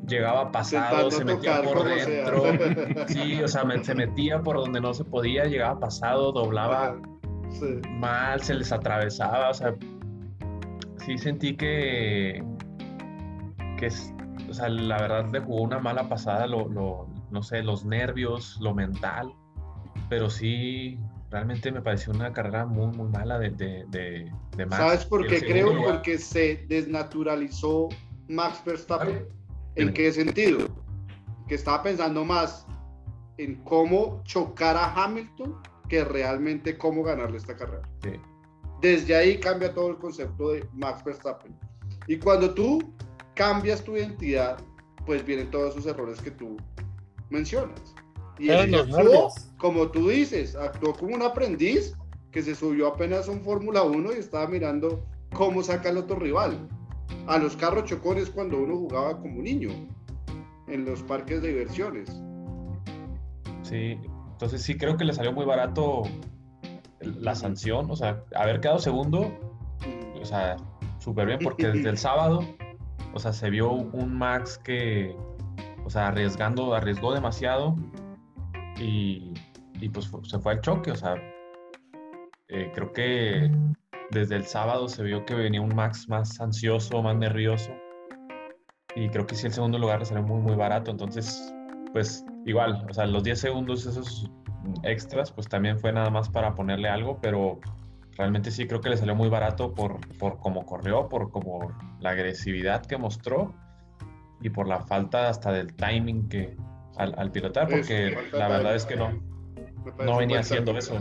llegaba 0.07 0.51
pasado, 0.51 1.11
se 1.11 1.25
metía 1.25 1.63
por 1.63 1.85
dentro. 1.85 2.45
Sí, 3.09 3.43
o 3.43 3.49
sea, 3.49 3.65
se 3.83 3.95
metía 3.95 4.43
por 4.43 4.57
donde 4.57 4.81
no 4.81 4.95
se 4.95 5.05
podía, 5.05 5.45
llegaba 5.45 5.79
pasado, 5.81 6.33
doblaba 6.33 6.97
mal, 7.99 8.41
se 8.41 8.55
les 8.55 8.73
atravesaba, 8.73 9.51
o 9.51 9.55
sea, 9.55 9.75
sí 11.05 11.19
sentí 11.19 11.57
que, 11.57 12.43
que 13.79 13.89
o 14.49 14.55
sea, 14.55 14.69
la 14.69 14.99
verdad 14.99 15.31
le 15.33 15.41
jugó 15.41 15.63
una 15.63 15.79
mala 15.79 16.09
pasada, 16.09 16.47
lo, 16.47 16.69
lo, 16.69 17.09
no 17.31 17.43
sé, 17.43 17.63
los 17.63 17.85
nervios, 17.85 18.59
lo 18.61 18.75
mental, 18.75 19.33
pero 20.09 20.31
sí, 20.31 20.99
realmente 21.35 21.73
me 21.73 21.83
pareció 21.83 22.13
una 22.13 22.33
carrera 22.33 22.65
muy, 22.65 22.97
muy 22.97 23.09
mala 23.09 23.41
de, 23.41 23.51
de, 23.51 23.85
de, 24.57 24.67
Max. 24.67 24.77
¿Sabes 24.77 25.05
por 25.05 25.27
qué 25.27 25.41
creo? 25.41 25.83
Porque 25.83 26.17
se 26.17 26.65
desnaturalizó 26.69 27.89
Max 28.29 28.63
Verstappen. 28.65 29.27
¿En 29.75 29.93
qué 29.93 30.13
sentido? 30.13 30.69
Que 31.49 31.57
estaba 31.57 31.83
pensando 31.83 32.25
más 32.25 32.69
en 33.39 33.57
cómo 33.65 34.23
chocar 34.23 34.77
a 34.77 34.95
Hamilton 34.95 35.61
que 35.89 36.05
realmente 36.05 36.79
cómo 36.79 37.03
ganarle 37.03 37.39
esta 37.39 37.57
carrera. 37.57 37.83
Desde 38.81 39.17
ahí 39.17 39.41
cambia 39.41 39.75
todo 39.75 39.91
el 39.91 39.97
concepto 39.97 40.51
de 40.51 40.65
Max 40.73 41.03
Verstappen. 41.03 41.53
Y 42.07 42.17
cuando 42.17 42.55
tú 42.55 42.95
cambias 43.35 43.83
tu 43.83 43.97
identidad, 43.97 44.59
pues 45.05 45.27
vienen 45.27 45.51
todos 45.51 45.73
esos 45.73 45.87
errores 45.87 46.21
que 46.21 46.31
tú 46.31 46.57
mencionas. 47.29 47.93
Y 48.39 48.49
él 48.49 48.75
actuó, 48.75 49.29
como 49.59 49.89
tú 49.91 50.09
dices, 50.09 50.57
actuó 50.57 50.93
como 50.95 51.15
un 51.15 51.23
aprendiz 51.23 51.95
que 52.31 52.43
se 52.43 52.55
subió 52.55 52.89
apenas 52.89 53.29
a 53.29 53.33
un 53.33 53.43
Fórmula 53.43 53.83
1 53.83 54.13
y 54.13 54.17
estaba 54.17 54.47
mirando 54.49 55.05
cómo 55.35 55.63
saca 55.63 55.91
el 55.91 55.99
otro 55.99 56.17
rival. 56.17 56.69
A 57.27 57.39
los 57.39 57.57
carros 57.57 57.85
chocones 57.85 58.31
cuando 58.31 58.59
uno 58.59 58.77
jugaba 58.77 59.21
como 59.21 59.43
niño 59.43 59.71
en 60.69 60.85
los 60.85 61.03
parques 61.03 61.43
de 61.43 61.49
diversiones. 61.49 62.11
Sí, 63.63 63.99
entonces 64.33 64.63
sí 64.63 64.77
creo 64.77 64.97
que 64.97 65.05
le 65.05 65.13
salió 65.13 65.33
muy 65.33 65.45
barato 65.45 66.03
la 67.01 67.35
sanción, 67.35 67.91
o 67.91 67.97
sea, 67.97 68.25
haber 68.35 68.61
quedado 68.61 68.79
segundo, 68.79 69.33
o 70.21 70.25
sea, 70.25 70.57
súper 70.99 71.27
bien, 71.27 71.39
porque 71.43 71.69
desde 71.69 71.89
el 71.89 71.99
sábado 71.99 72.41
o 73.15 73.21
sea, 73.21 73.33
se 73.33 73.49
vio 73.49 73.71
un 73.71 74.19
Max 74.19 74.59
que, 74.59 75.17
o 75.85 75.91
sea, 75.91 76.09
arriesgando, 76.09 76.75
arriesgó 76.75 77.15
demasiado 77.15 77.77
y, 78.79 79.35
pues 79.93 80.11
se 80.25 80.39
fue 80.39 80.53
al 80.53 80.61
choque. 80.61 80.91
O 80.91 80.97
sea, 80.97 81.15
eh, 82.49 82.71
creo 82.75 82.93
que 82.93 83.51
desde 84.11 84.37
el 84.37 84.45
sábado 84.45 84.89
se 84.89 85.03
vio 85.03 85.25
que 85.25 85.35
venía 85.35 85.61
un 85.61 85.75
Max 85.75 86.09
más 86.09 86.41
ansioso, 86.41 87.03
más 87.03 87.17
nervioso. 87.17 87.71
Y 88.97 89.09
creo 89.09 89.27
que 89.27 89.35
sí, 89.35 89.47
el 89.47 89.53
segundo 89.53 89.79
lugar 89.79 89.99
le 90.01 90.05
salió 90.05 90.23
muy, 90.23 90.41
muy 90.41 90.55
barato. 90.55 90.91
Entonces, 90.91 91.53
pues 91.93 92.25
igual, 92.47 92.87
o 92.89 92.95
sea, 92.95 93.07
los 93.07 93.25
10 93.25 93.39
segundos 93.39 93.87
esos 93.87 94.31
extras, 94.83 95.33
pues 95.33 95.49
también 95.49 95.79
fue 95.79 95.93
nada 95.93 96.11
más 96.11 96.29
para 96.29 96.55
ponerle 96.55 96.89
algo, 96.89 97.19
pero 97.21 97.61
realmente 98.17 98.51
sí 98.51 98.67
creo 98.67 98.81
que 98.81 98.91
le 98.91 98.97
salió 98.97 99.15
muy 99.15 99.29
barato 99.29 99.75
por, 99.75 100.01
por 100.19 100.39
cómo 100.39 100.65
corrió, 100.65 101.09
por 101.09 101.31
como 101.31 101.73
la 102.01 102.11
agresividad 102.11 102.85
que 102.87 102.97
mostró 102.97 103.55
y 104.41 104.51
por 104.51 104.69
la 104.69 104.81
falta 104.81 105.29
hasta 105.29 105.53
del 105.53 105.75
timing 105.75 106.29
que 106.29 106.57
al, 106.97 107.31
pilotar, 107.31 107.69
porque 107.69 108.17
la 108.33 108.49
verdad 108.49 108.75
es 108.75 108.87
que 108.87 108.97
no, 108.97 109.21
no 110.05 110.17
venía 110.19 110.41
haciendo 110.41 110.77
eso. 110.77 110.99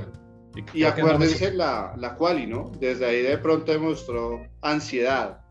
Y, 0.74 0.84
acuérdense 0.84 1.52
la, 1.52 1.96
la 1.98 2.16
quali, 2.16 2.46
¿no? 2.46 2.72
Desde 2.80 3.06
ahí 3.06 3.22
de 3.24 3.38
pronto 3.40 3.72
demostró 3.72 4.46
ansiedad. 4.62 5.42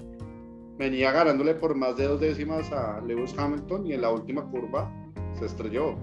Venía 0.79 1.11
ganándole 1.11 1.55
por 1.55 1.75
más 1.75 1.97
de 1.97 2.07
dos 2.07 2.21
décimas 2.21 2.71
a 2.73 3.01
Lewis 3.01 3.35
Hamilton 3.37 3.87
y 3.87 3.95
en 3.95 4.03
la 4.03 4.11
última 4.11 4.45
curva 4.49 4.91
se 5.39 5.47
estrelló. 5.47 5.97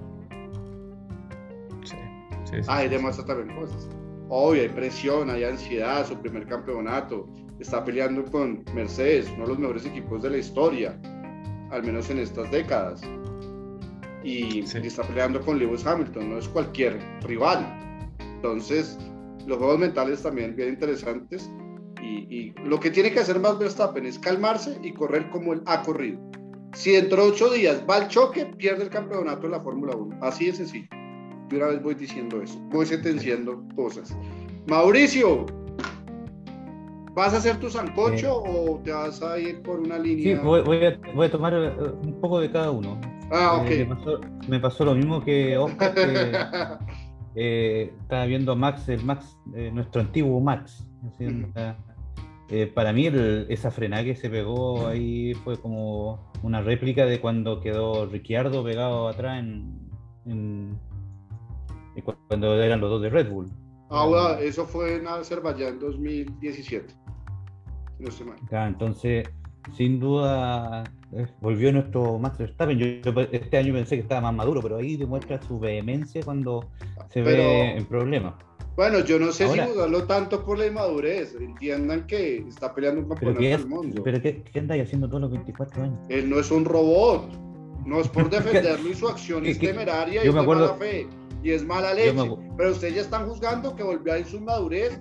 Sí, 1.84 1.96
sí, 2.44 2.56
sí. 2.62 2.68
Ah, 2.68 2.84
y 2.84 2.90
demuestra 2.90 3.26
también 3.26 3.58
cosas. 3.58 3.90
Obvio, 4.28 4.62
hay 4.62 4.70
presión, 4.70 5.30
hay 5.30 5.44
ansiedad, 5.44 6.06
su 6.06 6.18
primer 6.18 6.46
campeonato. 6.46 7.28
Está 7.60 7.84
peleando 7.84 8.24
con 8.26 8.64
Mercedes, 8.74 9.30
uno 9.34 9.44
de 9.44 9.50
los 9.50 9.60
mejores 9.60 9.86
equipos 9.86 10.22
de 10.22 10.30
la 10.30 10.38
historia, 10.38 11.00
al 11.72 11.84
menos 11.84 12.10
en 12.10 12.20
estas 12.20 12.50
décadas. 12.52 13.02
Y, 14.24 14.60
está 14.60 15.04
peleando 15.04 15.42
con 15.42 15.60
Lewis 15.60 15.86
Hamilton, 15.86 16.30
no 16.30 16.38
es 16.38 16.48
cualquier 16.50 17.00
rival. 17.22 17.66
Entonces, 18.20 18.98
los 19.48 19.58
juegos 19.58 19.80
mentales 19.80 20.22
también 20.22 20.56
bien 20.56 20.70
interesantes. 20.70 21.50
Y, 22.02 22.54
lo 22.64 22.80
que 22.80 22.90
tiene 22.90 23.12
que 23.12 23.20
hacer 23.20 23.40
más 23.40 23.60
Verstappen 23.60 24.06
es 24.06 24.18
calmarse 24.20 24.78
y 24.84 24.94
correr 24.94 25.30
como 25.30 25.54
él 25.54 25.62
ha 25.66 25.82
corrido. 25.82 26.20
Si 26.74 26.92
dentro 26.92 27.24
de 27.24 27.32
ocho 27.32 27.50
días 27.50 27.84
va 27.90 27.98
al 27.98 28.08
choque, 28.08 28.46
pierde 28.46 28.84
el 28.84 28.90
campeonato 28.90 29.46
en 29.46 29.52
la 29.52 29.60
Fórmula 29.60 29.96
1. 29.96 30.20
Así 30.22 30.46
de 30.46 30.54
sencillo. 30.54 30.88
Yo 31.50 31.58
una 31.58 31.68
vez 31.68 31.82
voy 31.82 31.96
diciendo 31.96 32.42
eso, 32.42 32.60
voy 32.70 32.86
sentenciando 32.86 33.64
cosas. 33.76 34.16
Mauricio, 34.68 35.48
¿vas 37.16 37.34
a 37.34 37.38
hacer 37.38 37.58
tu 37.58 37.70
sancocho 37.70 38.44
o 38.44 38.80
te 38.84 38.92
vas 38.92 39.22
a 39.24 39.40
ir 39.40 39.62
por 39.64 39.80
una 39.80 39.98
línea? 39.98 40.38
Sí, 40.38 40.44
voy, 40.44 40.86
a, 40.86 41.32
tomar 41.32 41.54
eh, 41.54 41.74
un 42.04 42.22
poco 42.22 42.40
de 42.40 42.52
cada 42.52 42.70
uno. 42.70 43.00
Ah, 43.32 43.58
ok. 43.62 43.70
Eh, 43.70 43.88
me, 44.48 44.60
pasó, 44.60 44.86
lo 44.86 44.96
mismo 44.96 45.24
que 45.24 45.58
Oscar, 45.58 45.94
que 45.94 46.32
eh, 47.36 47.94
estaba 48.02 48.26
viendo 48.26 48.52
a 48.52 48.56
Max, 48.56 48.90
el 48.90 49.04
Max, 49.04 49.38
nuestro 49.74 50.02
antiguo 50.02 50.40
Max. 50.42 50.88
para 52.74 52.94
mí 52.94 53.08
esa 53.50 53.72
frenada 53.72 54.04
que 54.04 54.16
se 54.16 54.30
pegó 54.30 54.88
ahí 54.88 55.34
fue 55.44 55.60
como 55.60 56.32
una 56.42 56.62
réplica 56.62 57.06
de 57.06 57.22
cuando 57.22 57.62
quedó 57.62 58.06
Ricciardo 58.08 58.64
pegado 58.64 59.08
atrás 59.08 59.40
en 59.40 60.80
cuando 62.02 62.62
eran 62.62 62.80
los 62.82 62.90
dos 62.90 63.02
de 63.02 63.10
Red 63.10 63.30
Bull. 63.32 63.50
Ahora, 63.90 64.40
eso 64.40 64.66
fue 64.66 64.96
en 64.96 65.08
Azerbaiyán 65.08 65.80
2017. 65.80 66.94
No 68.00 68.12
sé 68.12 68.24
mal. 68.24 68.38
entonces, 68.68 69.28
sin 69.76 70.00
duda, 70.00 70.84
eh, 70.84 70.99
volvió 71.42 71.72
nuestro 71.72 72.20
Max 72.20 72.38
Verstappen. 72.38 72.78
Yo, 72.78 72.86
este 73.32 73.58
año 73.58 73.74
pensé 73.74 73.96
que 73.96 74.02
estaba 74.02 74.22
más 74.22 74.36
maduro, 74.36 74.62
pero 74.62 74.78
ahí 74.78 74.98
demuestra 74.98 75.42
su 75.42 75.60
vehemencia 75.60 76.22
cuando 76.24 76.70
se 77.10 77.22
ve 77.22 77.78
en 77.78 77.86
problemas. 77.86 78.34
Bueno, 78.76 79.00
yo 79.04 79.20
no 79.20 79.32
sé 79.32 79.50
si 79.50 79.60
dudarlo 79.60 80.06
tanto 80.06 80.46
por 80.46 80.58
la 80.58 80.68
inmadurez. 80.68 81.36
Entiendan 81.40 82.08
que 82.08 82.38
está 82.48 82.74
peleando 82.74 83.02
un 83.02 83.10
campeonato 83.10 83.42
del 83.42 83.68
mundo. 83.68 84.04
¿Pero 84.04 84.22
qué, 84.22 84.42
qué 84.42 84.60
anda 84.60 84.76
haciendo 84.82 85.08
todos 85.08 85.22
los 85.22 85.32
24 85.32 85.84
años? 85.84 86.00
Él 86.08 86.30
no 86.30 86.40
es 86.40 86.50
un 86.50 86.64
robot. 86.64 87.30
No 87.86 88.00
es 88.00 88.08
por 88.08 88.30
defenderlo 88.32 88.90
y 88.90 88.94
su 88.94 89.08
acción 89.08 89.46
es 89.46 89.60
temeraria 89.60 90.24
y 90.24 90.32
me 90.32 90.40
acuerdo, 90.40 90.76
fe 90.76 91.08
y 91.44 91.52
es 91.52 91.64
mala 91.66 91.94
leche. 91.94 92.14
Pero 92.58 92.72
ustedes 92.72 92.96
ya 92.96 93.02
están 93.02 93.28
juzgando 93.28 93.76
que 93.76 93.84
volvió 93.84 94.14
a 94.14 94.24
su 94.24 94.40
madurez. 94.42 95.00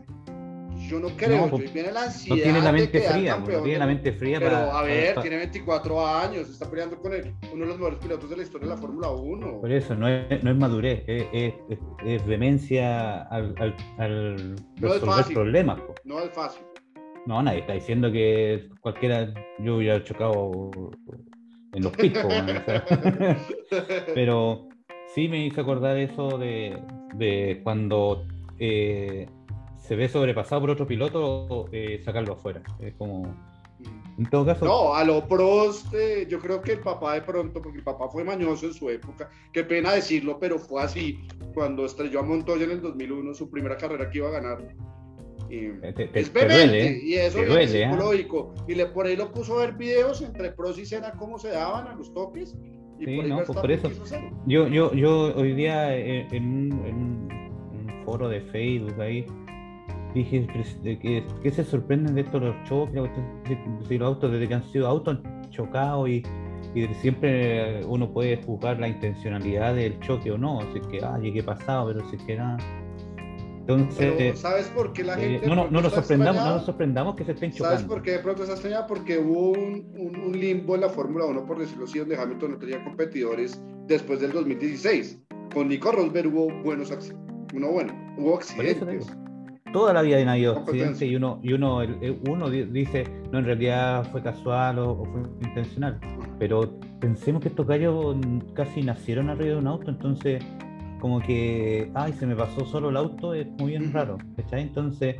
Yo 0.88 0.98
no 0.98 1.08
creo, 1.10 1.42
no, 1.42 1.50
pues, 1.50 1.72
viene 1.72 1.92
la 1.92 2.04
ansiedad. 2.04 2.36
No 2.36 2.42
tiene 2.42 2.60
la 2.62 2.72
mente 2.72 3.00
fría, 3.00 3.36
no 3.36 3.62
tiene 3.62 3.78
la 3.78 3.86
mente 3.86 4.12
fría 4.12 4.38
Pero 4.40 4.56
a 4.56 4.82
ver, 4.82 5.20
tiene 5.20 5.36
24 5.36 6.06
años, 6.06 6.48
está 6.48 6.70
peleando 6.70 6.98
con 6.98 7.12
él, 7.12 7.34
uno 7.52 7.64
de 7.64 7.66
los 7.66 7.78
mejores 7.78 7.98
pilotos 7.98 8.30
de 8.30 8.36
la 8.36 8.42
historia 8.42 8.68
de 8.68 8.74
la 8.74 8.80
Fórmula 8.80 9.10
1. 9.10 9.60
Por 9.60 9.70
eso, 9.70 9.94
no 9.94 10.08
es, 10.08 10.42
no 10.42 10.50
es 10.50 10.56
madurez, 10.56 11.04
es, 11.06 11.54
es, 12.04 12.26
demencia 12.26 13.22
al, 13.24 13.54
al, 13.58 13.76
al 13.98 14.54
no 14.80 14.92
resolver 14.94 15.34
problemas. 15.34 15.78
No 16.04 16.20
es 16.20 16.30
fácil. 16.30 16.62
No, 17.26 17.42
nadie 17.42 17.60
está 17.60 17.74
diciendo 17.74 18.10
que 18.10 18.70
cualquiera, 18.80 19.34
yo 19.58 19.76
hubiera 19.76 20.02
chocado 20.02 20.70
en 21.74 21.82
los 21.82 21.92
picos. 21.92 22.24
pero 24.14 24.68
sí 25.14 25.28
me 25.28 25.44
hizo 25.44 25.60
acordar 25.60 25.98
eso 25.98 26.38
de, 26.38 27.60
cuando 27.62 28.24
eh, 28.58 29.28
se 29.88 29.96
ve 29.96 30.08
sobrepasado 30.08 30.60
por 30.60 30.70
otro 30.70 30.86
piloto, 30.86 31.66
eh, 31.72 32.02
sacarlo 32.04 32.34
afuera. 32.34 32.62
Es 32.78 32.94
como. 32.94 33.34
En 34.18 34.28
todo 34.28 34.44
caso. 34.44 34.64
No, 34.64 34.94
a 34.94 35.02
lo 35.04 35.26
Prost, 35.26 35.94
eh, 35.94 36.26
yo 36.28 36.40
creo 36.40 36.60
que 36.60 36.72
el 36.72 36.80
papá 36.80 37.14
de 37.14 37.22
pronto, 37.22 37.62
porque 37.62 37.78
el 37.78 37.84
papá 37.84 38.08
fue 38.10 38.24
mañoso 38.24 38.66
en 38.66 38.74
su 38.74 38.90
época, 38.90 39.30
qué 39.52 39.62
pena 39.64 39.92
decirlo, 39.92 40.38
pero 40.38 40.58
fue 40.58 40.82
así. 40.82 41.20
Cuando 41.54 41.86
estrelló 41.86 42.20
a 42.20 42.22
Montoya 42.22 42.64
en 42.64 42.72
el 42.72 42.82
2001, 42.82 43.32
su 43.34 43.48
primera 43.48 43.76
carrera 43.76 44.10
que 44.10 44.18
iba 44.18 44.28
a 44.28 44.32
ganar. 44.32 44.58
es 45.48 46.32
vehemente, 46.32 47.00
y 47.02 47.14
eso 47.14 47.38
es 47.38 47.70
psicológico. 47.70 48.54
Y 48.66 48.74
le, 48.74 48.86
por 48.86 49.06
ahí 49.06 49.16
lo 49.16 49.30
puso 49.30 49.56
a 49.58 49.66
ver 49.66 49.74
videos 49.74 50.20
entre 50.20 50.50
pros 50.50 50.76
y 50.78 50.84
cena, 50.84 51.12
cómo 51.12 51.38
se 51.38 51.50
daban 51.50 51.86
a 51.86 51.94
los 51.94 52.12
toques 52.12 52.54
sí, 52.98 53.22
no, 53.22 53.36
pues 53.44 53.58
por 53.58 53.70
eso. 53.70 53.90
Yo, 54.46 54.68
yo, 54.68 54.92
yo 54.92 55.34
hoy 55.36 55.54
día 55.54 55.96
en, 55.96 56.34
un, 56.34 58.02
foro 58.04 58.28
de 58.28 58.40
Facebook 58.40 59.00
ahí 59.00 59.24
dije 60.18 60.46
que, 61.42 61.50
se 61.50 61.64
sorprenden 61.64 62.14
de 62.14 62.22
estos 62.22 62.42
los 62.42 62.56
choques, 62.64 63.02
si 63.88 63.98
los 63.98 64.08
autos 64.08 64.32
desde 64.32 64.48
que 64.48 64.54
han 64.54 64.64
sido 64.70 64.86
autos 64.86 65.18
chocados 65.50 66.08
y, 66.08 66.22
y 66.74 66.86
siempre 67.00 67.84
uno 67.86 68.12
puede 68.12 68.42
juzgar 68.42 68.78
la 68.78 68.88
intencionalidad 68.88 69.74
del 69.74 69.98
choque 70.00 70.30
o 70.32 70.38
no, 70.38 70.60
si 70.72 70.78
es 70.78 70.86
que, 70.88 71.00
ah, 71.02 71.18
qué 71.22 71.42
pasado, 71.42 71.88
pero 71.88 72.08
si 72.10 72.16
es 72.16 72.22
que 72.22 72.36
nada. 72.36 72.58
Entonces, 73.60 74.38
¿sabes 74.38 74.66
por 74.68 74.94
qué 74.94 75.04
la 75.04 75.14
eh, 75.20 75.30
gente.? 75.32 75.46
no, 75.46 75.54
no, 75.54 75.70
no 75.70 75.82
nos 75.82 75.92
sorprendamos, 75.92 76.42
no 76.42 76.54
nos 76.54 76.64
sorprendamos 76.64 77.16
que 77.16 77.24
se 77.24 77.32
estén 77.32 77.52
chocando. 77.52 77.76
¿Sabes 77.76 77.88
por 77.88 78.02
qué 78.02 78.12
de 78.12 78.18
pronto 78.20 78.42
está 78.42 78.54
extrañada? 78.54 78.86
Porque 78.86 79.18
hubo 79.18 79.50
un, 79.50 79.92
un, 79.94 80.40
limbo 80.40 80.74
en 80.74 80.80
la 80.80 80.88
Fórmula 80.88 81.26
1, 81.26 81.46
por 81.46 81.58
decirlo 81.58 81.84
así, 81.84 81.98
donde 81.98 82.16
Hamilton 82.16 82.52
no 82.52 82.58
tenía 82.58 82.82
competidores 82.82 83.60
después 83.86 84.20
del 84.20 84.32
2016. 84.32 85.18
Con 85.52 85.68
Nico 85.68 85.92
Rosberg 85.92 86.28
hubo 86.28 86.50
buenos 86.62 86.90
accidentes. 86.90 87.28
Uno 87.54 87.70
bueno, 87.72 87.94
hubo 88.16 88.36
accidentes 88.36 89.06
toda 89.72 89.92
la 89.92 90.02
vida 90.02 90.18
ha 90.18 90.32
habido 90.32 90.58
accidentes 90.58 91.02
y 91.02 91.16
uno, 91.16 91.40
y 91.42 91.52
uno, 91.52 91.80
uno 92.28 92.50
dice, 92.50 93.04
no, 93.32 93.38
en 93.38 93.44
realidad 93.44 94.06
fue 94.10 94.22
casual 94.22 94.78
o, 94.78 95.04
fue 95.04 95.22
intencional. 95.42 95.98
Pero 96.38 96.78
pensemos 97.00 97.42
que 97.42 97.48
estos 97.48 97.66
gallos 97.66 98.16
casi 98.54 98.82
nacieron 98.82 99.30
arriba 99.30 99.54
de 99.54 99.56
un 99.56 99.66
auto, 99.66 99.90
entonces 99.90 100.42
como 101.00 101.20
que, 101.20 101.90
ay, 101.94 102.12
se 102.12 102.26
me 102.26 102.34
pasó 102.34 102.64
solo 102.66 102.90
el 102.90 102.96
auto, 102.96 103.34
es 103.34 103.46
muy 103.58 103.70
bien 103.70 103.92
raro, 103.92 104.18
¿cachai? 104.36 104.62
Entonces, 104.62 105.16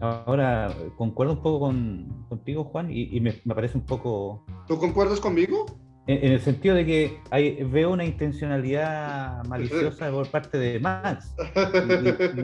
ahora 0.00 0.74
concuerdo 0.96 1.34
un 1.34 1.42
poco 1.42 1.60
con, 1.60 2.26
contigo, 2.28 2.64
Juan, 2.64 2.88
y, 2.90 3.20
me, 3.20 3.34
me, 3.44 3.54
parece 3.54 3.76
un 3.76 3.84
poco... 3.84 4.44
¿Tú 4.66 4.78
concuerdas 4.78 5.20
conmigo? 5.20 5.66
En, 6.06 6.32
el 6.32 6.40
sentido 6.40 6.74
de 6.74 6.84
que 6.84 7.18
hay, 7.30 7.62
veo 7.62 7.90
una 7.90 8.04
intencionalidad 8.04 9.44
maliciosa 9.44 10.10
por 10.10 10.28
parte 10.28 10.58
de 10.58 10.80
Max 10.80 11.34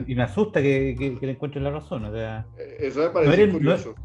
y, 0.07 0.15
me 0.15 0.23
asusta 0.23 0.61
que, 0.61 0.95
que, 1.19 1.25
le 1.25 1.33
encuentre 1.33 1.59
la 1.59 1.71
razón. 1.71 2.05
O 2.05 2.13
sea, 2.13 2.45
Eso 2.79 3.01
me 3.01 3.09
parece 3.09 3.49
curioso. 3.49 3.95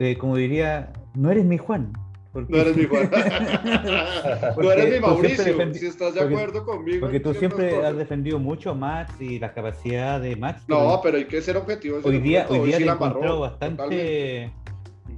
Eh, 0.00 0.16
como 0.16 0.36
diría, 0.36 0.92
no 1.14 1.30
eres 1.30 1.44
mi 1.44 1.58
Juan. 1.58 1.92
No 2.34 2.58
eres 2.58 2.76
mi 2.76 2.84
Juan. 2.84 3.10
no 4.56 4.72
eres 4.72 4.94
mi 4.94 5.00
Mauricio, 5.00 5.74
si 5.74 5.86
estás 5.86 6.14
de 6.14 6.20
acuerdo 6.20 6.64
conmigo. 6.64 7.00
Porque 7.00 7.20
tú 7.20 7.34
siempre 7.34 7.84
has 7.84 7.96
defendido 7.96 8.38
mucho 8.38 8.70
a 8.70 8.74
Max 8.74 9.14
y 9.20 9.38
la 9.38 9.52
capacidad 9.52 10.20
de 10.20 10.36
Max. 10.36 10.62
No, 10.68 11.00
pero 11.02 11.18
hay 11.18 11.24
que 11.24 11.40
ser 11.40 11.56
objetivos. 11.56 12.04
Hoy 12.04 12.18
día, 12.18 12.46
hoy 12.48 12.68
día 12.68 12.78
te 12.78 12.84
encontró 12.84 13.40
bastante 13.40 14.52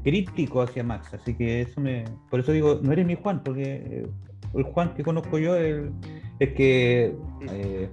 crítico 0.02 0.62
hacia 0.62 0.82
Max, 0.82 1.14
así 1.14 1.34
que 1.34 1.62
eso 1.62 1.80
me. 1.80 2.04
Por 2.30 2.40
eso 2.40 2.52
digo, 2.52 2.80
no 2.82 2.92
eres 2.92 3.06
mi 3.06 3.16
Juan, 3.16 3.42
porque 3.42 3.62
eh, 3.62 4.06
el 4.54 4.62
Juan 4.64 4.94
que 4.94 5.02
conozco 5.02 5.38
yo 5.38 5.56
es, 5.56 5.90
que. 6.38 7.14
Eh, 7.50 7.90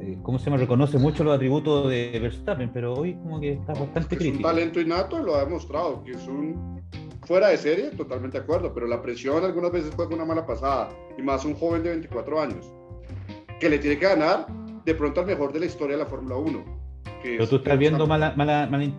eh, 0.00 0.18
¿Cómo 0.22 0.38
se 0.38 0.50
me 0.50 0.58
reconoce 0.58 0.98
mucho 0.98 1.24
los 1.24 1.34
atributos 1.34 1.88
de 1.90 2.18
Verstappen? 2.20 2.70
Pero 2.72 2.94
hoy, 2.94 3.14
como 3.14 3.40
que 3.40 3.52
está 3.52 3.72
bastante 3.72 4.16
crítico. 4.16 4.34
Es 4.34 4.36
un 4.36 4.42
talento 4.42 4.80
innato, 4.80 5.18
lo 5.18 5.36
ha 5.36 5.44
demostrado, 5.44 6.02
que 6.04 6.12
es 6.12 6.26
un. 6.26 6.76
Fuera 7.22 7.48
de 7.48 7.56
serie, 7.56 7.90
totalmente 7.90 8.38
de 8.38 8.44
acuerdo, 8.44 8.72
pero 8.72 8.86
la 8.86 9.02
presión 9.02 9.44
algunas 9.44 9.72
veces 9.72 9.92
juega 9.96 10.14
una 10.14 10.24
mala 10.24 10.46
pasada, 10.46 10.90
y 11.18 11.22
más 11.22 11.44
un 11.44 11.54
joven 11.54 11.82
de 11.82 11.90
24 11.90 12.40
años, 12.40 12.72
que 13.58 13.68
le 13.68 13.80
tiene 13.80 13.98
que 13.98 14.06
ganar 14.06 14.46
de 14.84 14.94
pronto 14.94 15.22
al 15.22 15.26
mejor 15.26 15.52
de 15.52 15.58
la 15.58 15.66
historia 15.66 15.96
de 15.96 16.04
la 16.04 16.08
Fórmula 16.08 16.36
1 16.36 16.75
pero 17.32 17.48
tú 17.48 17.56
estás 17.56 17.78
viendo 17.78 18.06
mala, 18.06 18.34
mala, 18.36 18.68
mala, 18.70 18.90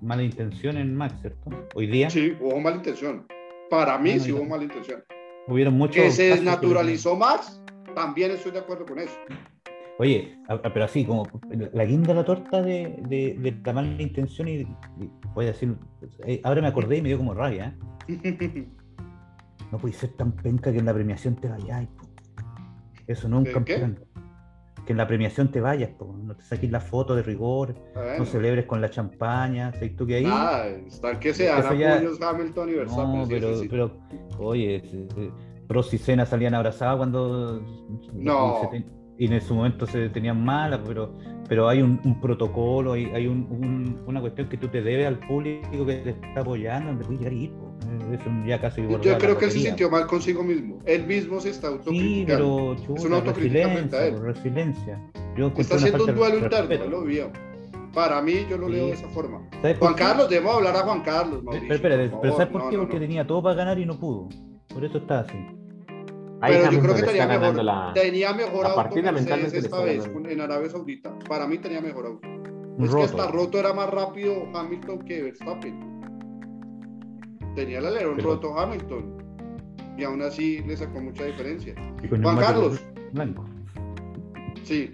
mala, 0.00 0.22
intención 0.22 0.76
en 0.76 0.96
Max, 0.96 1.14
¿cierto? 1.20 1.50
Hoy 1.74 1.86
día. 1.86 2.10
Sí, 2.10 2.36
hubo 2.40 2.58
mala 2.60 2.76
intención. 2.76 3.26
Para 3.70 3.98
mí 3.98 4.18
sí 4.18 4.32
hubo 4.32 4.44
mala 4.44 4.64
intención. 4.64 5.02
Hubieron 5.46 5.74
muchos. 5.74 5.96
Que 5.96 6.10
se 6.10 6.30
desnaturalizó 6.30 7.16
Max, 7.16 7.62
también 7.94 8.32
estoy 8.32 8.52
de 8.52 8.58
acuerdo 8.58 8.86
con 8.86 8.98
eso. 8.98 9.16
Oye, 9.98 10.36
pero 10.72 10.84
así, 10.84 11.04
como 11.04 11.28
la 11.72 11.84
guinda 11.84 12.08
de 12.08 12.14
la 12.14 12.24
torta 12.24 12.60
de, 12.60 12.96
de, 13.08 13.56
la 13.64 13.72
mala 13.72 14.02
intención, 14.02 14.48
y, 14.48 14.66
voy 15.34 15.44
a 15.44 15.48
decir, 15.48 15.76
eh, 16.26 16.40
ahora 16.42 16.62
me 16.62 16.68
acordé 16.68 16.96
y 16.96 17.02
me 17.02 17.08
dio 17.08 17.18
como 17.18 17.32
rabia. 17.32 17.76
¿eh? 18.08 18.66
no 19.72 19.78
puede 19.78 19.94
ser 19.94 20.10
tan 20.10 20.32
penca 20.32 20.72
que 20.72 20.78
en 20.78 20.86
la 20.86 20.94
premiación 20.94 21.36
te 21.36 21.48
vayas. 21.48 21.86
Eso 23.06 23.28
un 23.28 23.44
campeón 23.44 23.98
que 24.84 24.92
en 24.92 24.98
la 24.98 25.06
premiación 25.06 25.50
te 25.50 25.60
vayas, 25.60 25.90
no 26.00 26.36
te 26.36 26.42
saques 26.42 26.70
la 26.70 26.80
foto 26.80 27.14
de 27.14 27.22
rigor, 27.22 27.74
no 28.18 28.24
celebres 28.24 28.66
con 28.66 28.80
la 28.80 28.90
champaña, 28.90 29.72
¿sabes 29.72 29.96
tú 29.96 30.06
que 30.06 30.16
ahí? 30.16 30.26
Ah, 30.26 30.66
están 30.86 31.18
que 31.18 31.32
se 31.32 31.46
dan 31.46 31.64
Hamilton 31.64 32.68
y 32.68 32.72
Verstappen. 32.74 33.20
No, 33.20 33.26
pero, 33.28 33.48
pero, 33.70 33.90
oye, 34.38 34.82
Prost 35.66 35.94
y 35.94 35.98
Senna 35.98 36.26
salían 36.26 36.54
abrazados 36.54 36.98
cuando. 36.98 37.62
No. 38.12 38.70
y 39.18 39.32
en 39.32 39.40
su 39.40 39.54
momento 39.54 39.86
se 39.86 40.08
tenían 40.10 40.44
malas, 40.44 40.80
pero, 40.86 41.16
pero 41.48 41.68
hay 41.68 41.80
un, 41.82 42.20
protocolo, 42.20 42.92
hay, 42.92 43.06
hay 43.06 43.26
un, 43.26 44.02
una 44.06 44.20
cuestión 44.20 44.48
que 44.48 44.56
tú 44.56 44.68
te 44.68 44.82
debes 44.82 45.06
al 45.06 45.18
público 45.20 45.86
que 45.86 45.96
te 45.96 46.10
está 46.10 46.40
apoyando, 46.40 46.90
en 46.90 46.98
vez 46.98 47.08
de 47.08 47.16
llegar 47.16 47.32
y 47.32 47.44
ir, 47.44 47.52
ya 48.46 48.60
casi 48.60 48.82
Yo 48.82 49.18
creo 49.18 49.38
que 49.38 49.46
él 49.46 49.50
se 49.50 49.60
sintió 49.60 49.90
mal 49.90 50.06
consigo 50.06 50.42
mismo. 50.42 50.78
Él 50.84 51.06
mismo 51.06 51.40
se 51.40 51.50
está 51.50 51.68
autocriticando. 51.68 52.76
Sí, 52.76 52.84
pero 52.86 52.96
es 52.96 53.04
una 53.04 53.16
autocrítica 53.16 53.68
frente 53.68 53.96
a 53.96 54.06
él. 54.06 54.20
Resiliencia. 54.20 55.00
Yo 55.36 55.52
está 55.56 55.76
haciendo 55.76 56.04
un 56.04 56.14
duelo 56.14 56.38
interno, 56.38 56.86
lo 56.86 57.02
vio. 57.02 57.30
Para 57.92 58.20
mí, 58.20 58.44
yo 58.50 58.58
lo 58.58 58.68
leo 58.68 58.86
de 58.86 58.92
esa 58.92 59.08
forma. 59.08 59.40
Juan 59.78 59.94
Carlos, 59.94 60.28
debemos 60.28 60.56
hablar 60.56 60.76
a 60.76 60.80
Juan 60.80 61.02
Carlos. 61.02 61.44
Mauricio, 61.44 61.68
pero, 61.68 61.96
pero, 61.96 62.20
pero 62.20 62.32
¿sabes 62.36 62.48
por 62.48 62.68
qué? 62.68 62.76
Porque 62.76 62.98
tenía 62.98 63.26
todo 63.26 63.42
para 63.42 63.54
ganar 63.54 63.78
y 63.78 63.86
no 63.86 63.98
pudo. 63.98 64.28
Por 64.68 64.84
eso 64.84 64.98
está 64.98 65.20
así. 65.20 65.38
pero 66.40 66.70
yo 66.72 66.80
creo 66.80 66.94
que 66.96 67.02
tenía 67.02 67.26
mejor, 67.28 67.62
la, 67.62 67.92
tenía 67.94 68.32
mejor 68.32 68.66
auto 68.66 68.98
esta 68.98 69.80
vez 69.84 70.10
en 70.28 70.40
Arabia 70.40 70.70
Saudita. 70.70 71.16
Para 71.28 71.46
mí 71.46 71.58
tenía 71.58 71.80
mejor 71.80 72.06
auto. 72.06 72.28
Es 72.80 72.92
que 72.92 73.02
hasta 73.04 73.28
roto 73.28 73.60
era 73.60 73.72
más 73.72 73.88
rápido 73.88 74.48
Hamilton 74.52 75.04
que 75.04 75.22
Verstappen 75.22 75.93
tenía 77.54 77.78
el 77.78 77.86
alerón 77.86 78.18
roto 78.18 78.58
Hamilton 78.58 79.24
y 79.96 80.04
aún 80.04 80.22
así 80.22 80.60
le 80.62 80.76
sacó 80.76 81.00
mucha 81.00 81.24
diferencia. 81.24 81.74
Juan 82.08 82.38
Carlos. 82.38 82.84
Blanco. 83.12 83.48
Sí. 84.64 84.92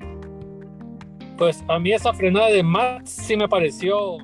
Pues 1.38 1.64
a 1.68 1.78
mí 1.78 1.92
esa 1.92 2.12
frenada 2.12 2.50
de 2.50 2.62
Max 2.62 3.10
sí 3.10 3.36
me 3.36 3.48
pareció 3.48 4.18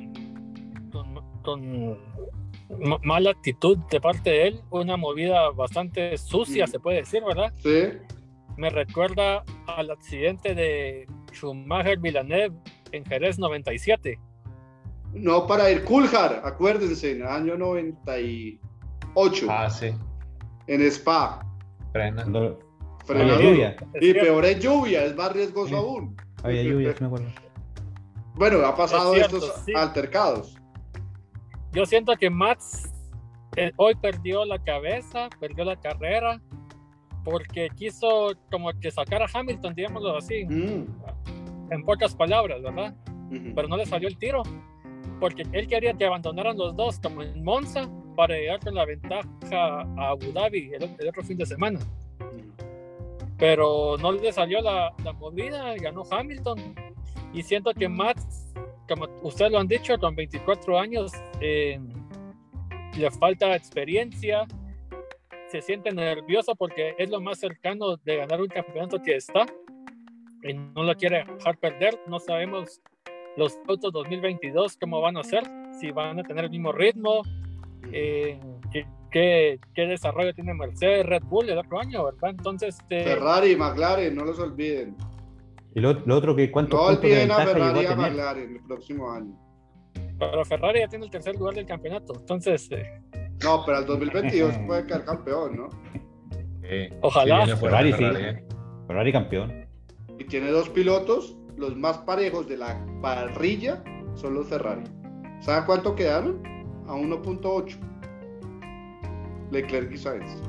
con, 1.43 1.99
mala 3.03 3.31
actitud 3.31 3.79
de 3.91 4.01
parte 4.01 4.31
de 4.31 4.49
él, 4.49 4.61
una 4.71 4.97
movida 4.97 5.51
bastante 5.51 6.19
sucia, 6.19 6.67
se 6.67 6.79
puede 6.79 6.99
decir, 6.99 7.23
¿verdad? 7.25 7.53
Sí. 7.63 7.85
Me 8.57 8.69
recuerda 8.71 9.45
al 9.67 9.91
accidente 9.91 10.55
de 10.55 11.07
Schumacher 11.33 11.99
Villeneuve 11.99 12.55
en 12.93 13.05
Jerez 13.05 13.39
97 13.39 14.19
no 15.17 15.47
para 15.47 15.71
ir 15.71 15.85
Kulhar, 15.85 16.43
acuérdense, 16.45 17.13
en 17.13 17.23
el 17.23 17.29
año 17.29 17.57
98. 17.57 19.47
Ah, 19.49 19.71
sí. 19.71 19.95
En 20.67 20.83
Spa. 20.83 21.41
Frena. 21.93 22.25
lluvia. 22.25 23.77
Y 24.01 24.13
peor 24.13 24.45
es 24.45 24.61
lluvia, 24.61 25.05
es 25.05 25.17
más 25.17 25.33
riesgoso 25.33 25.77
aún. 25.77 26.17
Había 26.43 26.63
lluvia, 26.63 26.95
me 27.01 27.07
acuerdo. 27.07 27.27
Bueno, 28.35 28.67
ha 28.67 28.77
pasado 28.77 29.15
estos 29.15 29.65
altercados. 29.75 30.57
Yo 31.73 31.87
siento 31.87 32.15
que 32.17 32.29
Max 32.29 32.93
eh, 33.57 33.73
hoy 33.77 33.95
perdió 33.95 34.45
la 34.45 34.59
cabeza, 34.63 35.31
perdió 35.41 35.65
la 35.65 35.77
carrera, 35.77 36.43
porque 37.25 37.71
quiso 37.77 38.35
como 38.51 38.71
que 38.81 38.91
sacar 38.91 39.23
a 39.23 39.27
Hamilton, 39.33 39.75
digámoslo 39.75 40.17
así, 40.17 40.45
mm. 40.45 40.87
en 41.71 41.85
pocas 41.85 42.15
palabras, 42.15 42.63
¿verdad? 42.63 42.95
Pero 43.55 43.67
no 43.69 43.77
le 43.77 43.87
salió 43.87 44.09
el 44.09 44.17
tiro 44.19 44.43
porque 45.21 45.45
él 45.53 45.67
quería 45.67 45.95
que 45.95 46.05
abandonaran 46.05 46.57
los 46.57 46.77
dos 46.77 46.99
como 47.01 47.23
en 47.23 47.43
Monza 47.43 47.89
para 48.17 48.35
llegar 48.35 48.61
con 48.61 48.75
la 48.75 48.85
ventaja 48.85 49.27
a 49.53 50.09
Abu 50.09 50.33
Dhabi 50.33 50.73
el, 50.75 51.09
otro 51.09 51.23
fin 51.23 51.37
de 51.39 51.47
semana. 51.47 51.81
Pero 53.39 53.97
no 53.99 54.13
le 54.13 54.33
salió 54.33 54.61
la, 54.61 54.95
la 55.05 55.13
movida, 55.13 55.75
ganó 55.77 56.03
Hamilton. 56.11 56.75
Y 57.33 57.43
siento 57.43 57.73
que 57.75 57.89
Max, 57.89 58.55
como 58.89 59.07
ustedes 59.23 59.53
lo 59.53 59.59
han 59.59 59.69
dicho, 59.69 59.99
con 59.99 60.15
24 60.15 60.79
años, 60.79 61.13
eh, 61.41 61.79
le 62.97 63.11
falta 63.11 63.55
experiencia, 63.55 64.47
se 65.51 65.61
siente 65.61 65.93
nervioso 65.93 66.55
porque 66.55 66.95
es 66.99 67.11
lo 67.11 67.21
más 67.21 67.39
cercano 67.39 67.97
de 67.99 68.17
ganar 68.17 68.41
un 68.41 68.49
campeonato 68.49 69.01
que 69.03 69.17
está 69.17 69.47
y 70.43 70.55
no 70.55 70.83
lo 70.83 70.95
quiere 70.95 71.25
dejar 71.25 71.59
perder. 71.59 72.01
No 72.07 72.19
sabemos 72.19 72.81
los 73.37 73.59
autos 73.69 73.93
2022, 73.93 74.77
cómo 74.81 75.01
van 75.01 75.17
a 75.17 75.23
ser, 75.23 75.45
si 75.79 75.91
van 75.91 76.19
a 76.19 76.23
tener 76.23 76.45
el 76.45 76.51
mismo 76.51 76.73
ritmo, 76.73 77.23
eh, 77.93 78.41
qué, 79.11 79.59
qué, 79.75 79.87
desarrollo 79.87 80.35
tiene 80.35 80.55
Mercedes, 80.55 81.07
Red 81.07 81.23
Bull 81.25 81.49
el 81.49 81.59
otro 81.59 81.81
año, 81.81 82.05
¿verdad? 82.05 82.31
Entonces... 82.31 82.79
Eh, 82.91 83.05
Ferrari, 83.05 83.57
McLaren, 83.57 84.15
no 84.15 84.25
los 84.25 84.39
olviden. 84.39 84.97
Y 85.75 85.81
lo, 85.81 85.91
otro 85.91 86.35
que 86.35 86.51
cuántos 86.51 86.81
no 86.81 86.87
olviden 86.87 87.31
a 87.31 87.37
Ferrari 87.37 87.81
y 87.81 87.87
a 87.87 87.97
McLaren 87.97 88.57
el 88.57 88.63
próximo 88.63 89.11
año. 89.11 89.39
Pero 90.19 90.45
Ferrari 90.47 90.81
ya 90.81 90.89
tiene 90.89 91.05
el 91.05 91.11
tercer 91.11 91.37
lugar 91.37 91.55
del 91.55 91.67
campeonato, 91.67 92.15
entonces... 92.19 92.71
Eh, 92.73 93.01
no, 93.45 93.63
pero 93.67 93.81
el 93.81 93.87
2022 93.87 94.55
puede 94.67 94.87
quedar 94.87 95.05
campeón, 95.05 95.57
¿no? 95.57 95.69
Ojalá. 97.03 97.47
Ferrari, 97.57 97.93
sí. 97.93 98.05
Ferrari 98.89 99.13
campeón. 99.13 99.67
Y 100.19 100.25
tiene 100.25 100.51
dos 100.51 100.69
pilotos 100.71 101.37
los 101.57 101.77
más 101.77 101.99
parejos 101.99 102.47
de 102.49 102.57
la 102.57 102.85
parrilla 103.01 103.83
son 104.15 104.35
los 104.35 104.47
Ferrari. 104.49 104.85
¿Sabe 105.41 105.67
cuánto 105.67 105.95
quedaron? 105.95 106.43
A 106.87 106.95
1.8. 106.95 107.77
Leclerc 109.51 109.93
y 109.93 109.99
Sainz. 109.99 110.43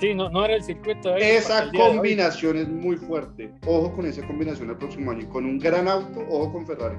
Sí, 0.00 0.14
no, 0.14 0.30
no 0.30 0.44
era 0.44 0.54
el 0.54 0.62
circuito. 0.62 1.14
Esa 1.16 1.70
combinación 1.72 2.56
es 2.56 2.68
muy 2.68 2.96
fuerte. 2.96 3.52
Ojo 3.66 3.94
con 3.94 4.06
esa 4.06 4.26
combinación 4.26 4.70
el 4.70 4.76
próximo 4.76 5.10
año. 5.10 5.22
Y 5.22 5.26
con 5.26 5.44
un 5.44 5.58
gran 5.58 5.88
auto, 5.88 6.20
ojo 6.30 6.52
con 6.52 6.66
Ferrari. 6.66 6.96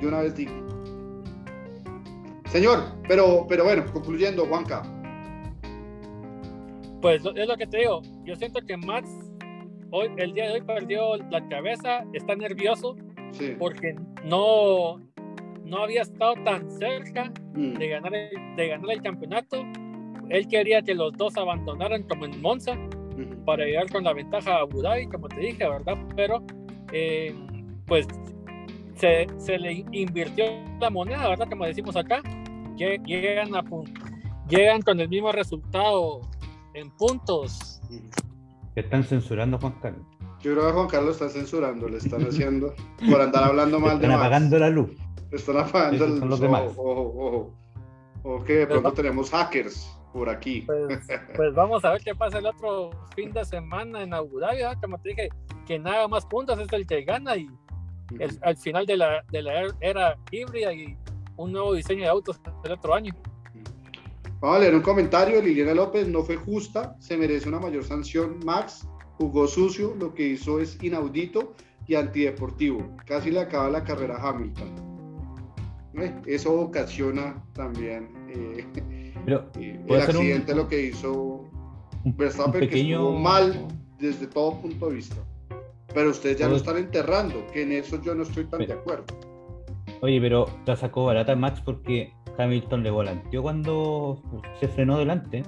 De 0.00 0.06
una 0.06 0.20
vez 0.20 0.34
digo. 0.34 0.52
Señor, 2.46 2.82
pero, 3.06 3.44
pero 3.48 3.64
bueno, 3.64 3.84
concluyendo, 3.92 4.46
Juanca. 4.46 4.82
Pues 7.02 7.22
es 7.36 7.46
lo 7.46 7.56
que 7.56 7.66
te 7.66 7.78
digo. 7.78 8.00
Yo 8.24 8.34
siento 8.34 8.60
que 8.66 8.76
Max 8.78 9.08
hoy, 9.90 10.10
el 10.16 10.32
día 10.34 10.46
de 10.46 10.52
hoy 10.52 10.62
perdió 10.62 11.16
la 11.30 11.46
cabeza, 11.48 12.04
está 12.12 12.34
nervioso 12.34 12.96
porque 13.58 13.94
no, 14.24 14.98
no 15.64 15.78
había 15.78 16.02
estado 16.02 16.34
tan 16.44 16.70
cerca 16.70 17.32
mm. 17.54 17.74
de, 17.74 17.88
ganar 17.88 18.14
el, 18.14 18.56
de 18.56 18.68
ganar 18.68 18.90
el 18.90 19.02
campeonato. 19.02 19.64
Él 20.30 20.46
quería 20.48 20.82
que 20.82 20.94
los 20.94 21.12
dos 21.14 21.36
abandonaran 21.36 22.02
como 22.04 22.24
en 22.24 22.40
Monza 22.40 22.76
para 23.44 23.64
llegar 23.64 23.90
con 23.90 24.04
la 24.04 24.12
ventaja 24.12 24.56
a 24.56 24.60
Abu 24.60 24.82
Dhabi, 24.82 25.08
como 25.08 25.28
te 25.28 25.40
dije, 25.40 25.68
¿verdad? 25.68 25.96
Pero 26.14 26.44
eh, 26.92 27.34
pues 27.86 28.06
se, 28.94 29.26
se, 29.38 29.58
le 29.58 29.84
invirtió 29.92 30.44
la 30.80 30.90
moneda, 30.90 31.28
¿verdad? 31.28 31.48
Como 31.48 31.64
decimos 31.64 31.96
acá, 31.96 32.22
que 32.76 33.00
llegan, 33.04 33.54
a, 33.54 33.64
llegan 34.48 34.82
con 34.82 35.00
el 35.00 35.08
mismo 35.08 35.32
resultado 35.32 36.20
en 36.74 36.90
puntos. 36.96 37.80
Están 38.80 39.04
censurando 39.04 39.58
Juan 39.58 39.74
Carlos. 39.80 40.06
Yo 40.40 40.52
creo 40.52 40.66
que 40.66 40.72
Juan 40.72 40.88
Carlos 40.88 41.20
está 41.20 41.28
censurando, 41.28 41.88
le 41.88 41.98
están 41.98 42.22
haciendo 42.22 42.74
por 43.10 43.20
andar 43.20 43.44
hablando 43.44 43.80
mal 43.80 43.98
de 43.98 44.06
Están 44.06 44.20
apagando 44.20 44.58
la 44.58 44.70
luz. 44.70 44.90
Están 45.30 45.58
apagando 45.58 46.06
la 46.06 46.26
luz. 46.26 46.74
Ojo, 46.76 47.52
ojo, 48.22 48.44
que 48.44 48.58
de 48.58 48.66
pronto 48.66 48.92
tenemos 48.92 49.30
hackers 49.30 49.98
por 50.12 50.28
aquí. 50.28 50.62
Pues, 50.62 51.06
pues, 51.36 51.54
vamos 51.54 51.84
a 51.84 51.92
ver 51.92 52.02
qué 52.02 52.14
pasa 52.14 52.38
el 52.38 52.46
otro 52.46 52.90
fin 53.14 53.32
de 53.32 53.44
semana 53.44 54.02
en 54.02 54.14
Abu 54.14 54.38
Dhabi. 54.38 54.60
Como 54.80 54.98
te 54.98 55.10
dije, 55.10 55.28
que 55.66 55.78
nada 55.78 56.08
más 56.08 56.24
puntos 56.26 56.58
es 56.58 56.72
el 56.72 56.86
que 56.86 57.02
gana 57.02 57.36
y 57.36 57.48
al 58.42 58.56
final 58.56 58.86
de 58.86 58.96
la, 58.96 59.22
de 59.30 59.42
la 59.42 59.66
era 59.80 60.16
híbrida 60.30 60.72
y 60.72 60.96
un 61.36 61.52
nuevo 61.52 61.74
diseño 61.74 62.02
de 62.02 62.08
autos 62.08 62.40
el 62.64 62.72
otro 62.72 62.94
año. 62.94 63.14
Vamos 64.40 64.56
a 64.56 64.60
leer 64.60 64.74
un 64.74 64.82
comentario. 64.82 65.42
Liliana 65.42 65.74
López 65.74 66.06
no 66.06 66.22
fue 66.22 66.36
justa, 66.36 66.96
se 67.00 67.16
merece 67.16 67.48
una 67.48 67.58
mayor 67.58 67.84
sanción. 67.84 68.38
Max 68.44 68.86
jugó 69.18 69.48
sucio, 69.48 69.94
lo 69.98 70.14
que 70.14 70.28
hizo 70.28 70.60
es 70.60 70.78
inaudito 70.82 71.54
y 71.86 71.96
antideportivo. 71.96 72.96
Casi 73.04 73.30
le 73.30 73.40
acaba 73.40 73.68
la 73.68 73.82
carrera 73.82 74.16
a 74.16 74.28
Hamilton. 74.28 74.88
Eh, 75.94 76.14
eso 76.26 76.60
ocasiona 76.60 77.42
también 77.54 78.08
eh, 78.28 78.64
eh, 79.58 79.84
el 79.88 80.00
accidente, 80.00 80.54
lo 80.54 80.68
que 80.68 80.82
hizo 80.86 81.44
Verstappen, 82.04 82.68
que 82.68 82.80
estuvo 82.80 83.18
mal 83.18 83.66
desde 83.98 84.28
todo 84.28 84.60
punto 84.60 84.88
de 84.88 84.94
vista. 84.94 85.16
Pero 85.92 86.10
ustedes 86.10 86.38
ya 86.38 86.48
lo 86.48 86.56
están 86.56 86.76
enterrando, 86.76 87.44
que 87.52 87.62
en 87.62 87.72
eso 87.72 88.00
yo 88.02 88.14
no 88.14 88.22
estoy 88.22 88.44
tan 88.44 88.60
de 88.64 88.72
acuerdo. 88.72 89.06
Oye, 90.00 90.20
pero 90.20 90.46
la 90.66 90.76
sacó 90.76 91.06
barata 91.06 91.34
Max 91.34 91.60
porque 91.64 92.12
Hamilton 92.38 92.82
le 92.82 92.90
volanteó 92.90 93.42
cuando 93.42 94.22
se 94.60 94.68
frenó 94.68 94.98
delante. 94.98 95.42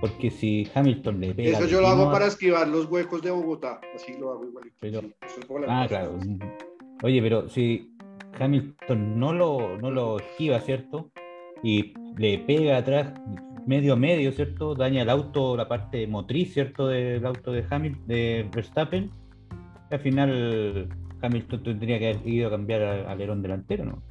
Porque 0.00 0.30
si 0.30 0.66
Hamilton 0.74 1.20
le 1.20 1.34
pega. 1.34 1.58
Eso 1.58 1.66
yo 1.66 1.80
lo 1.80 1.88
hago 1.88 2.10
para 2.10 2.26
esquivar 2.26 2.66
los 2.68 2.86
huecos 2.86 3.20
de 3.20 3.30
Bogotá. 3.30 3.80
Así 3.94 4.14
lo 4.18 4.30
hago 4.32 4.46
igualito. 4.46 5.14
ah, 5.68 5.84
claro. 5.86 6.18
Oye, 7.02 7.20
pero 7.20 7.48
si 7.50 7.94
Hamilton 8.38 9.18
no 9.18 9.34
lo, 9.34 9.76
no 9.78 9.90
lo 9.90 10.18
esquiva, 10.18 10.60
¿cierto? 10.60 11.10
Y 11.62 11.92
le 12.16 12.38
pega 12.38 12.78
atrás 12.78 13.12
medio 13.66 13.96
medio, 13.96 14.32
¿cierto? 14.32 14.74
Daña 14.74 15.02
el 15.02 15.10
auto, 15.10 15.56
la 15.56 15.68
parte 15.68 16.06
motriz, 16.06 16.54
¿cierto? 16.54 16.88
Del 16.88 17.24
auto 17.26 17.52
de 17.52 17.64
Hamilton, 17.68 18.06
de 18.06 18.48
Verstappen. 18.54 19.10
Al 19.90 20.00
final 20.00 20.88
Hamilton 21.20 21.62
tendría 21.62 21.98
que 21.98 22.12
haber 22.12 22.26
ido 22.26 22.48
a 22.48 22.50
cambiar 22.50 22.82
al 22.82 23.06
alerón 23.06 23.42
delantero, 23.42 23.84
¿no? 23.84 24.02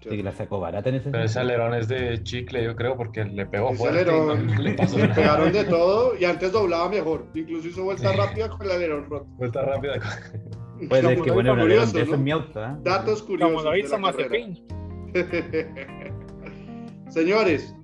Que 0.00 0.22
la 0.22 0.32
sacó 0.32 0.60
barata 0.60 0.88
en 0.88 0.94
ese 0.94 1.10
Pero 1.10 1.24
ese 1.24 1.38
alerón 1.38 1.74
es 1.74 1.86
de 1.86 2.22
chicle, 2.22 2.64
yo 2.64 2.74
creo, 2.74 2.96
porque 2.96 3.22
le 3.24 3.44
pegó 3.44 3.74
fuerte. 3.74 4.00
Alerón, 4.00 4.46
le, 4.62 4.74
pegaron 5.14 5.52
de 5.52 5.64
todo 5.64 6.16
y 6.18 6.24
antes 6.24 6.52
doblaba 6.52 6.88
mejor. 6.88 7.26
Incluso 7.34 7.68
hizo 7.68 7.84
vuelta 7.84 8.12
rápida 8.12 8.48
con 8.48 8.62
el 8.62 8.70
alerón 8.70 9.10
roto. 9.10 9.26
Vuelta 9.36 9.62
rápida. 9.62 9.94
Puede 10.88 11.02
ser 11.02 11.20
que 11.20 11.30
bueno, 11.30 11.52
el 11.52 11.60
alerón 11.60 11.92
de 11.92 12.16
mi 12.16 12.30
auto. 12.30 12.64
¿eh? 12.64 12.76
Datos 12.82 13.22
curiosos. 13.22 13.62
Como 13.90 14.10
Señores, 17.10 17.74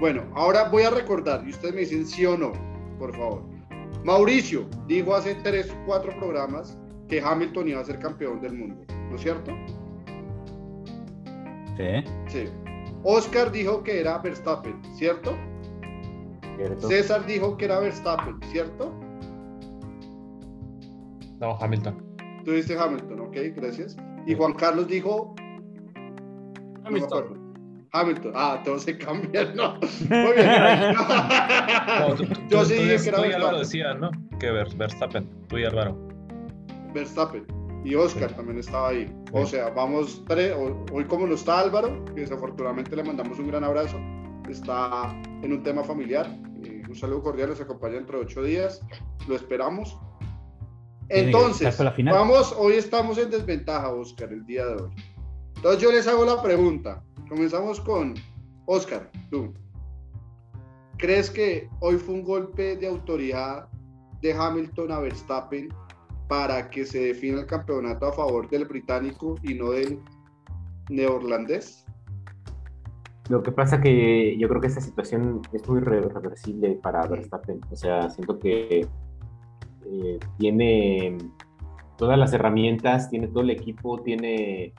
bueno, 0.00 0.30
ahora 0.34 0.68
voy 0.68 0.82
a 0.82 0.90
recordar 0.90 1.44
y 1.46 1.50
ustedes 1.50 1.74
me 1.74 1.80
dicen 1.80 2.06
sí 2.06 2.26
o 2.26 2.36
no, 2.36 2.52
por 2.98 3.16
favor. 3.16 3.44
Mauricio 4.04 4.68
dijo 4.86 5.14
hace 5.14 5.34
tres, 5.36 5.74
cuatro 5.86 6.12
programas 6.18 6.78
que 7.08 7.20
Hamilton 7.20 7.68
iba 7.68 7.80
a 7.80 7.84
ser 7.84 7.98
campeón 7.98 8.40
del 8.40 8.54
mundo, 8.54 8.84
¿no 9.08 9.16
es 9.16 9.22
cierto? 9.22 9.52
Sí. 11.78 12.04
Sí. 12.26 12.48
Oscar 13.04 13.50
dijo 13.52 13.82
que 13.82 14.00
era 14.00 14.18
Verstappen, 14.18 14.78
¿cierto? 14.96 15.34
César 16.80 17.24
dijo 17.24 17.56
que 17.56 17.66
era 17.66 17.78
Verstappen, 17.78 18.40
¿cierto? 18.50 18.92
No, 21.40 21.56
Hamilton. 21.60 22.04
Tú 22.44 22.50
dices 22.52 22.76
Hamilton, 22.78 23.20
ok, 23.20 23.36
gracias. 23.54 23.96
Y 24.26 24.34
Juan 24.34 24.54
Carlos 24.54 24.88
dijo. 24.88 25.36
Hamilton. 26.84 27.48
Hamilton. 27.92 28.32
Ah, 28.34 28.62
se 28.78 28.98
cambian, 28.98 29.54
¿no? 29.54 29.74
Muy 30.10 30.32
bien. 30.34 30.50
Yo 32.48 32.64
sí 32.64 32.74
dije 32.74 33.02
que 33.02 33.08
era 33.08 33.18
Tú 33.18 33.24
y 33.24 33.32
Álvaro 33.32 33.58
decían, 33.60 34.00
¿no? 34.00 34.10
Que 34.40 34.50
Verstappen, 34.50 35.28
tú 35.48 35.58
y 35.58 35.64
Álvaro. 35.64 35.96
Verstappen. 36.92 37.57
Y 37.88 37.94
Oscar 37.94 38.30
también 38.36 38.58
estaba 38.58 38.90
ahí. 38.90 39.10
O 39.32 39.46
sea, 39.46 39.70
vamos 39.70 40.22
tres. 40.28 40.54
Hoy, 40.92 41.06
como 41.06 41.26
no 41.26 41.34
está 41.34 41.60
Álvaro, 41.60 42.04
que 42.04 42.20
desafortunadamente 42.20 42.94
le 42.94 43.02
mandamos 43.02 43.38
un 43.38 43.46
gran 43.46 43.64
abrazo, 43.64 43.98
está 44.46 45.18
en 45.42 45.54
un 45.54 45.62
tema 45.62 45.82
familiar. 45.82 46.26
Eh, 46.64 46.82
un 46.86 46.94
saludo 46.94 47.22
cordial, 47.22 47.48
nos 47.48 47.62
acompaña 47.62 47.94
dentro 47.94 48.18
de 48.18 48.26
ocho 48.26 48.42
días. 48.42 48.82
Lo 49.26 49.34
esperamos. 49.34 49.98
Entonces, 51.08 51.78
vamos, 52.04 52.54
hoy 52.58 52.74
estamos 52.74 53.16
en 53.16 53.30
desventaja, 53.30 53.90
Oscar, 53.90 54.34
el 54.34 54.44
día 54.44 54.66
de 54.66 54.82
hoy. 54.82 54.90
Entonces 55.56 55.80
yo 55.80 55.90
les 55.90 56.06
hago 56.06 56.26
la 56.26 56.42
pregunta. 56.42 57.02
Comenzamos 57.26 57.80
con 57.80 58.16
Oscar, 58.66 59.10
tú. 59.30 59.54
¿Crees 60.98 61.30
que 61.30 61.70
hoy 61.80 61.96
fue 61.96 62.16
un 62.16 62.22
golpe 62.22 62.76
de 62.76 62.86
autoridad 62.86 63.66
de 64.20 64.34
Hamilton 64.34 64.92
a 64.92 64.98
Verstappen 64.98 65.70
para 66.28 66.68
que 66.70 66.84
se 66.84 67.00
defina 67.00 67.40
el 67.40 67.46
campeonato 67.46 68.06
a 68.06 68.12
favor 68.12 68.48
del 68.48 68.66
británico 68.66 69.36
y 69.42 69.54
no 69.54 69.70
del 69.70 69.98
neerlandés? 70.90 71.86
Lo 73.28 73.42
que 73.42 73.52
pasa 73.52 73.80
que 73.80 74.36
yo 74.38 74.48
creo 74.48 74.60
que 74.60 74.68
esta 74.68 74.80
situación 74.80 75.42
es 75.52 75.68
muy 75.68 75.80
reversible 75.80 76.78
para 76.82 77.06
Verstappen. 77.06 77.60
O 77.70 77.76
sea, 77.76 78.08
siento 78.10 78.38
que 78.38 78.86
eh, 79.86 80.18
tiene 80.38 81.18
todas 81.96 82.18
las 82.18 82.32
herramientas, 82.32 83.10
tiene 83.10 83.28
todo 83.28 83.40
el 83.40 83.50
equipo, 83.50 84.00
tiene 84.02 84.72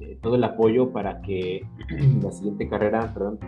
eh, 0.00 0.18
todo 0.22 0.34
el 0.34 0.44
apoyo 0.44 0.90
para 0.90 1.20
que 1.22 1.64
la 2.22 2.32
siguiente 2.32 2.68
carrera, 2.68 3.12
perdón, 3.14 3.38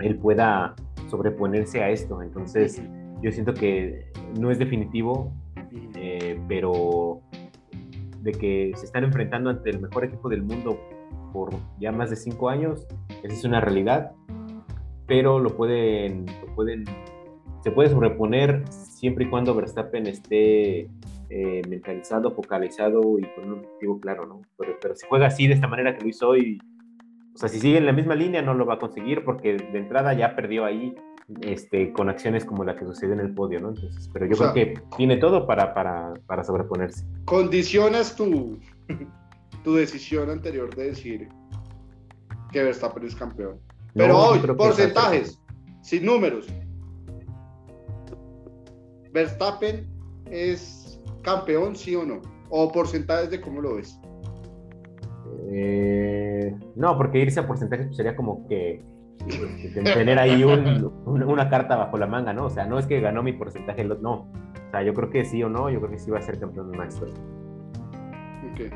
él 0.00 0.16
pueda 0.16 0.74
sobreponerse 1.08 1.82
a 1.82 1.90
esto. 1.90 2.20
Entonces, 2.20 2.82
yo 3.22 3.30
siento 3.32 3.54
que 3.54 4.10
no 4.38 4.50
es 4.50 4.58
definitivo, 4.58 5.32
eh, 5.94 6.40
pero 6.48 7.20
de 8.20 8.32
que 8.32 8.72
se 8.76 8.86
están 8.86 9.04
enfrentando 9.04 9.50
ante 9.50 9.70
el 9.70 9.80
mejor 9.80 10.04
equipo 10.04 10.28
del 10.28 10.42
mundo 10.42 10.78
por 11.32 11.50
ya 11.78 11.92
más 11.92 12.10
de 12.10 12.16
cinco 12.16 12.48
años, 12.48 12.86
esa 13.22 13.34
es 13.34 13.44
una 13.44 13.60
realidad, 13.60 14.12
pero 15.06 15.38
lo 15.38 15.56
pueden, 15.56 16.26
pueden 16.54 16.84
se 17.62 17.70
puede 17.70 17.90
sobreponer 17.90 18.64
siempre 18.68 19.24
y 19.24 19.28
cuando 19.28 19.54
Verstappen 19.54 20.06
esté 20.06 20.88
eh, 21.30 21.62
mentalizado, 21.68 22.32
focalizado 22.32 23.18
y 23.18 23.22
con 23.34 23.52
un 23.52 23.58
objetivo 23.60 24.00
claro, 24.00 24.26
¿no? 24.26 24.42
Pero, 24.58 24.76
pero 24.80 24.94
si 24.94 25.06
juega 25.06 25.26
así, 25.26 25.46
de 25.46 25.54
esta 25.54 25.68
manera 25.68 25.96
que 25.96 26.02
lo 26.02 26.08
hizo 26.08 26.28
hoy, 26.28 26.60
o 27.34 27.38
sea, 27.38 27.48
si 27.48 27.60
sigue 27.60 27.78
en 27.78 27.86
la 27.86 27.92
misma 27.92 28.14
línea 28.14 28.42
no 28.42 28.54
lo 28.54 28.66
va 28.66 28.74
a 28.74 28.78
conseguir 28.78 29.24
porque 29.24 29.56
de 29.56 29.78
entrada 29.78 30.12
ya 30.12 30.34
perdió 30.34 30.64
ahí 30.64 30.94
este, 31.40 31.92
con 31.92 32.08
acciones 32.08 32.44
como 32.44 32.64
la 32.64 32.76
que 32.76 32.84
sucedió 32.84 33.14
en 33.14 33.20
el 33.20 33.34
podio, 33.34 33.60
¿no? 33.60 33.70
Entonces, 33.70 34.10
pero 34.12 34.26
yo 34.26 34.36
creo 34.36 34.52
que 34.52 34.74
tiene 34.96 35.16
todo 35.16 35.46
para, 35.46 35.74
para, 35.74 36.14
para 36.26 36.44
sobreponerse. 36.44 37.04
Condicionas 37.24 38.14
tu, 38.14 38.58
tu 39.64 39.74
decisión 39.74 40.30
anterior 40.30 40.74
de 40.74 40.84
decir 40.84 41.28
que 42.52 42.62
Verstappen 42.62 43.04
es 43.04 43.14
campeón. 43.14 43.58
Pero 43.94 44.18
hoy, 44.18 44.38
porcentajes, 44.56 45.40
sin 45.82 46.04
números. 46.04 46.46
¿Verstappen 49.12 49.86
es 50.30 51.00
campeón, 51.22 51.76
sí 51.76 51.94
o 51.94 52.04
no? 52.04 52.22
¿O 52.48 52.70
porcentajes 52.72 53.30
de 53.30 53.40
cómo 53.40 53.60
lo 53.60 53.76
ves? 53.76 53.98
Eh, 55.50 56.54
no, 56.74 56.96
porque 56.96 57.18
irse 57.18 57.40
a 57.40 57.46
porcentajes 57.46 57.94
sería 57.94 58.16
como 58.16 58.46
que 58.48 58.82
tener 59.84 60.18
ahí 60.18 60.44
una 60.44 61.48
carta 61.48 61.76
bajo 61.76 61.98
la 61.98 62.06
manga, 62.06 62.32
¿no? 62.32 62.46
O 62.46 62.50
sea, 62.50 62.66
no 62.66 62.78
es 62.78 62.86
que 62.86 63.00
ganó 63.00 63.22
mi 63.22 63.32
porcentaje, 63.32 63.84
no. 63.84 64.12
O 64.12 64.70
sea, 64.70 64.82
yo 64.82 64.94
creo 64.94 65.10
que 65.10 65.24
sí 65.24 65.42
o 65.42 65.48
no, 65.48 65.70
yo 65.70 65.80
creo 65.80 65.90
que 65.90 65.98
sí 65.98 66.10
va 66.10 66.18
a 66.18 66.22
ser 66.22 66.38
campeón 66.38 66.70
de 66.70 66.78
Max 66.78 67.00
Ok. 68.52 68.72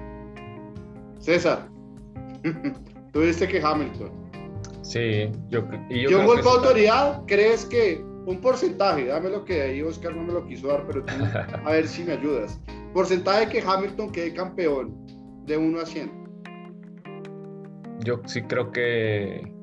César, 1.18 1.68
tú 3.12 3.20
dijiste 3.20 3.48
que 3.48 3.60
Hamilton. 3.60 4.10
Sí, 4.82 5.30
yo, 5.48 5.64
y 5.88 6.02
yo, 6.02 6.10
yo 6.10 6.24
vuelvo 6.24 6.50
autoridad, 6.50 7.22
¿crees 7.26 7.64
que 7.64 8.04
un 8.26 8.40
porcentaje, 8.40 9.06
dame 9.06 9.30
lo 9.30 9.44
que 9.44 9.62
ahí 9.62 9.82
Oscar 9.82 10.14
no 10.14 10.22
me 10.22 10.32
lo 10.32 10.46
quiso 10.46 10.68
dar, 10.68 10.84
pero 10.86 11.04
tú, 11.04 11.12
a 11.64 11.70
ver 11.70 11.86
si 11.86 12.04
me 12.04 12.12
ayudas. 12.12 12.60
Porcentaje 12.92 13.48
que 13.48 13.62
Hamilton 13.66 14.10
quede 14.10 14.34
campeón 14.34 14.94
de 15.46 15.56
1 15.56 15.80
a 15.80 15.86
100. 15.86 16.26
Yo 18.00 18.20
sí 18.26 18.42
creo 18.42 18.70
que 18.70 19.55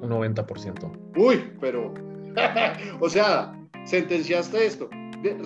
un 0.00 0.10
90%. 0.10 0.90
Uy, 1.16 1.52
pero, 1.60 1.94
o 3.00 3.08
sea, 3.08 3.52
sentenciaste 3.84 4.66
esto. 4.66 4.88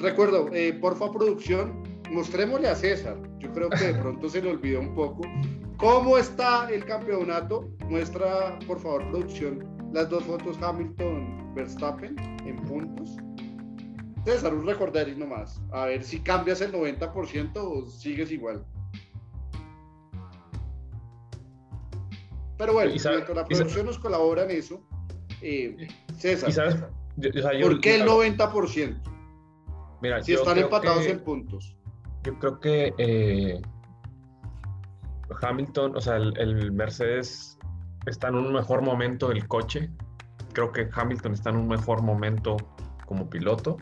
Recuerdo, 0.01 0.49
eh, 0.53 0.73
porfa 0.75 1.11
producción, 1.11 1.83
mostrémosle 2.11 2.69
a 2.69 2.75
César. 2.75 3.17
Yo 3.39 3.53
creo 3.53 3.71
que 3.71 3.93
de 3.93 3.95
pronto 4.01 4.29
se 4.29 4.43
le 4.43 4.51
olvidó 4.51 4.81
un 4.81 4.95
poco. 4.95 5.23
¿Cómo 5.77 6.17
está 6.17 6.69
el 6.71 6.85
campeonato? 6.85 7.69
Muestra, 7.89 8.59
por 8.67 8.79
favor, 8.79 9.09
producción, 9.11 9.67
las 9.93 10.09
dos 10.09 10.25
fotos 10.25 10.57
Hamilton-Verstappen 10.63 12.17
en 12.47 12.57
puntos. 12.63 13.17
César, 14.25 14.55
un 14.55 14.67
y 14.67 15.19
nomás. 15.19 15.61
A 15.73 15.87
ver 15.87 16.03
si 16.03 16.19
cambias 16.21 16.61
el 16.63 16.73
90% 16.73 17.53
o 17.57 17.87
sigues 17.87 18.33
igual. 18.33 18.65
Pero 22.57 22.73
bueno, 22.73 22.91
mientras 22.91 23.29
la 23.29 23.45
producción 23.45 23.87
nos 23.87 23.99
colabora 23.99 24.45
en 24.45 24.51
eso, 24.53 24.81
eh, 25.43 25.89
César, 26.17 26.91
¿por 27.61 27.81
qué 27.81 27.97
el 27.97 28.07
90%? 28.07 29.01
Mira, 30.01 30.23
si 30.23 30.35
están 30.35 30.59
empatados 30.59 31.07
en 31.07 31.21
puntos. 31.21 31.77
Yo 32.25 32.39
creo 32.39 32.61
que 32.61 32.95
eh, 32.99 33.61
Hamilton, 35.43 35.97
o 35.97 36.01
sea, 36.01 36.17
el, 36.17 36.73
Mercedes 36.73 37.59
está 38.07 38.29
en 38.29 38.37
un 38.37 38.53
mejor 38.53 38.83
momento 38.83 39.29
del 39.29 39.47
coche. 39.49 39.91
Creo 40.53 40.73
que 40.73 40.89
Hamilton 40.93 41.33
está 41.33 41.51
en 41.51 41.57
un 41.57 41.69
mejor 41.69 42.03
momento 42.03 42.57
como 43.07 43.29
piloto. 43.29 43.77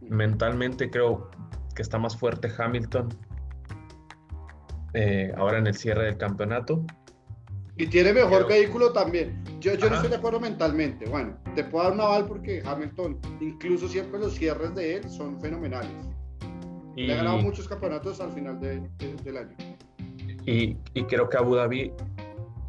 Mentalmente 0.00 0.90
creo 0.90 1.30
que 1.74 1.82
está 1.82 1.98
más 1.98 2.16
fuerte 2.16 2.50
Hamilton 2.56 3.08
eh, 4.94 5.32
ahora 5.36 5.58
en 5.58 5.66
el 5.66 5.74
cierre 5.74 6.04
del 6.06 6.16
campeonato. 6.16 6.84
Y 7.80 7.86
tiene 7.86 8.12
mejor 8.12 8.46
vehículo 8.46 8.92
también. 8.92 9.42
Yo, 9.58 9.72
yo 9.72 9.88
no 9.88 9.94
estoy 9.94 10.10
de 10.10 10.16
acuerdo 10.16 10.38
mentalmente. 10.38 11.08
Bueno, 11.08 11.38
te 11.54 11.64
puedo 11.64 11.84
dar 11.84 11.94
un 11.94 12.00
aval 12.02 12.26
porque 12.26 12.62
Hamilton, 12.62 13.18
incluso 13.40 13.88
siempre 13.88 14.20
los 14.20 14.34
cierres 14.34 14.74
de 14.74 14.96
él 14.96 15.08
son 15.08 15.40
fenomenales. 15.40 15.90
Y... 16.94 17.06
Le 17.06 17.14
ha 17.14 17.16
ganado 17.16 17.38
muchos 17.38 17.66
campeonatos 17.66 18.20
al 18.20 18.32
final 18.32 18.60
del 18.60 19.36
año. 19.36 19.56
Y, 20.44 20.76
y, 20.92 21.04
creo 21.04 21.30
que 21.30 21.38
Abu 21.38 21.54
Dhabi 21.54 21.90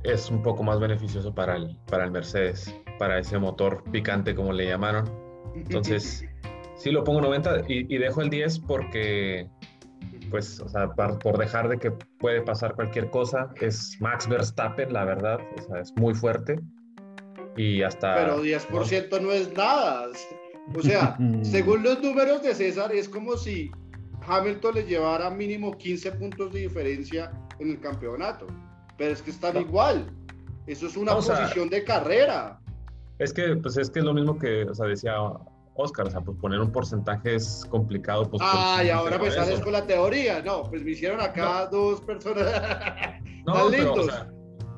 es 0.04 0.32
un 0.32 0.42
poco 0.42 0.64
más 0.64 0.80
beneficioso 0.80 1.36
para 1.36 1.58
el, 1.58 1.76
para 1.88 2.06
el 2.06 2.12
Mercedes, 2.12 2.74
para 2.98 3.20
ese 3.20 3.38
motor 3.38 3.84
picante 3.92 4.34
como 4.34 4.54
le 4.54 4.68
llamaron. 4.68 5.12
Entonces, 5.56 6.26
sí 6.78 6.90
lo 6.90 7.04
pongo 7.04 7.20
90 7.20 7.64
y, 7.68 7.94
y 7.94 7.98
dejo 7.98 8.22
el 8.22 8.30
10 8.30 8.60
porque 8.60 9.50
pues, 10.32 10.60
o 10.60 10.70
sea, 10.70 10.90
por, 10.94 11.38
dejar 11.38 11.70
de 11.70 11.78
que 11.78 11.92
puede 12.20 12.42
pasar 12.42 12.74
cualquier 12.74 13.10
cosa, 13.10 13.50
es 13.60 13.98
Max 14.00 14.28
Verstappen, 14.28 14.92
la 14.92 15.06
verdad, 15.06 15.40
o 15.60 15.62
sea, 15.62 15.82
es 15.82 15.94
muy 15.98 16.16
fuerte. 16.16 16.60
Y 17.58 17.84
hasta... 17.84 18.16
Pero 18.16 18.44
10% 18.44 19.22
no 19.22 19.32
es 19.32 19.54
nada. 19.54 20.08
O 20.74 20.82
sea, 20.82 21.18
según 21.44 21.84
los 21.84 22.02
números 22.02 22.42
de 22.42 22.56
César, 22.56 22.94
es 22.96 23.10
como 23.10 23.36
si 23.36 23.70
Hamilton 24.26 24.76
le 24.76 24.84
llevara 24.86 25.30
mínimo 25.30 25.78
15 25.78 26.14
puntos 26.14 26.54
de 26.54 26.62
diferencia 26.62 27.32
en 27.60 27.72
el 27.72 27.80
campeonato. 27.80 28.48
Pero 28.98 29.14
es 29.14 29.22
que 29.22 29.32
están 29.32 29.58
igual. 29.58 30.12
Eso 30.68 30.88
es 30.88 30.96
una 30.96 31.14
posición 31.14 31.70
de 31.70 31.84
carrera. 31.84 32.60
Es 33.20 33.34
que, 33.34 33.56
pues 33.58 33.78
es 33.78 33.90
que 33.90 34.00
es 34.00 34.06
lo 34.06 34.14
mismo 34.14 34.40
que, 34.40 34.64
o 34.64 34.74
sea, 34.74 34.88
decía 34.88 35.14
Oscar, 35.82 36.08
o 36.08 36.12
sea, 36.12 36.22
pues 36.22 36.38
poner 36.38 36.60
un 36.60 36.72
porcentaje 36.72 37.36
es 37.36 37.66
complicado. 37.70 38.30
Pues, 38.30 38.42
ah, 38.46 38.82
y 38.84 38.90
ahora 38.90 39.18
me 39.18 39.32
sales 39.32 39.60
con 39.60 39.74
la 39.74 39.86
teoría. 39.86 40.42
No, 40.42 40.64
pues 40.64 40.84
me 40.84 40.92
hicieron 40.92 41.22
acá 41.22 41.68
dos 41.68 42.02
personas. 42.02 42.46
no, 43.46 43.54
pero, 43.70 43.96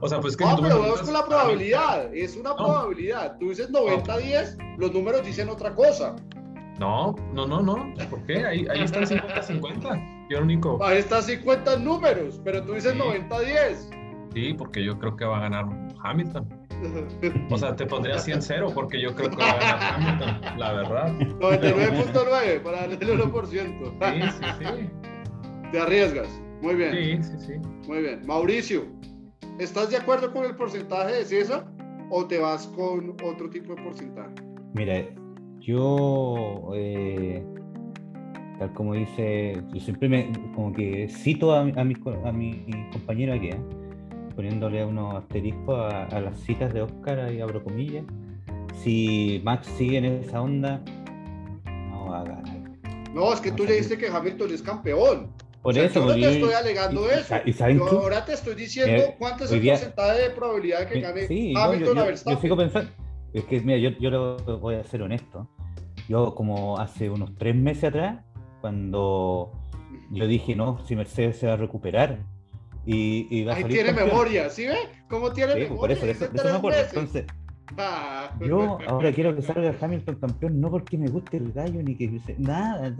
o, 0.01 0.09
sea, 0.09 0.19
pues 0.19 0.35
que. 0.35 0.45
No, 0.45 0.57
pero 0.61 0.79
vamos 0.79 1.01
con 1.01 1.13
la 1.13 1.25
probabilidad. 1.25 2.13
Es 2.13 2.35
una 2.35 2.55
probabilidad. 2.55 3.37
Tú 3.39 3.49
dices 3.49 3.71
90-10, 3.71 4.77
los 4.77 4.91
números 4.91 5.25
dicen 5.25 5.49
otra 5.49 5.73
cosa. 5.75 6.15
No, 6.79 7.15
no, 7.33 7.45
no, 7.45 7.61
no. 7.61 7.93
¿Por 8.09 8.25
qué? 8.25 8.45
Ahí, 8.45 8.65
ahí 8.69 8.81
están 8.81 9.03
50-50. 9.03 10.27
Yo 10.29 10.41
único. 10.41 10.83
Ahí 10.83 10.97
están 10.97 11.21
50 11.21 11.77
números, 11.77 12.41
pero 12.43 12.63
tú 12.63 12.73
dices 12.73 12.95
90-10. 12.95 14.31
Sí, 14.33 14.53
porque 14.53 14.83
yo 14.83 14.97
creo 14.97 15.15
que 15.15 15.25
va 15.25 15.37
a 15.37 15.41
ganar 15.41 15.65
Hamilton. 16.03 16.62
O 17.49 17.57
sea, 17.57 17.75
te 17.75 17.85
pondría 17.85 18.17
100-0 18.17 18.73
porque 18.73 19.01
yo 19.01 19.15
creo 19.15 19.29
que 19.29 19.37
va 19.37 19.51
a 19.51 19.57
ganar 19.57 19.93
Hamilton, 19.93 20.59
la 20.59 20.73
verdad. 20.73 21.13
99.9 21.39 22.61
para 22.61 22.81
darle 22.81 22.97
el 22.99 23.21
1%. 23.21 23.47
Sí, 23.49 24.21
sí, 24.31 24.45
sí. 24.59 24.89
Te 25.71 25.79
arriesgas. 25.79 26.29
Muy 26.61 26.75
bien. 26.75 27.23
Sí, 27.23 27.31
sí, 27.31 27.45
sí. 27.47 27.53
Muy 27.87 28.01
bien. 28.01 28.25
Mauricio, 28.25 28.85
¿estás 29.59 29.89
de 29.89 29.97
acuerdo 29.97 30.31
con 30.31 30.45
el 30.45 30.55
porcentaje 30.55 31.13
de 31.13 31.25
César 31.25 31.65
o 32.09 32.25
te 32.25 32.39
vas 32.39 32.67
con 32.67 33.17
otro 33.23 33.49
tipo 33.49 33.75
de 33.75 33.81
porcentaje? 33.81 34.33
Mira, 34.73 35.05
yo, 35.59 36.71
eh, 36.75 37.43
tal 38.59 38.73
como 38.73 38.93
dice, 38.93 39.61
yo 39.73 39.79
siempre 39.79 40.09
me, 40.09 40.31
como 40.55 40.73
que 40.73 41.07
cito 41.09 41.53
a, 41.53 41.63
mi, 41.63 41.73
a 41.75 41.83
mi 41.83 42.65
compañero 42.91 43.33
aquí, 43.33 43.49
¿eh? 43.49 43.61
Poniéndole 44.35 44.83
unos 44.85 45.15
asteriscos 45.15 45.93
a, 45.93 46.19
las 46.19 46.39
citas 46.39 46.73
de 46.73 46.81
Oscar, 46.81 47.19
ahí 47.19 47.41
abro 47.41 47.63
comillas. 47.63 48.05
Si 48.81 49.41
Max 49.43 49.67
sigue 49.77 49.97
en 49.97 50.05
esa 50.05 50.41
onda, 50.41 50.81
no 51.65 52.07
va 52.09 52.21
a 52.21 52.23
ganar. 52.23 52.63
No, 53.13 53.31
es 53.31 53.39
que 53.39 53.51
tú 53.51 53.65
ya 53.65 53.71
dijiste 53.71 53.97
que 53.97 54.07
Hamilton 54.07 54.53
es 54.53 54.61
campeón. 54.61 55.31
Por 55.61 55.77
eso, 55.77 56.01
yo 56.01 56.07
no 56.07 56.13
te 56.13 56.33
estoy 56.33 56.53
alegando 56.53 57.09
eso. 57.09 57.35
¿y 57.45 57.55
ahora 57.79 58.25
te 58.25 58.33
estoy 58.33 58.55
diciendo 58.55 59.03
eh, 59.03 59.15
cuánto 59.17 59.45
es 59.45 59.51
el 59.51 59.65
porcentaje 59.65 60.21
de 60.23 60.29
probabilidad 60.31 60.79
de 60.79 60.87
que 60.87 60.99
gane 60.99 61.53
Hamilton 61.55 61.97
a 61.99 62.03
Verstappen. 62.03 62.35
Yo 62.35 62.41
sigo 62.41 62.57
pensando, 62.57 62.91
es 63.33 63.45
que 63.45 63.61
mira, 63.61 63.77
yo, 63.77 63.91
yo 63.97 64.09
lo 64.09 64.59
voy 64.59 64.75
a 64.75 64.83
ser 64.83 65.03
honesto. 65.03 65.47
Yo 66.09 66.35
como 66.35 66.79
hace 66.79 67.09
unos 67.09 67.33
tres 67.37 67.55
meses 67.55 67.85
atrás, 67.85 68.25
cuando 68.59 69.53
yo 70.11 70.27
dije, 70.27 70.55
no, 70.55 70.79
si 70.85 70.95
Mercedes 70.97 71.37
se 71.37 71.47
va 71.47 71.53
a 71.53 71.57
recuperar, 71.57 72.19
y, 72.85 73.27
y 73.29 73.49
Ahí 73.49 73.63
tiene 73.65 73.93
memoria, 73.93 74.49
¿sí 74.49 74.67
ve? 74.67 74.77
¿Cómo 75.07 75.31
tiene 75.31 75.55
memoria? 75.55 75.97
Por 75.97 76.09
eso, 76.09 76.25
eso, 76.25 76.43
me 76.43 76.49
acuerdo. 76.49 76.79
Entonces, 76.81 77.25
ah. 77.77 78.31
yo 78.45 78.77
ahora 78.87 79.11
quiero 79.13 79.35
que 79.35 79.41
salga 79.41 79.73
Hamilton 79.79 80.15
campeón, 80.15 80.59
no 80.59 80.69
porque 80.69 80.97
me 80.97 81.07
guste 81.07 81.37
el 81.37 81.53
gallo 81.53 81.81
ni 81.81 81.95
que 81.95 82.19
nada, 82.37 82.93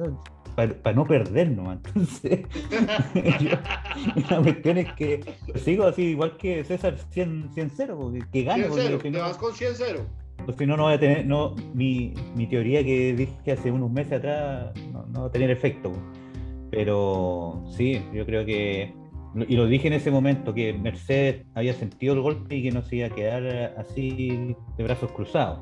para, 0.56 0.94
no 0.94 1.06
perder 1.06 1.52
nomás. 1.52 1.80
Entonces, 1.86 2.42
la 4.30 4.42
cuestión 4.42 4.78
es 4.78 4.94
que 4.94 5.24
sigo 5.56 5.86
así, 5.86 6.04
igual 6.04 6.38
que 6.38 6.64
César 6.64 6.96
100-0, 7.14 8.30
que 8.32 8.44
gane. 8.44 8.64
te 8.64 9.12
vas 9.20 9.38
con 9.38 9.52
100-0. 9.54 10.00
Pues 10.46 10.58
si 10.58 10.66
no, 10.66 10.76
no 10.78 10.84
voy 10.84 10.94
a 10.94 11.00
tener, 11.00 11.26
no, 11.26 11.56
mi, 11.74 12.14
mi 12.36 12.48
teoría 12.48 12.84
que 12.84 13.14
dije 13.14 13.52
hace 13.52 13.72
unos 13.72 13.92
meses 13.92 14.14
atrás 14.14 14.74
no, 14.92 15.06
no 15.08 15.22
va 15.22 15.28
a 15.28 15.32
tener 15.32 15.50
efecto. 15.52 15.92
Pero 16.70 17.64
sí, 17.78 18.04
yo 18.14 18.26
creo 18.26 18.46
que 18.46 18.92
y 19.36 19.56
lo 19.56 19.66
dije 19.66 19.88
en 19.88 19.94
ese 19.94 20.12
momento, 20.12 20.54
que 20.54 20.74
Mercedes 20.74 21.46
había 21.56 21.74
sentido 21.74 22.14
el 22.14 22.22
golpe 22.22 22.56
y 22.56 22.64
que 22.64 22.72
no 22.72 22.84
se 22.84 22.98
iba 22.98 23.08
a 23.08 23.10
quedar 23.10 23.74
así 23.78 24.56
de 24.78 24.84
brazos 24.84 25.12
cruzados. 25.12 25.60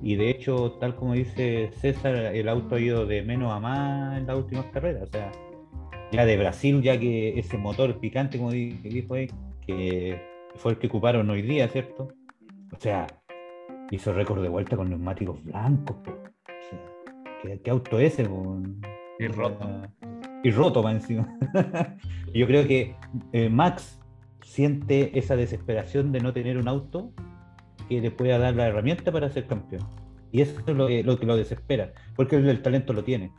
Y 0.00 0.16
de 0.16 0.30
hecho, 0.30 0.72
tal 0.80 0.96
como 0.96 1.14
dice 1.14 1.70
César, 1.80 2.16
el 2.16 2.48
auto 2.48 2.74
ha 2.74 2.80
ido 2.80 3.06
de 3.06 3.22
menos 3.22 3.52
a 3.52 3.60
más 3.60 4.18
en 4.18 4.26
las 4.26 4.36
últimas 4.36 4.66
carreras. 4.66 5.04
O 5.04 5.12
sea, 5.12 5.30
ya 6.10 6.26
de 6.26 6.36
Brasil, 6.36 6.82
ya 6.82 6.98
que 6.98 7.38
ese 7.38 7.56
motor 7.56 8.00
picante, 8.00 8.38
como 8.38 8.50
dijo 8.50 9.14
ahí, 9.14 9.30
que 9.64 10.20
fue 10.56 10.72
el 10.72 10.78
que 10.78 10.88
ocuparon 10.88 11.30
hoy 11.30 11.42
día, 11.42 11.68
¿cierto? 11.68 12.08
O 12.72 12.80
sea, 12.80 13.06
hizo 13.92 14.12
récord 14.12 14.42
de 14.42 14.48
vuelta 14.48 14.76
con 14.76 14.90
neumáticos 14.90 15.42
blancos. 15.44 15.96
O 15.96 17.46
sea, 17.48 17.56
¿qué, 17.62 17.70
auto 17.70 18.00
es 18.00 18.18
ese? 18.18 18.28
Y 19.20 19.26
roto 19.28 19.68
y 20.42 20.50
roto 20.50 20.82
más 20.82 20.94
encima. 20.94 21.28
Yo 22.34 22.46
creo 22.46 22.66
que 22.66 22.94
eh, 23.32 23.48
Max 23.48 24.00
siente 24.42 25.18
esa 25.18 25.36
desesperación 25.36 26.12
de 26.12 26.20
no 26.20 26.32
tener 26.32 26.58
un 26.58 26.68
auto 26.68 27.12
que 27.88 28.00
le 28.00 28.10
pueda 28.10 28.38
dar 28.38 28.54
la 28.54 28.66
herramienta 28.66 29.12
para 29.12 29.30
ser 29.30 29.46
campeón. 29.46 29.86
Y 30.30 30.40
eso 30.40 30.58
es 30.58 30.76
lo 30.76 30.86
que 31.18 31.26
lo, 31.26 31.36
desespera, 31.36 31.92
porque 32.16 32.36
el 32.36 32.62
talento 32.62 32.94
lo 32.94 33.04
tiene, 33.04 33.32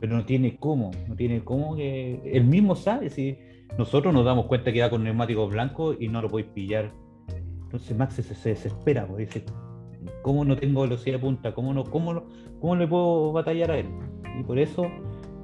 pero 0.00 0.16
no 0.16 0.24
tiene 0.24 0.56
cómo, 0.56 0.90
no 1.08 1.14
tiene 1.14 1.44
cómo 1.44 1.76
que 1.76 2.20
él 2.24 2.44
mismo 2.44 2.74
sabe 2.74 3.08
si 3.08 3.38
nosotros 3.78 4.12
nos 4.12 4.24
damos 4.24 4.46
cuenta 4.46 4.72
que 4.72 4.80
va 4.80 4.90
con 4.90 5.04
neumáticos 5.04 5.48
blancos 5.48 5.96
y 6.00 6.08
no 6.08 6.20
lo 6.20 6.28
podéis 6.28 6.50
pillar 6.50 6.90
Entonces 7.62 7.96
Max 7.96 8.14
se, 8.14 8.22
se 8.22 8.48
desespera, 8.48 9.06
pues 9.06 9.28
dice, 9.28 9.44
¿cómo 10.22 10.44
no 10.44 10.56
tengo 10.56 10.82
velocidad 10.82 11.16
de 11.16 11.20
punta? 11.20 11.54
¿Cómo 11.54 11.72
no, 11.72 11.84
cómo, 11.84 12.24
¿Cómo 12.60 12.76
le 12.76 12.88
puedo 12.88 13.32
batallar 13.32 13.70
a 13.70 13.78
él? 13.78 13.86
Y 14.38 14.42
por 14.42 14.58
eso, 14.58 14.86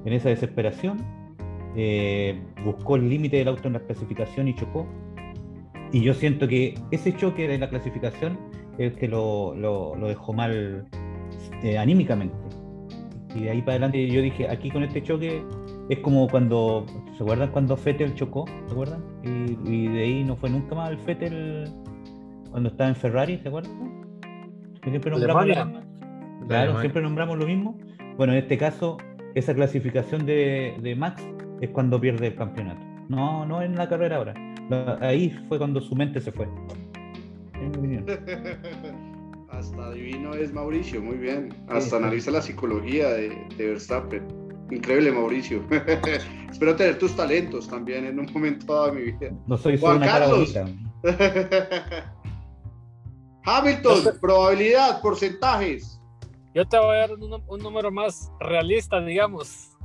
en 0.05 0.13
esa 0.13 0.29
desesperación, 0.29 0.97
eh, 1.75 2.41
buscó 2.63 2.95
el 2.95 3.09
límite 3.09 3.37
del 3.37 3.49
auto 3.49 3.67
en 3.67 3.73
la 3.73 3.79
clasificación 3.79 4.47
y 4.47 4.55
chocó. 4.55 4.87
Y 5.91 6.01
yo 6.01 6.13
siento 6.13 6.47
que 6.47 6.75
ese 6.91 7.15
choque 7.15 7.47
de 7.47 7.57
la 7.57 7.69
clasificación 7.69 8.37
es 8.77 8.91
el 8.91 8.99
que 8.99 9.07
lo, 9.07 9.55
lo, 9.55 10.07
dejó 10.07 10.33
mal 10.33 10.85
eh, 11.63 11.77
anímicamente. 11.77 12.35
Y 13.35 13.41
de 13.41 13.51
ahí 13.51 13.61
para 13.61 13.73
adelante 13.73 14.07
yo 14.07 14.21
dije, 14.21 14.49
aquí 14.49 14.71
con 14.71 14.83
este 14.83 15.03
choque 15.03 15.43
es 15.89 15.99
como 15.99 16.27
cuando, 16.27 16.85
¿se 17.15 17.23
acuerdan 17.23 17.51
cuando 17.51 17.77
Fettel 17.77 18.15
chocó? 18.15 18.45
¿Se 18.65 18.71
acuerdan? 18.71 19.03
Y, 19.23 19.87
de 19.87 20.01
ahí 20.01 20.23
no 20.23 20.35
fue 20.35 20.49
nunca 20.49 20.75
más 20.75 20.91
el 20.91 20.97
Fettel 20.99 21.71
cuando 22.49 22.69
estaba 22.69 22.89
en 22.89 22.95
Ferrari, 22.95 23.37
¿se 23.37 23.47
acuerdan? 23.47 24.05
siempre 24.83 25.11
nombramos, 25.11 25.45
claro, 26.47 26.79
siempre 26.79 27.01
nombramos 27.01 27.37
lo 27.37 27.45
mismo. 27.45 27.77
Bueno, 28.15 28.33
en 28.33 28.39
este 28.39 28.57
caso, 28.57 28.97
esa 29.37 29.53
clasificación 29.53 30.25
de, 30.25 30.75
de 30.81 30.95
Max 30.95 31.23
es 31.61 31.69
cuando 31.69 32.01
pierde 32.01 32.27
el 32.27 32.35
campeonato. 32.35 32.83
No, 33.09 33.45
no 33.45 33.61
en 33.61 33.75
la 33.75 33.87
carrera 33.87 34.17
ahora. 34.17 34.33
Ahí 35.01 35.29
fue 35.47 35.57
cuando 35.57 35.79
su 35.79 35.95
mente 35.95 36.19
se 36.19 36.31
fue. 36.31 36.47
En 37.53 37.71
mi 37.71 37.77
opinión. 37.77 38.05
Hasta 39.49 39.91
divino 39.91 40.33
es 40.33 40.53
Mauricio, 40.53 41.01
muy 41.01 41.17
bien. 41.17 41.55
Hasta 41.67 41.97
analiza 41.97 42.31
la 42.31 42.41
psicología 42.41 43.09
de, 43.09 43.29
de 43.57 43.67
Verstappen. 43.67 44.27
Increíble, 44.69 45.11
Mauricio. 45.11 45.63
Espero 46.51 46.75
tener 46.75 46.99
tus 46.99 47.15
talentos 47.15 47.67
también 47.67 48.05
en 48.05 48.19
un 48.19 48.31
momento 48.33 48.87
de 48.87 48.91
mi 48.91 49.01
vida. 49.11 49.31
No 49.47 49.57
soy 49.57 49.79
Juan 49.79 49.99
Carlos. 49.99 50.53
Hamilton, 53.45 54.17
probabilidad, 54.19 55.01
porcentajes. 55.01 55.96
Yo 56.57 56.67
te 56.67 56.79
voy 56.79 56.95
a 56.95 57.01
dar 57.01 57.13
un, 57.13 57.43
un 57.47 57.59
número 57.59 57.91
más 57.91 58.31
realista, 58.39 58.99
digamos. 58.99 59.77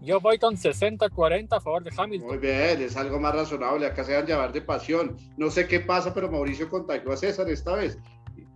Yo 0.00 0.20
voy 0.20 0.38
con 0.38 0.54
60-40 0.54 1.48
a 1.50 1.60
favor 1.60 1.82
de 1.82 1.90
Hamilton. 1.96 2.28
Muy 2.28 2.38
bien, 2.38 2.80
es 2.80 2.96
algo 2.96 3.18
más 3.18 3.34
razonable. 3.34 3.86
Acá 3.86 4.04
se 4.04 4.14
van 4.14 4.22
a 4.22 4.26
llevar 4.28 4.52
de 4.52 4.62
pasión. 4.62 5.16
No 5.36 5.50
sé 5.50 5.66
qué 5.66 5.80
pasa, 5.80 6.14
pero 6.14 6.30
Mauricio 6.30 6.70
contagió 6.70 7.10
a 7.10 7.16
César 7.16 7.50
esta 7.50 7.74
vez. 7.74 7.98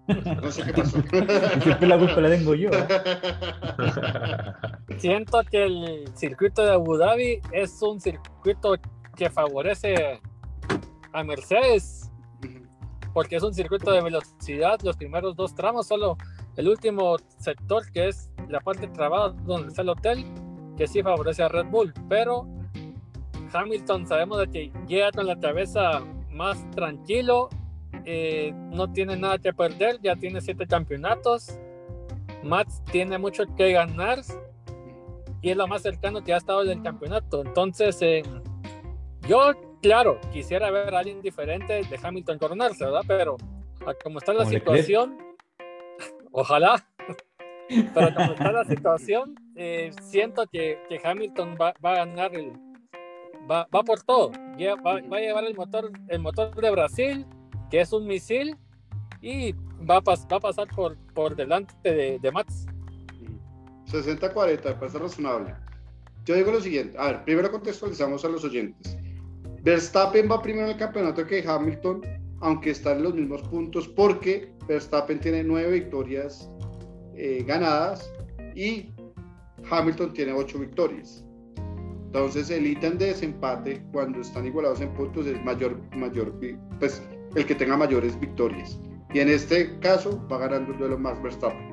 No 0.06 0.52
sé 0.52 0.62
qué 0.62 0.74
pasó. 0.74 1.02
Siempre 1.60 1.88
la 1.88 1.98
culpa 1.98 2.20
la 2.20 2.28
tengo 2.28 2.54
yo. 2.54 2.70
Siento 4.98 5.42
que 5.50 5.64
el 5.64 6.04
circuito 6.14 6.64
de 6.64 6.70
Abu 6.70 6.98
Dhabi 6.98 7.40
es 7.50 7.82
un 7.82 8.00
circuito 8.00 8.76
que 9.16 9.28
favorece 9.28 10.20
a 11.12 11.24
Mercedes. 11.24 12.12
Porque 13.12 13.34
es 13.34 13.42
un 13.42 13.54
circuito 13.54 13.90
de 13.90 14.02
velocidad. 14.02 14.78
Los 14.84 14.96
primeros 14.96 15.34
dos 15.34 15.52
tramos, 15.56 15.88
solo 15.88 16.16
el 16.56 16.68
último 16.68 17.16
sector 17.38 17.90
que 17.92 18.08
es 18.08 18.30
la 18.48 18.60
parte 18.60 18.86
trabada 18.88 19.30
donde 19.44 19.68
está 19.68 19.82
el 19.82 19.88
hotel 19.88 20.24
que 20.76 20.86
sí 20.86 21.02
favorece 21.02 21.42
a 21.42 21.48
Red 21.48 21.66
Bull, 21.66 21.92
pero 22.08 22.46
Hamilton 23.52 24.06
sabemos 24.06 24.38
de 24.38 24.50
que 24.50 24.72
llega 24.86 25.12
con 25.12 25.26
la 25.26 25.38
cabeza 25.38 26.02
más 26.30 26.68
tranquilo, 26.72 27.48
eh, 28.04 28.52
no 28.54 28.92
tiene 28.92 29.16
nada 29.16 29.38
que 29.38 29.52
perder, 29.52 30.00
ya 30.02 30.16
tiene 30.16 30.40
siete 30.40 30.66
campeonatos, 30.66 31.58
Max 32.42 32.82
tiene 32.90 33.18
mucho 33.18 33.44
que 33.56 33.72
ganar 33.72 34.20
y 35.40 35.50
es 35.50 35.56
lo 35.56 35.66
más 35.66 35.82
cercano 35.82 36.22
que 36.22 36.34
ha 36.34 36.38
estado 36.38 36.64
del 36.64 36.82
campeonato. 36.82 37.42
Entonces, 37.44 37.98
eh, 38.00 38.22
yo, 39.28 39.52
claro, 39.82 40.18
quisiera 40.32 40.70
ver 40.70 40.94
a 40.94 41.00
alguien 41.00 41.20
diferente 41.22 41.82
de 41.84 42.00
Hamilton 42.02 42.38
coronarse, 42.38 42.84
¿verdad? 42.84 43.02
Pero 43.06 43.36
como 44.02 44.18
está 44.18 44.32
la 44.32 44.46
situación, 44.46 45.18
ojalá, 46.34 46.86
pero 47.94 48.14
como 48.14 48.32
está 48.32 48.52
la 48.52 48.64
situación, 48.64 49.34
eh, 49.56 49.92
siento 50.02 50.46
que, 50.52 50.78
que, 50.88 51.00
Hamilton 51.02 51.56
va, 51.60 51.74
va, 51.82 51.92
a 51.92 52.04
ganar 52.04 52.34
el. 52.34 52.52
Va, 53.50 53.66
va 53.74 53.82
por 53.82 54.02
todo. 54.02 54.30
Va, 54.30 55.00
va, 55.00 55.16
a 55.16 55.20
llevar 55.20 55.44
el 55.44 55.54
motor, 55.54 55.90
el 56.08 56.18
motor 56.18 56.54
de 56.54 56.70
Brasil, 56.70 57.26
que 57.70 57.80
es 57.80 57.92
un 57.92 58.06
misil, 58.06 58.56
y 59.22 59.52
va 59.88 59.96
a, 59.96 60.00
va 60.00 60.36
a 60.36 60.40
pasar 60.40 60.68
por, 60.68 60.96
por 61.14 61.36
delante 61.36 61.74
de, 61.82 62.18
de 62.18 62.32
Max. 62.32 62.66
60-40, 63.86 64.78
parece 64.78 64.98
razonable. 64.98 65.54
Yo 66.24 66.34
digo 66.34 66.50
lo 66.50 66.60
siguiente. 66.60 66.98
A 66.98 67.06
ver, 67.06 67.24
primero 67.24 67.50
contextualizamos 67.50 68.24
a 68.24 68.28
los 68.28 68.44
oyentes. 68.44 68.96
Verstappen 69.62 70.30
va 70.30 70.42
primero 70.42 70.66
en 70.66 70.72
el 70.72 70.78
campeonato 70.78 71.26
que 71.26 71.46
Hamilton, 71.46 72.02
aunque 72.44 72.70
están 72.70 72.98
en 72.98 73.04
los 73.04 73.14
mismos 73.14 73.42
puntos, 73.44 73.88
porque 73.88 74.52
Verstappen 74.68 75.18
tiene 75.18 75.42
nueve 75.42 75.80
victorias 75.80 76.50
eh, 77.16 77.42
ganadas 77.46 78.12
y 78.54 78.90
Hamilton 79.70 80.12
tiene 80.12 80.32
ocho 80.34 80.58
victorias. 80.58 81.24
Entonces 82.04 82.50
el 82.50 82.66
ítem 82.66 82.98
de 82.98 83.06
desempate 83.06 83.82
cuando 83.92 84.20
están 84.20 84.44
igualados 84.46 84.82
en 84.82 84.92
puntos 84.92 85.26
es 85.26 85.42
mayor, 85.42 85.80
mayor, 85.96 86.38
pues 86.78 87.02
el 87.34 87.46
que 87.46 87.54
tenga 87.54 87.78
mayores 87.78 88.20
victorias. 88.20 88.78
Y 89.14 89.20
en 89.20 89.30
este 89.30 89.78
caso 89.78 90.22
va 90.30 90.36
ganando 90.36 90.72
el 90.72 90.78
duelo 90.78 90.98
más 90.98 91.20
Verstappen. 91.22 91.72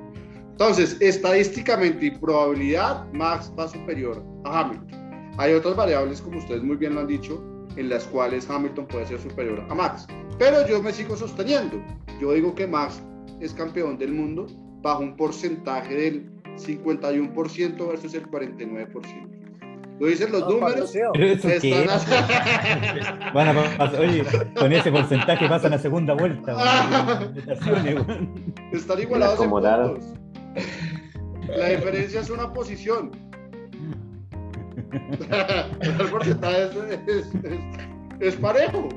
Entonces, 0.52 0.96
estadísticamente 1.02 2.06
y 2.06 2.12
probabilidad, 2.12 3.12
Max 3.12 3.52
va 3.60 3.68
superior 3.68 4.24
a 4.46 4.62
Hamilton. 4.62 5.34
Hay 5.38 5.54
otras 5.54 5.76
variables, 5.76 6.22
como 6.22 6.38
ustedes 6.38 6.64
muy 6.64 6.78
bien 6.78 6.96
lo 6.96 7.02
han 7.02 7.08
dicho, 7.08 7.51
en 7.76 7.90
las 7.90 8.06
cuales 8.06 8.50
Hamilton 8.50 8.88
puede 8.88 9.06
ser 9.06 9.20
superior 9.20 9.64
a 9.70 9.76
Max. 9.76 10.08
Pero 10.38 10.68
yo 10.68 10.82
me 10.82 10.92
sigo 10.92 11.16
sosteniendo. 11.16 11.82
Yo 12.20 12.34
digo 12.34 12.56
que 12.56 12.68
Max 12.68 13.02
es 13.40 13.54
campeón 13.54 13.98
del 13.98 14.14
mundo 14.14 14.48
bajo 14.82 15.04
un 15.04 15.16
porcentaje 15.16 15.96
del 15.96 16.32
51% 16.58 17.88
versus 17.88 18.14
el 18.14 18.28
49%. 18.28 19.32
Lo 20.00 20.08
dicen 20.08 20.32
los 20.32 20.50
números. 20.50 20.96
Están 20.96 21.88
Van 23.36 23.56
a 23.56 23.92
oye, 24.00 24.26
con 24.58 24.74
ese 24.74 24.92
porcentaje 24.92 25.48
pasan 25.48 25.74
a 25.74 25.78
segunda 25.78 26.16
vuelta. 26.16 26.58
Están 28.72 29.00
igualados 29.00 29.42
en 29.42 29.50
puntos. 29.52 30.14
La 31.56 31.70
diferencia 31.70 32.22
es 32.22 32.32
una 32.32 32.52
posición. 32.52 33.31
El 34.92 36.10
porcentaje 36.10 36.70
es, 37.08 37.30
es, 38.20 38.36
parejo. 38.36 38.90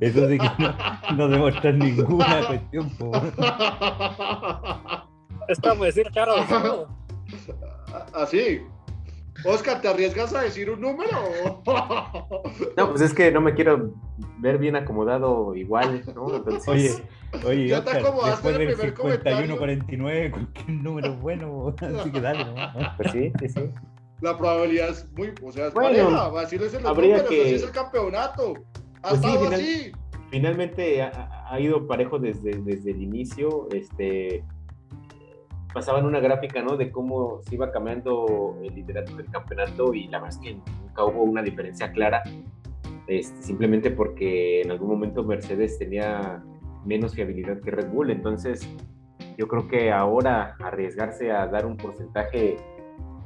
Eso 0.00 0.28
sí 0.28 0.38
que 0.38 0.50
no, 0.58 0.74
no 1.16 1.28
demuestra 1.28 1.72
ninguna 1.72 2.46
cuestión. 2.46 2.90
Es 5.48 5.60
como 5.60 5.84
decir 5.84 6.10
caro. 6.12 6.34
Así. 8.14 8.60
Oscar, 9.44 9.80
¿te 9.80 9.88
arriesgas 9.88 10.34
a 10.34 10.42
decir 10.42 10.70
un 10.70 10.80
número? 10.80 11.62
No, 12.76 12.90
pues 12.90 13.00
es 13.00 13.14
que 13.14 13.30
no 13.30 13.40
me 13.40 13.54
quiero 13.54 13.94
ver 14.38 14.58
bien 14.58 14.76
acomodado 14.76 15.54
igual, 15.54 16.02
¿no? 16.14 16.24
Oye, 16.66 16.94
oye, 17.44 17.68
ya 17.68 17.78
Oscar, 17.78 17.94
te 17.94 18.00
acomodaste 18.00 18.48
en 18.48 18.60
el 18.60 18.74
primer 18.74 18.96
51, 18.96 19.56
49, 19.56 20.30
cualquier 20.30 20.70
número 20.70 21.16
bueno, 21.16 21.74
así 21.80 22.10
que 22.10 22.20
dale, 22.20 22.44
¿no? 22.44 22.54
Pues 22.96 23.12
sí, 23.12 23.32
sí, 23.40 23.48
sí. 23.48 23.70
La 24.20 24.36
probabilidad 24.36 24.90
es 24.90 25.10
muy, 25.12 25.32
o 25.42 25.52
sea, 25.52 25.66
es 25.66 25.74
bueno, 25.74 26.08
pareja, 26.08 26.40
así 26.40 26.58
lo 26.58 26.64
dicen 26.64 26.82
los 26.82 26.96
números, 26.96 27.22
que... 27.24 27.42
así 27.42 27.54
es 27.54 27.62
el 27.62 27.70
campeonato. 27.70 28.54
Ha 29.02 29.10
pues 29.10 29.24
estado 29.24 29.48
así. 29.48 29.92
Finalmente 30.30 31.02
ha, 31.02 31.48
ha, 31.48 31.60
ido 31.60 31.86
parejo 31.86 32.18
desde, 32.18 32.50
desde 32.62 32.90
el 32.90 33.02
inicio, 33.02 33.68
este 33.72 34.42
pasaban 35.76 36.06
una 36.06 36.20
gráfica, 36.20 36.62
¿no? 36.62 36.78
De 36.78 36.90
cómo 36.90 37.42
se 37.42 37.54
iba 37.54 37.70
cambiando 37.70 38.56
el 38.62 38.74
liderato 38.74 39.14
del 39.14 39.26
campeonato 39.26 39.92
y 39.92 40.08
la 40.08 40.20
verdad 40.20 40.34
es 40.34 40.42
que 40.42 40.54
nunca 40.54 41.04
hubo 41.04 41.22
una 41.22 41.42
diferencia 41.42 41.92
clara, 41.92 42.22
este, 43.06 43.42
simplemente 43.42 43.90
porque 43.90 44.62
en 44.62 44.70
algún 44.70 44.88
momento 44.88 45.22
Mercedes 45.22 45.78
tenía 45.78 46.42
menos 46.86 47.14
fiabilidad 47.14 47.60
que 47.60 47.70
Red 47.70 47.90
Bull, 47.90 48.08
entonces 48.08 48.66
yo 49.36 49.48
creo 49.48 49.68
que 49.68 49.92
ahora 49.92 50.56
arriesgarse 50.60 51.30
a 51.30 51.46
dar 51.46 51.66
un 51.66 51.76
porcentaje 51.76 52.56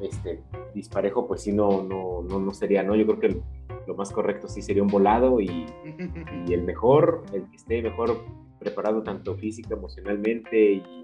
este, 0.01 0.43
disparejo, 0.75 1.29
pues 1.29 1.43
sí, 1.43 1.53
no, 1.53 1.85
no, 1.85 2.23
no, 2.29 2.41
no 2.41 2.53
sería, 2.53 2.83
¿no? 2.83 2.97
Yo 2.97 3.07
creo 3.07 3.21
que 3.21 3.41
lo 3.87 3.95
más 3.95 4.11
correcto 4.11 4.49
sí 4.49 4.61
sería 4.61 4.83
un 4.83 4.89
volado 4.89 5.41
y, 5.41 5.67
y 6.49 6.53
el 6.53 6.65
mejor, 6.65 7.23
el 7.33 7.49
que 7.49 7.57
esté 7.57 7.81
mejor 7.81 8.25
preparado 8.59 9.05
tanto 9.05 9.37
física, 9.37 9.75
emocionalmente 9.75 10.73
y 10.73 11.03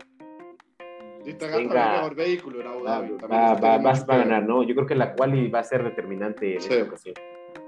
tenga, 1.35 1.59
mejor 1.59 2.14
vehículo 2.14 2.61
en 2.61 2.66
Abu 2.66 2.85
Dhabi. 2.85 3.12
Va, 3.31 3.55
va, 3.55 3.79
va, 3.79 3.91
a 3.91 4.16
ganar, 4.16 4.45
¿no? 4.45 4.62
Yo 4.62 4.74
creo 4.74 4.87
que 4.87 4.95
la 4.95 5.14
quali 5.14 5.49
va 5.49 5.61
a 5.61 5.64
ser 5.64 5.83
determinante 5.83 6.53
en 6.53 6.59
esta 6.59 6.83
ocasión. 6.83 7.14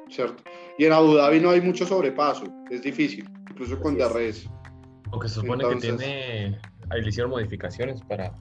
Cierto. 0.08 0.42
Y 0.78 0.84
en 0.84 0.92
Abu 0.92 1.14
Dhabi 1.14 1.40
no 1.40 1.50
hay 1.50 1.60
mucho 1.60 1.84
sobrepaso, 1.84 2.44
es 2.70 2.82
difícil, 2.82 3.28
incluso 3.50 3.78
con 3.80 3.96
DRS. 3.96 4.48
Aunque 5.10 5.28
se 5.28 5.34
supone 5.34 5.68
que 5.68 5.76
tiene, 5.76 6.60
ahí 6.90 7.02
le 7.02 7.08
hicieron 7.08 7.30
modificaciones 7.30 8.00
para... 8.02 8.32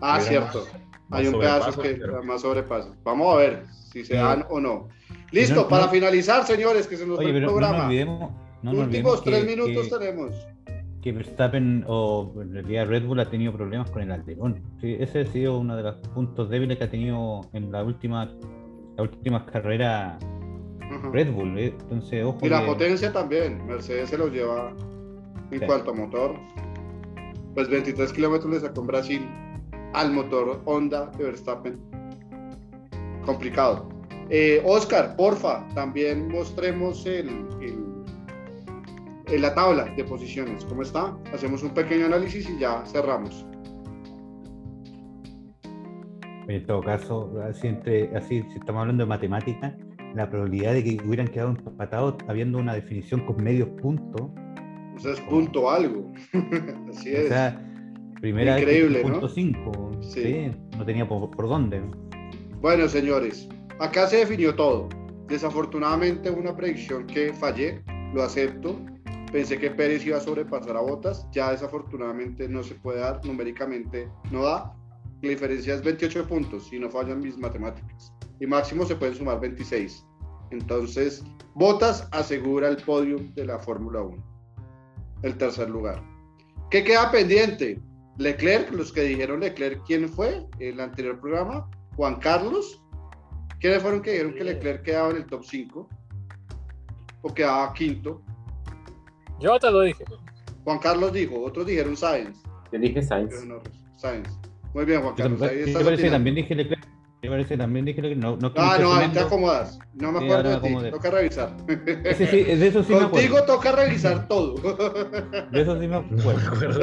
Ah, 0.00 0.20
cierto. 0.20 0.66
hay 1.10 1.26
un 1.26 1.38
pedazo 1.38 1.80
que 1.80 1.90
pero... 1.94 2.22
más 2.22 2.42
sobrepaso. 2.42 2.94
Vamos 3.02 3.34
a 3.34 3.36
ver 3.38 3.64
si 3.92 4.04
se 4.04 4.14
dan 4.14 4.46
o 4.48 4.60
no. 4.60 4.88
Listo, 5.32 5.68
para 5.68 5.88
finalizar, 5.88 6.46
señores, 6.46 6.86
que 6.86 6.96
se 6.96 7.06
nos 7.06 7.18
Oye, 7.18 7.30
el 7.30 7.44
programa. 7.44 7.72
No 7.72 7.82
nos 7.82 7.86
olvidemos, 7.86 8.32
No, 8.62 8.70
Últimos 8.72 9.24
tres 9.24 9.44
minutos 9.44 9.90
tenemos. 9.90 10.34
Que 11.02 11.12
Verstappen 11.12 11.84
o 11.86 12.32
en 12.40 12.52
realidad 12.52 12.88
Red 12.88 13.06
Bull 13.06 13.20
ha 13.20 13.30
tenido 13.30 13.52
problemas 13.52 13.90
con 13.90 14.02
el 14.02 14.12
Alderón. 14.12 14.62
Sí, 14.80 14.96
ese 15.00 15.20
ha 15.20 15.26
sido 15.26 15.58
uno 15.58 15.76
de 15.76 15.82
los 15.82 15.96
puntos 16.14 16.50
débiles 16.50 16.78
que 16.78 16.84
ha 16.84 16.90
tenido 16.90 17.40
en 17.52 17.72
la 17.72 17.82
última, 17.82 18.30
la 18.96 19.02
última 19.02 19.46
carrera 19.46 20.18
Red 21.12 21.32
Bull. 21.32 21.58
¿eh? 21.58 21.74
Entonces, 21.80 22.24
ojo. 22.24 22.38
Y 22.42 22.48
la 22.48 22.66
potencia 22.66 23.12
también. 23.12 23.66
Mercedes 23.66 24.10
se 24.10 24.18
los 24.18 24.30
lleva 24.30 24.74
en 25.50 25.60
cuanto 25.60 25.90
a 25.90 25.94
motor. 25.94 26.34
Pues 27.54 27.68
23 27.68 28.12
kilómetros 28.12 28.52
le 28.52 28.60
sacó 28.60 28.82
en 28.82 28.86
Brasil 28.86 29.28
al 29.94 30.12
motor 30.12 30.60
Honda 30.64 31.06
de 31.16 31.24
Verstappen. 31.24 31.80
Complicado. 33.24 33.88
Eh, 34.30 34.62
Oscar, 34.64 35.16
porfa, 35.16 35.66
también 35.74 36.28
mostremos 36.28 37.04
el, 37.04 37.28
el, 37.60 37.79
la 39.38 39.54
tabla 39.54 39.84
de 39.96 40.04
posiciones. 40.04 40.64
¿Cómo 40.64 40.82
está? 40.82 41.16
Hacemos 41.32 41.62
un 41.62 41.70
pequeño 41.70 42.06
análisis 42.06 42.48
y 42.48 42.58
ya 42.58 42.84
cerramos. 42.86 43.46
En 46.48 46.66
todo 46.66 46.82
caso, 46.82 47.32
así, 47.48 47.68
así 48.16 48.42
si 48.42 48.58
estamos 48.58 48.80
hablando 48.80 49.04
de 49.04 49.08
matemáticas, 49.08 49.72
la 50.14 50.28
probabilidad 50.28 50.72
de 50.72 50.84
que 50.84 50.98
hubieran 51.06 51.28
quedado 51.28 51.50
empatados 51.50 52.16
habiendo 52.26 52.58
una 52.58 52.74
definición 52.74 53.20
con 53.24 53.42
medios 53.42 53.68
puntos. 53.80 54.22
O 54.96 54.98
sea, 54.98 55.12
es 55.12 55.20
punto 55.20 55.70
algo. 55.70 56.12
Así 56.90 57.14
es. 57.14 57.26
O 57.26 57.28
sea, 57.28 57.62
primera 58.20 58.58
Increíble, 58.58 59.00
punto 59.00 59.28
5. 59.28 59.90
Sí. 60.02 60.50
No 60.76 60.84
tenía 60.84 61.08
por, 61.08 61.30
por, 61.30 61.48
dónde. 61.48 61.80
Bueno, 62.60 62.88
señores, 62.88 63.48
acá 63.78 64.06
se 64.08 64.18
definió 64.18 64.54
todo. 64.54 64.88
Desafortunadamente, 65.28 66.30
una 66.30 66.54
predicción 66.56 67.06
que 67.06 67.32
fallé, 67.32 67.82
lo 68.12 68.22
acepto. 68.22 68.78
Pensé 69.32 69.58
que 69.58 69.70
Pérez 69.70 70.04
iba 70.04 70.16
a 70.16 70.20
sobrepasar 70.20 70.76
a 70.76 70.80
Botas. 70.80 71.26
Ya 71.32 71.52
desafortunadamente 71.52 72.48
no 72.48 72.62
se 72.62 72.74
puede 72.74 73.00
dar, 73.00 73.24
numéricamente 73.24 74.08
no 74.30 74.42
da. 74.42 74.74
La 75.22 75.30
diferencia 75.30 75.74
es 75.74 75.82
28 75.82 76.26
puntos, 76.26 76.68
si 76.68 76.78
no 76.78 76.90
fallan 76.90 77.20
mis 77.20 77.36
matemáticas 77.36 78.12
y 78.40 78.46
máximo 78.46 78.84
se 78.84 78.96
pueden 78.96 79.14
sumar 79.14 79.38
26. 79.38 80.04
Entonces, 80.50 81.22
Botas 81.54 82.08
asegura 82.10 82.68
el 82.68 82.78
podio 82.78 83.18
de 83.34 83.44
la 83.44 83.58
Fórmula 83.58 84.02
1, 84.02 84.24
el 85.22 85.36
tercer 85.36 85.70
lugar. 85.70 86.02
¿Qué 86.70 86.82
queda 86.82 87.10
pendiente? 87.10 87.80
Leclerc, 88.18 88.72
los 88.72 88.92
que 88.92 89.02
dijeron 89.02 89.40
Leclerc, 89.40 89.82
¿quién 89.86 90.08
fue? 90.08 90.46
El 90.58 90.80
anterior 90.80 91.20
programa, 91.20 91.68
Juan 91.96 92.16
Carlos. 92.16 92.82
¿Quiénes 93.60 93.82
fueron 93.82 94.02
que 94.02 94.12
dijeron 94.12 94.34
que 94.34 94.44
Leclerc 94.44 94.82
quedaba 94.82 95.10
en 95.10 95.16
el 95.16 95.26
top 95.26 95.44
5? 95.44 95.88
¿O 97.22 97.34
quedaba 97.34 97.72
quinto? 97.74 98.22
Yo 99.40 99.58
te 99.58 99.70
lo 99.70 99.80
dije. 99.80 100.04
Juan 100.64 100.78
Carlos 100.78 101.12
dijo, 101.12 101.42
otros 101.42 101.66
dijeron 101.66 101.96
Sainz. 101.96 102.42
Yo 102.72 102.78
dije 102.78 103.02
Sainz. 103.02 103.34
Sainz. 103.96 104.28
Muy 104.74 104.84
bien, 104.84 105.02
Juan 105.02 105.14
Carlos. 105.14 105.42
Ahí 105.42 106.10
también 106.10 106.36
dije 106.36 106.54
Leclerc. 106.54 106.90
Me 107.22 107.28
parece 107.28 107.56
también 107.56 107.84
dije 107.84 108.00
que 108.00 108.16
no. 108.16 108.36
No, 108.36 108.50
ah, 108.56 108.78
no, 108.80 108.94
ahí 108.94 109.08
te 109.10 109.20
acomodas. 109.20 109.78
No 109.94 110.10
me 110.10 110.24
acuerdo 110.24 110.58
de 110.58 110.68
ti. 110.68 110.90
Toca 110.90 111.10
revisar. 111.10 111.54
Ese 112.04 112.26
sí, 112.26 112.44
de 112.44 112.66
eso 112.66 112.82
sí 112.82 112.94
Contigo 112.94 113.36
me 113.36 113.42
toca 113.42 113.72
revisar 113.72 114.26
todo. 114.26 114.54
De 115.50 115.60
eso 115.60 115.78
sí 115.78 115.86
me 115.86 115.96
acuerdo. 115.96 116.80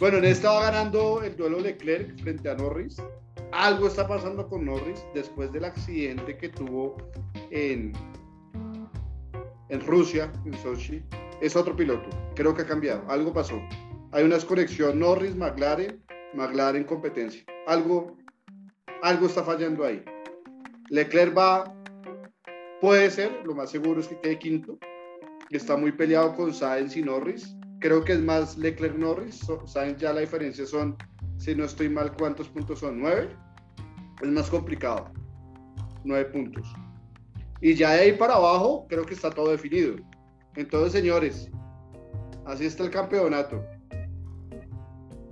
bueno, 0.00 0.18
en 0.18 0.24
esta 0.24 0.50
va 0.50 0.62
ganando 0.62 1.22
el 1.22 1.36
duelo 1.36 1.60
Leclerc 1.60 2.20
frente 2.20 2.50
a 2.50 2.56
Norris. 2.56 3.00
Algo 3.52 3.86
está 3.86 4.08
pasando 4.08 4.48
con 4.48 4.64
Norris 4.64 5.04
después 5.14 5.52
del 5.52 5.64
accidente 5.64 6.36
que 6.36 6.48
tuvo 6.48 6.96
en, 7.52 7.92
en 9.68 9.80
Rusia, 9.86 10.32
en 10.44 10.54
Sochi. 10.54 11.02
Es 11.40 11.56
otro 11.56 11.76
piloto. 11.76 12.08
Creo 12.34 12.54
que 12.54 12.62
ha 12.62 12.66
cambiado. 12.66 13.04
Algo 13.10 13.32
pasó. 13.32 13.60
Hay 14.12 14.24
una 14.24 14.36
desconexión 14.36 14.98
Norris-McLaren 14.98 16.02
McLaren 16.36 16.84
competencia. 16.84 17.44
Algo, 17.66 18.16
algo 19.02 19.26
está 19.26 19.42
fallando 19.42 19.84
ahí. 19.84 20.04
Leclerc 20.90 21.36
va, 21.36 21.74
puede 22.80 23.10
ser, 23.10 23.42
lo 23.44 23.54
más 23.54 23.70
seguro 23.70 24.00
es 24.00 24.08
que 24.08 24.20
quede 24.20 24.38
quinto. 24.38 24.78
Está 25.50 25.76
muy 25.76 25.92
peleado 25.92 26.34
con 26.34 26.52
Sainz 26.52 26.96
y 26.96 27.02
Norris. 27.02 27.56
Creo 27.80 28.04
que 28.04 28.12
es 28.12 28.20
más 28.20 28.56
Leclerc-Norris. 28.58 29.46
Sainz 29.64 29.98
ya 29.98 30.12
la 30.12 30.20
diferencia 30.20 30.66
son, 30.66 30.96
si 31.38 31.54
no 31.54 31.64
estoy 31.64 31.88
mal, 31.88 32.12
¿cuántos 32.16 32.48
puntos 32.48 32.80
son? 32.80 33.00
¿Nueve? 33.00 33.28
Es 34.22 34.28
más 34.28 34.50
complicado. 34.50 35.10
Nueve 36.04 36.26
puntos. 36.26 36.66
Y 37.60 37.74
ya 37.74 37.92
de 37.92 38.00
ahí 38.00 38.12
para 38.12 38.34
abajo, 38.34 38.86
creo 38.88 39.04
que 39.04 39.14
está 39.14 39.30
todo 39.30 39.50
definido. 39.50 39.96
Entonces, 40.54 40.92
señores, 40.92 41.50
así 42.44 42.66
está 42.66 42.84
el 42.84 42.90
campeonato 42.90 43.62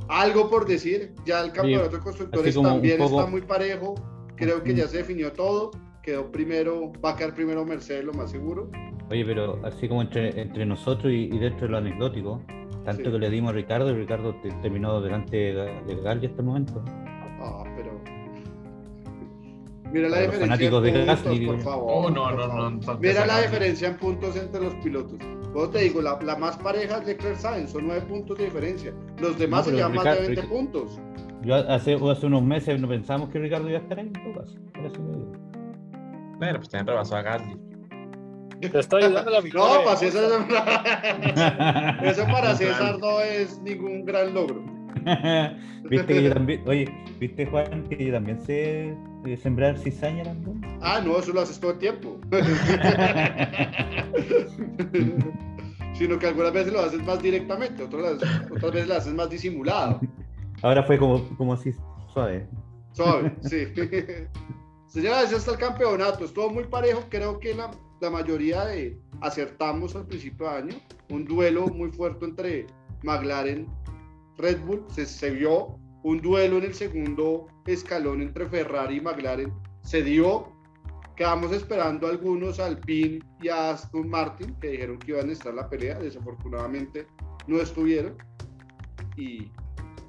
algo 0.08 0.50
por 0.50 0.66
decir. 0.66 1.12
Ya 1.24 1.42
el 1.42 1.52
campeonato 1.52 1.96
de 1.96 2.02
constructores 2.02 2.54
también 2.54 3.00
está 3.00 3.26
muy 3.26 3.42
parejo. 3.42 3.94
Creo 4.36 4.62
que 4.62 4.74
ya 4.74 4.86
se 4.88 4.98
definió 4.98 5.32
todo. 5.32 5.70
Quedó 6.02 6.30
primero, 6.30 6.92
va 7.02 7.12
a 7.12 7.16
quedar 7.16 7.34
primero 7.34 7.64
Mercedes, 7.64 8.04
lo 8.04 8.12
más 8.12 8.30
seguro. 8.30 8.70
Oye, 9.10 9.24
pero 9.24 9.58
así 9.64 9.88
como 9.88 10.02
entre, 10.02 10.38
entre 10.40 10.66
nosotros 10.66 11.10
y, 11.12 11.28
dentro 11.28 11.66
de 11.66 11.72
lo 11.72 11.78
anecdótico, 11.78 12.42
tanto 12.84 13.10
que 13.10 13.18
le 13.18 13.30
dimos 13.30 13.50
a 13.50 13.54
Ricardo 13.54 13.90
y 13.90 13.94
Ricardo 13.94 14.34
terminó 14.60 15.00
delante 15.00 15.36
de 15.36 16.00
Galli 16.02 16.26
hasta 16.26 16.40
el 16.40 16.46
momento. 16.46 16.84
Mira 19.94 20.08
la 20.08 20.22
diferencia. 20.22 20.66
en 20.66 21.06
puntos, 21.06 21.40
por 21.46 21.60
favor. 21.60 21.92
Oh, 21.94 22.10
no, 22.10 22.32
no, 22.32 22.70
no, 22.70 22.98
Mira 22.98 23.24
la 23.26 23.42
diferencia 23.42 23.86
en 23.86 23.96
puntos 23.96 24.34
entre 24.34 24.60
los 24.60 24.74
pilotos. 24.76 25.16
Pues 25.52 25.70
te 25.70 25.78
digo, 25.82 26.02
la, 26.02 26.18
la, 26.20 26.34
más 26.34 26.56
pareja 26.56 26.98
es 26.98 27.06
Leclerc 27.06 27.36
Sainz, 27.36 27.70
son 27.70 27.86
nueve 27.86 28.00
puntos 28.08 28.36
de 28.36 28.46
diferencia. 28.46 28.92
Los 29.20 29.38
demás 29.38 29.66
se 29.66 29.70
llevan 29.70 29.94
más 29.94 30.04
de 30.04 30.26
20 30.26 30.42
puntos. 30.48 31.00
Yo 31.42 31.54
hace, 31.54 31.94
hace 31.94 32.26
unos 32.26 32.42
meses 32.42 32.80
no 32.80 32.88
pensamos 32.88 33.28
que 33.28 33.38
Ricardo 33.38 33.68
iba 33.68 33.78
a 33.78 33.82
estar 33.82 34.00
ahí 34.00 34.10
en 34.12 34.34
caso. 34.34 34.56
Bueno, 36.38 36.58
pues 36.58 36.68
también 36.68 36.86
rebasó 36.88 37.14
a 37.14 37.22
Gasly. 37.22 37.56
Te 38.62 38.78
estoy 38.80 39.04
ayudando 39.04 39.30
la 39.30 39.40
victoria. 39.42 39.76
No, 39.76 39.84
para 39.84 39.96
César, 39.96 40.24
eso 42.02 42.24
para 42.24 42.56
César 42.56 42.98
no 42.98 43.20
es 43.20 43.60
ningún 43.62 44.04
gran 44.04 44.34
logro. 44.34 44.73
viste 45.90 46.06
que 46.06 46.22
yo 46.22 46.30
también, 46.34 46.62
oye, 46.66 46.88
viste 47.18 47.46
Juan 47.46 47.84
que 47.88 48.06
yo 48.06 48.12
también 48.12 48.40
sé 48.40 48.96
sembrar 49.42 49.78
cizaña 49.78 50.24
también. 50.24 50.60
Ah, 50.80 51.00
no, 51.04 51.18
eso 51.18 51.32
lo 51.32 51.40
haces 51.40 51.58
todo 51.58 51.72
el 51.72 51.78
tiempo. 51.78 52.20
Sino 55.94 56.18
que 56.18 56.26
algunas 56.26 56.52
veces 56.52 56.72
lo 56.72 56.80
haces 56.80 57.02
más 57.04 57.22
directamente, 57.22 57.82
otras, 57.82 58.18
otras 58.50 58.72
veces 58.72 58.88
lo 58.88 58.94
haces 58.94 59.14
más 59.14 59.30
disimulado. 59.30 60.00
Ahora 60.62 60.82
fue 60.82 60.98
como, 60.98 61.26
como 61.36 61.54
así 61.54 61.72
suave. 62.12 62.46
Suave, 62.92 63.34
sí. 63.42 63.66
Señora, 64.86 65.22
ese 65.22 65.36
está 65.36 65.52
el 65.52 65.58
campeonato. 65.58 66.24
Estuvo 66.24 66.50
muy 66.50 66.64
parejo. 66.64 67.04
Creo 67.08 67.38
que 67.38 67.54
la, 67.54 67.70
la 68.00 68.10
mayoría 68.10 68.64
de 68.64 68.98
acertamos 69.20 69.94
al 69.96 70.06
principio 70.06 70.48
de 70.48 70.56
año. 70.56 70.74
Un 71.10 71.24
duelo 71.24 71.66
muy 71.68 71.90
fuerte 71.90 72.24
entre 72.24 72.66
McLaren, 73.02 73.66
Red 74.38 74.60
Bull. 74.60 74.84
Se, 74.88 75.06
se 75.06 75.30
vio 75.30 75.78
un 76.02 76.20
duelo 76.20 76.58
en 76.58 76.64
el 76.64 76.74
segundo 76.74 77.46
escalón 77.66 78.22
entre 78.22 78.48
Ferrari 78.48 78.96
y 78.96 79.00
McLaren. 79.00 79.52
Se 79.82 80.02
dio 80.02 80.54
Quedamos 81.16 81.52
esperando 81.52 82.08
algunos 82.08 82.58
Alpine 82.58 83.20
y 83.40 83.48
Aston 83.48 84.08
Martin 84.08 84.52
que 84.56 84.70
dijeron 84.70 84.98
que 84.98 85.12
iban 85.12 85.28
a 85.28 85.32
estar 85.32 85.50
en 85.50 85.56
la 85.56 85.68
pelea. 85.68 85.98
Desafortunadamente 85.98 87.06
no 87.46 87.60
estuvieron. 87.60 88.16
Y, 89.16 89.52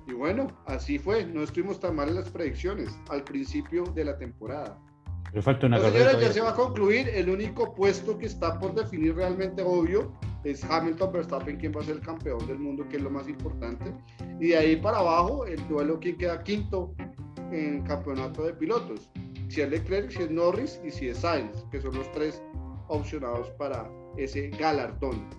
y 0.07 0.13
bueno, 0.13 0.47
así 0.65 0.97
fue. 0.97 1.23
No 1.25 1.43
estuvimos 1.43 1.79
tan 1.79 1.95
mal 1.95 2.09
en 2.09 2.15
las 2.15 2.29
predicciones 2.29 2.97
al 3.09 3.23
principio 3.23 3.83
de 3.83 4.03
la 4.03 4.17
temporada. 4.17 4.79
Pero 5.29 5.43
falta 5.43 5.67
una 5.67 5.79
señores, 5.79 6.19
ya 6.19 6.33
se 6.33 6.41
va 6.41 6.51
a 6.51 6.55
concluir. 6.55 7.07
El 7.09 7.29
único 7.29 7.75
puesto 7.75 8.17
que 8.17 8.25
está 8.25 8.57
por 8.59 8.73
definir 8.73 9.15
realmente 9.15 9.61
obvio 9.61 10.11
es 10.45 10.63
Hamilton 10.63 11.11
Verstappen, 11.11 11.57
quien 11.57 11.73
va 11.75 11.81
a 11.81 11.83
ser 11.83 11.95
el 11.97 12.01
campeón 12.01 12.45
del 12.47 12.59
mundo, 12.59 12.87
que 12.87 12.97
es 12.97 13.03
lo 13.03 13.09
más 13.09 13.27
importante. 13.27 13.93
Y 14.39 14.49
de 14.49 14.57
ahí 14.57 14.75
para 14.77 14.99
abajo, 14.99 15.45
el 15.45 15.67
duelo, 15.67 15.99
quien 15.99 16.17
queda 16.17 16.43
quinto 16.43 16.93
en 17.51 17.83
campeonato 17.83 18.43
de 18.43 18.53
pilotos 18.53 19.11
si 19.49 19.61
es 19.61 19.69
Leclerc, 19.69 20.11
si 20.11 20.23
es 20.23 20.31
Norris 20.31 20.81
y 20.83 20.91
si 20.91 21.09
es 21.09 21.19
Sainz, 21.19 21.63
que 21.71 21.79
son 21.79 21.95
los 21.95 22.11
tres 22.11 22.41
opcionados 22.87 23.49
para 23.51 23.89
ese 24.17 24.49
galardón. 24.49 25.29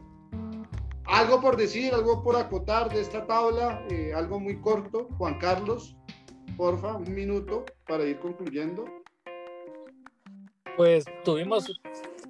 Algo 1.04 1.40
por 1.40 1.56
decir, 1.56 1.94
algo 1.94 2.22
por 2.22 2.36
acotar 2.36 2.92
de 2.92 3.00
esta 3.00 3.26
tabla, 3.26 3.84
eh, 3.90 4.12
algo 4.14 4.40
muy 4.40 4.60
corto. 4.60 5.08
Juan 5.18 5.38
Carlos, 5.38 5.96
porfa, 6.56 6.96
un 6.96 7.14
minuto 7.14 7.64
para 7.86 8.04
ir 8.04 8.18
concluyendo. 8.18 8.84
Pues 10.76 11.04
tuvimos 11.24 11.80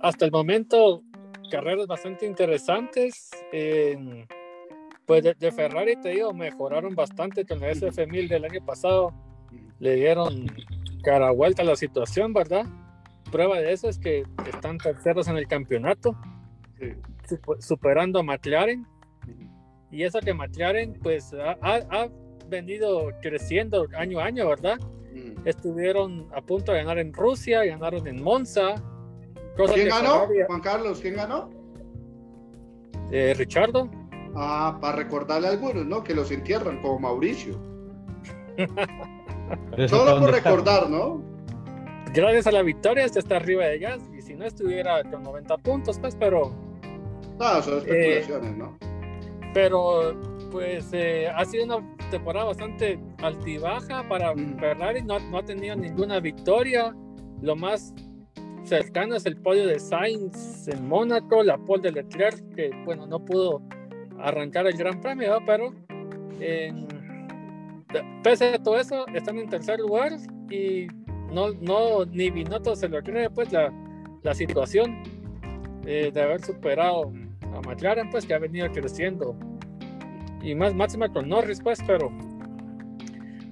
hasta 0.01 0.25
el 0.25 0.31
momento 0.31 1.03
carreras 1.47 1.87
bastante 1.87 2.27
interesantes. 2.27 3.31
pues 5.07 5.23
de, 5.23 5.53
Ferrari, 5.53 6.01
te 6.01 6.11
digo, 6.11 6.33
mejoraron 6.33 6.95
bastante 6.95 7.45
con 7.45 7.61
la 7.61 7.71
SF1000 7.71 8.29
del 8.29 8.45
año 8.45 8.65
pasado. 8.65 9.13
Le 9.79 9.95
dieron 9.95 10.47
cara 11.03 11.31
vuelta 11.31 11.63
a 11.63 11.65
la 11.65 11.77
situación, 11.77 12.33
¿verdad? 12.33 12.67
prueba 13.31 13.61
de 13.61 13.73
eso 13.73 13.89
es 13.89 13.99
que 13.99 14.25
están 14.47 14.79
terceros 14.79 15.29
en 15.29 15.37
el 15.37 15.47
campeonato, 15.47 16.17
superando 17.59 18.21
a 18.21 18.23
McLaren. 18.23 18.87
Y 19.91 20.03
eso 20.03 20.21
que 20.21 20.35
McLaren 20.35 20.95
pues 21.03 21.35
ha, 21.35 22.09
venido 22.49 23.11
creciendo 23.21 23.87
año 23.97 24.21
a 24.21 24.25
año, 24.25 24.49
¿verdad? 24.49 24.79
Estuvieron 25.45 26.29
a 26.35 26.41
punto 26.41 26.73
de 26.73 26.79
ganar 26.79 26.99
en 26.99 27.13
Rusia, 27.13 27.65
ganaron 27.65 28.07
en 28.07 28.23
Monza. 28.23 28.77
¿Quién 29.57 29.89
ganó? 29.89 30.29
Juan 30.47 30.61
Carlos, 30.61 31.01
¿quién 31.01 31.17
ganó? 31.17 31.51
Eh, 33.11 33.35
Richardo. 33.37 33.89
Ah, 34.35 34.79
para 34.81 34.97
recordarle 34.97 35.49
a 35.49 35.51
algunos, 35.53 35.87
¿no? 35.87 36.03
Que 36.05 36.15
los 36.15 36.31
entierran, 36.31 36.83
como 36.83 36.99
Mauricio. 36.99 37.59
Solo 39.89 40.21
por 40.21 40.31
recordar, 40.31 40.91
¿no? 40.91 41.23
Gracias 42.13 42.47
a 42.47 42.53
la 42.53 42.63
victoria, 42.63 43.05
este 43.05 43.19
está 43.21 43.37
arriba 43.37 43.65
de 43.67 43.79
Gas. 43.79 44.03
Y 44.17 44.21
si 44.23 44.35
no 44.35 44.45
estuviera 44.45 45.03
con 45.05 45.23
90 45.23 45.57
puntos, 45.59 45.99
pues, 45.99 46.17
pero. 46.17 46.53
No, 47.39 47.63
son 47.63 47.79
especulaciones, 47.79 48.57
¿no? 48.57 48.77
Pero, 49.55 50.15
pues, 50.51 50.89
eh, 50.93 51.29
ha 51.35 51.45
sido 51.45 51.65
una 51.65 51.97
temporada 52.11 52.47
bastante 52.47 52.99
altibaja 53.23 54.07
para 54.09 54.35
mm. 54.35 54.59
Ferrari. 54.59 55.03
No, 55.03 55.19
no 55.19 55.39
ha 55.39 55.45
tenido 55.45 55.77
ninguna 55.77 56.21
victoria. 56.21 56.95
Lo 57.43 57.55
más 57.55 57.95
cercano 58.67 59.17
es 59.17 59.27
el 59.27 59.37
podio 59.37 59.67
de 59.67 59.79
Sainz 59.79 60.69
en 60.69 60.87
Mónaco, 60.89 61.43
la 61.43 61.59
pole 61.59 61.83
de 61.83 61.93
Leclerc, 61.93 62.55
que, 62.55 62.71
bueno, 62.85 63.07
no 63.07 63.25
pudo 63.25 63.63
arrancar 64.19 64.67
el 64.67 64.77
Gran 64.77 65.01
Premio, 65.01 65.39
pero. 65.47 65.73
En, 66.41 66.87
pese 68.23 68.55
a 68.55 68.63
todo 68.63 68.79
eso, 68.79 69.07
están 69.09 69.39
en 69.39 69.49
tercer 69.49 69.79
lugar 69.79 70.13
y 70.51 70.87
no, 71.33 71.53
no 71.61 72.05
ni 72.05 72.31
Binotto 72.31 72.77
se 72.77 72.89
lo 72.89 73.01
cree, 73.03 73.31
pues 73.31 73.53
la, 73.53 73.73
la 74.23 74.35
situación 74.35 75.03
eh, 75.87 76.11
de 76.13 76.23
haber 76.23 76.41
superado 76.43 77.13
a 77.55 77.61
McLaren, 77.63 78.11
pues 78.11 78.27
que 78.27 78.35
ha 78.35 78.39
venido 78.39 78.71
creciendo 78.73 79.37
y 80.43 80.55
más 80.55 80.75
máxima 80.75 81.13
con 81.13 81.29
Norris, 81.29 81.61
pues, 81.61 81.79
pero 81.87 82.11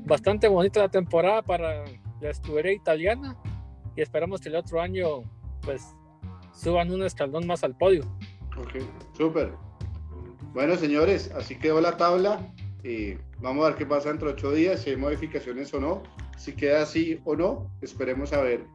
bastante 0.05 0.49
bonita 0.49 0.81
la 0.81 0.89
temporada 0.89 1.43
para 1.43 1.85
la 2.21 2.31
escudería 2.31 2.73
italiana 2.73 3.37
y 3.97 4.03
esperamos 4.03 4.41
que 4.41 4.49
el 4.49 4.57
otro 4.57 4.81
año, 4.81 5.23
pues, 5.63 5.95
suban 6.53 6.91
un 6.91 7.03
escalón 7.03 7.47
más 7.47 7.65
al 7.65 7.77
podio. 7.77 8.03
Ok, 8.57 8.77
súper. 9.17 9.53
Bueno, 10.53 10.77
señores, 10.77 11.33
así 11.37 11.57
quedó 11.57 11.81
la 11.81 11.97
tabla. 11.97 12.53
Vamos 13.41 13.65
a 13.65 13.71
ver 13.71 13.79
qué 13.79 13.87
pasa 13.87 14.11
dentro 14.11 14.29
de 14.29 14.35
ocho 14.35 14.53
días, 14.53 14.81
si 14.81 14.91
hay 14.91 14.97
modificaciones 14.97 15.73
o 15.75 15.81
no. 15.81 16.03
Si 16.37 16.53
queda 16.53 16.83
así 16.83 17.21
o 17.25 17.35
no, 17.35 17.71
esperemos 17.81 18.33
a 18.33 18.41
ver 18.43 18.67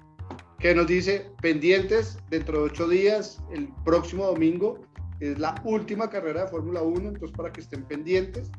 qué 0.60 0.74
nos 0.74 0.88
dice. 0.88 1.32
Pendientes 1.42 2.18
dentro 2.30 2.60
de 2.60 2.64
ocho 2.66 2.88
días, 2.88 3.42
el 3.52 3.70
próximo 3.86 4.26
domingo 4.26 4.80
es 5.20 5.38
la 5.38 5.56
última 5.64 6.10
carrera 6.10 6.44
de 6.44 6.48
Fórmula 6.48 6.82
1, 6.82 7.10
entonces 7.10 7.36
para 7.36 7.52
que 7.52 7.62
estén 7.62 7.84
pendientes. 7.84 8.52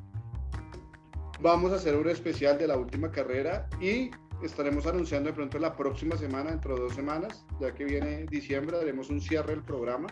Vamos 1.41 1.73
a 1.73 1.77
hacer 1.77 1.97
un 1.97 2.09
especial 2.09 2.59
de 2.59 2.67
la 2.67 2.77
última 2.77 3.11
carrera 3.11 3.69
y 3.81 4.11
estaremos 4.43 4.87
anunciando 4.87 5.29
de 5.29 5.35
pronto 5.35 5.59
la 5.59 5.77
próxima 5.77 6.17
semana, 6.17 6.51
dentro 6.51 6.75
de 6.75 6.83
dos 6.83 6.95
semanas, 6.95 7.45
ya 7.61 7.75
que 7.75 7.85
viene 7.85 8.27
diciembre, 8.27 8.79
haremos 8.79 9.11
un 9.11 9.21
cierre 9.21 9.55
del 9.55 9.63
programa 9.63 10.07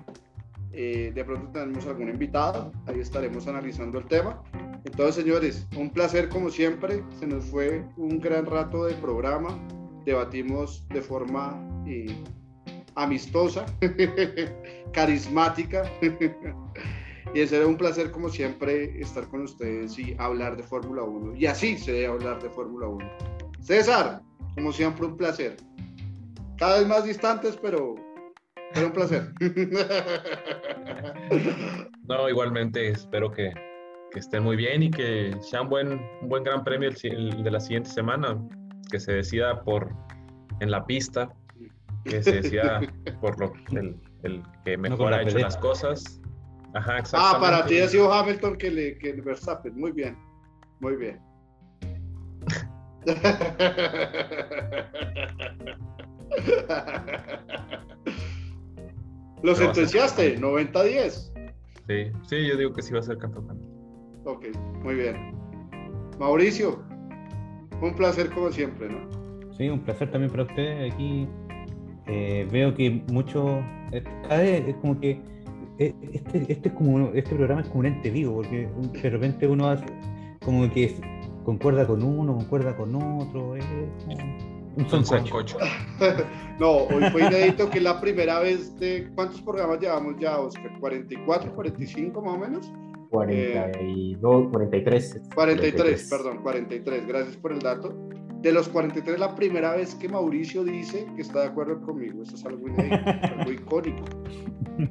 eh, 0.73 1.13
de 1.15 1.25
pronto 1.25 1.51
tenemos 1.51 1.87
algún 1.87 2.11
invitado, 2.11 2.71
ahí 2.87 3.01
estaremos 3.01 3.47
analizando 3.47 3.99
el 3.99 4.07
tema. 4.07 4.43
Entonces, 4.85 5.17
señores, 5.25 5.67
un 5.77 5.91
placer 5.91 6.29
como 6.29 6.51
siempre, 6.51 7.03
se 7.19 7.27
nos 7.27 7.47
fue 7.47 7.85
un 7.97 8.21
gran 8.21 8.47
rato 8.47 8.85
de 8.85 8.95
programa, 8.95 9.59
debatimos 10.05 10.87
de 10.89 11.01
forma 11.01 11.59
eh, 11.87 12.15
amistosa, 12.95 13.67
carismática. 14.93 15.91
y 17.35 17.47
será 17.47 17.67
un 17.67 17.77
placer 17.77 18.11
como 18.11 18.29
siempre 18.29 19.01
estar 19.01 19.27
con 19.29 19.43
ustedes 19.43 19.99
y 19.99 20.15
hablar 20.19 20.57
de 20.57 20.63
Fórmula 20.63 21.03
1. 21.03 21.37
Y 21.37 21.47
así 21.47 21.79
se 21.79 21.93
debe 21.93 22.07
hablar 22.07 22.43
de 22.43 22.51
Fórmula 22.51 22.89
1. 22.89 23.38
César, 23.69 24.23
como 24.55 24.73
siempre 24.73 25.05
un 25.05 25.19
placer. 25.19 25.55
Cada 26.57 26.79
vez 26.79 26.89
más 26.89 27.05
distantes, 27.05 27.59
pero 27.61 27.97
era 28.75 28.87
un 28.87 28.93
placer. 28.93 29.31
No, 32.09 32.27
igualmente 32.27 32.89
espero 32.89 33.31
que, 33.31 33.53
estén 34.15 34.43
muy 34.43 34.57
bien 34.57 34.85
y 34.85 34.91
que 34.91 35.37
sea 35.43 35.61
un 35.61 35.69
buen, 35.69 36.01
un 36.23 36.29
buen 36.31 36.43
gran 36.43 36.65
premio 36.65 36.89
el, 36.89 37.45
de 37.45 37.51
la 37.51 37.61
siguiente 37.61 37.91
semana, 37.91 38.43
que 38.91 38.99
se 38.99 39.13
decida 39.13 39.63
por 39.63 39.95
en 40.61 40.71
la 40.71 40.87
pista, 40.87 41.29
que 42.05 42.23
se 42.23 42.41
decida 42.41 42.81
por 43.21 43.39
lo, 43.39 43.53
el, 43.73 44.01
el 44.23 44.43
que 44.65 44.79
mejor 44.79 45.13
ha 45.13 45.21
hecho 45.21 45.37
las 45.37 45.59
cosas. 45.59 46.23
Ajá, 46.73 47.03
ah, 47.13 47.37
para 47.39 47.67
ti 47.67 47.79
ha 47.81 47.89
sido 47.89 48.11
Hamilton 48.11 48.57
que, 48.57 48.71
le, 48.71 48.97
que 48.97 49.13
Verstappen. 49.13 49.79
Muy 49.79 49.93
bien, 49.93 50.17
muy 50.81 50.97
bien. 50.97 51.28
Lo 59.43 59.55
sentenciaste, 59.55 60.41
90-10. 60.41 61.33
Sí, 61.87 62.13
sí, 62.29 62.47
yo 62.47 62.57
digo 62.57 62.73
que 62.73 62.83
sí 62.83 62.93
va 62.93 63.01
a 63.01 63.03
ser 63.03 63.19
campeón. 63.19 63.61
Ok, 64.25 64.47
muy 64.83 64.97
bien. 64.97 65.33
Mauricio, 66.19 66.83
un 67.81 67.95
placer 67.95 68.29
como 68.31 68.51
siempre, 68.51 68.89
¿no? 68.89 69.09
Sí, 69.53 69.69
un 69.69 69.81
placer 69.81 70.11
también 70.11 70.31
para 70.31 70.43
ustedes. 70.43 70.93
Aquí 70.93 71.29
eh, 72.07 72.47
veo 72.51 72.75
que 72.75 73.03
mucho, 73.13 73.61
eh, 73.93 74.03
cada 74.29 74.43
vez 74.43 74.69
es 74.69 74.75
como 74.77 75.01
que 75.01 75.23
eh, 75.79 75.95
este, 76.13 76.53
este, 76.53 76.69
es 76.69 76.75
como, 76.75 77.11
este 77.15 77.37
programa 77.37 77.61
es 77.61 77.69
como 77.69 77.81
un 77.81 77.87
ente 77.87 78.11
vivo, 78.11 78.37
porque 78.37 78.69
de 79.01 79.11
repente 79.11 79.47
uno 79.47 79.69
hace, 79.69 79.87
como 80.45 80.71
que 80.73 80.97
concuerda 81.49 81.87
con 81.87 82.03
uno, 82.03 82.35
concuerda 82.35 82.77
con 82.77 82.95
otro. 82.95 83.57
Es 83.57 84.93
un 84.93 85.03
sancocho. 85.03 85.57
no, 86.61 86.71
hoy 86.71 87.05
fue 87.11 87.25
inédito 87.25 87.71
que 87.71 87.79
es 87.79 87.85
la 87.85 87.99
primera 88.03 88.41
vez 88.41 88.79
de. 88.79 89.11
¿Cuántos 89.15 89.41
programas 89.41 89.81
llevamos 89.81 90.17
ya, 90.21 90.39
Oscar? 90.39 90.79
¿44, 90.79 91.55
45 91.55 92.21
más 92.21 92.35
o 92.35 92.39
menos? 92.39 92.73
42, 93.09 94.49
43. 94.53 95.23
43, 95.35 96.11
perdón, 96.11 96.43
43. 96.43 97.07
Gracias 97.07 97.37
por 97.39 97.53
el 97.53 97.61
dato. 97.61 97.97
De 98.43 98.53
los 98.53 98.69
43, 98.69 99.19
la 99.19 99.35
primera 99.35 99.75
vez 99.75 99.95
que 99.95 100.07
Mauricio 100.07 100.63
dice 100.65 101.07
que 101.17 101.23
está 101.23 101.41
de 101.41 101.47
acuerdo 101.47 101.81
conmigo. 101.81 102.25
Eso 102.25 102.35
es 102.37 102.45
algo 102.45 102.69
inédito, 102.69 103.05
algo 103.39 103.51
icónico. 103.51 104.05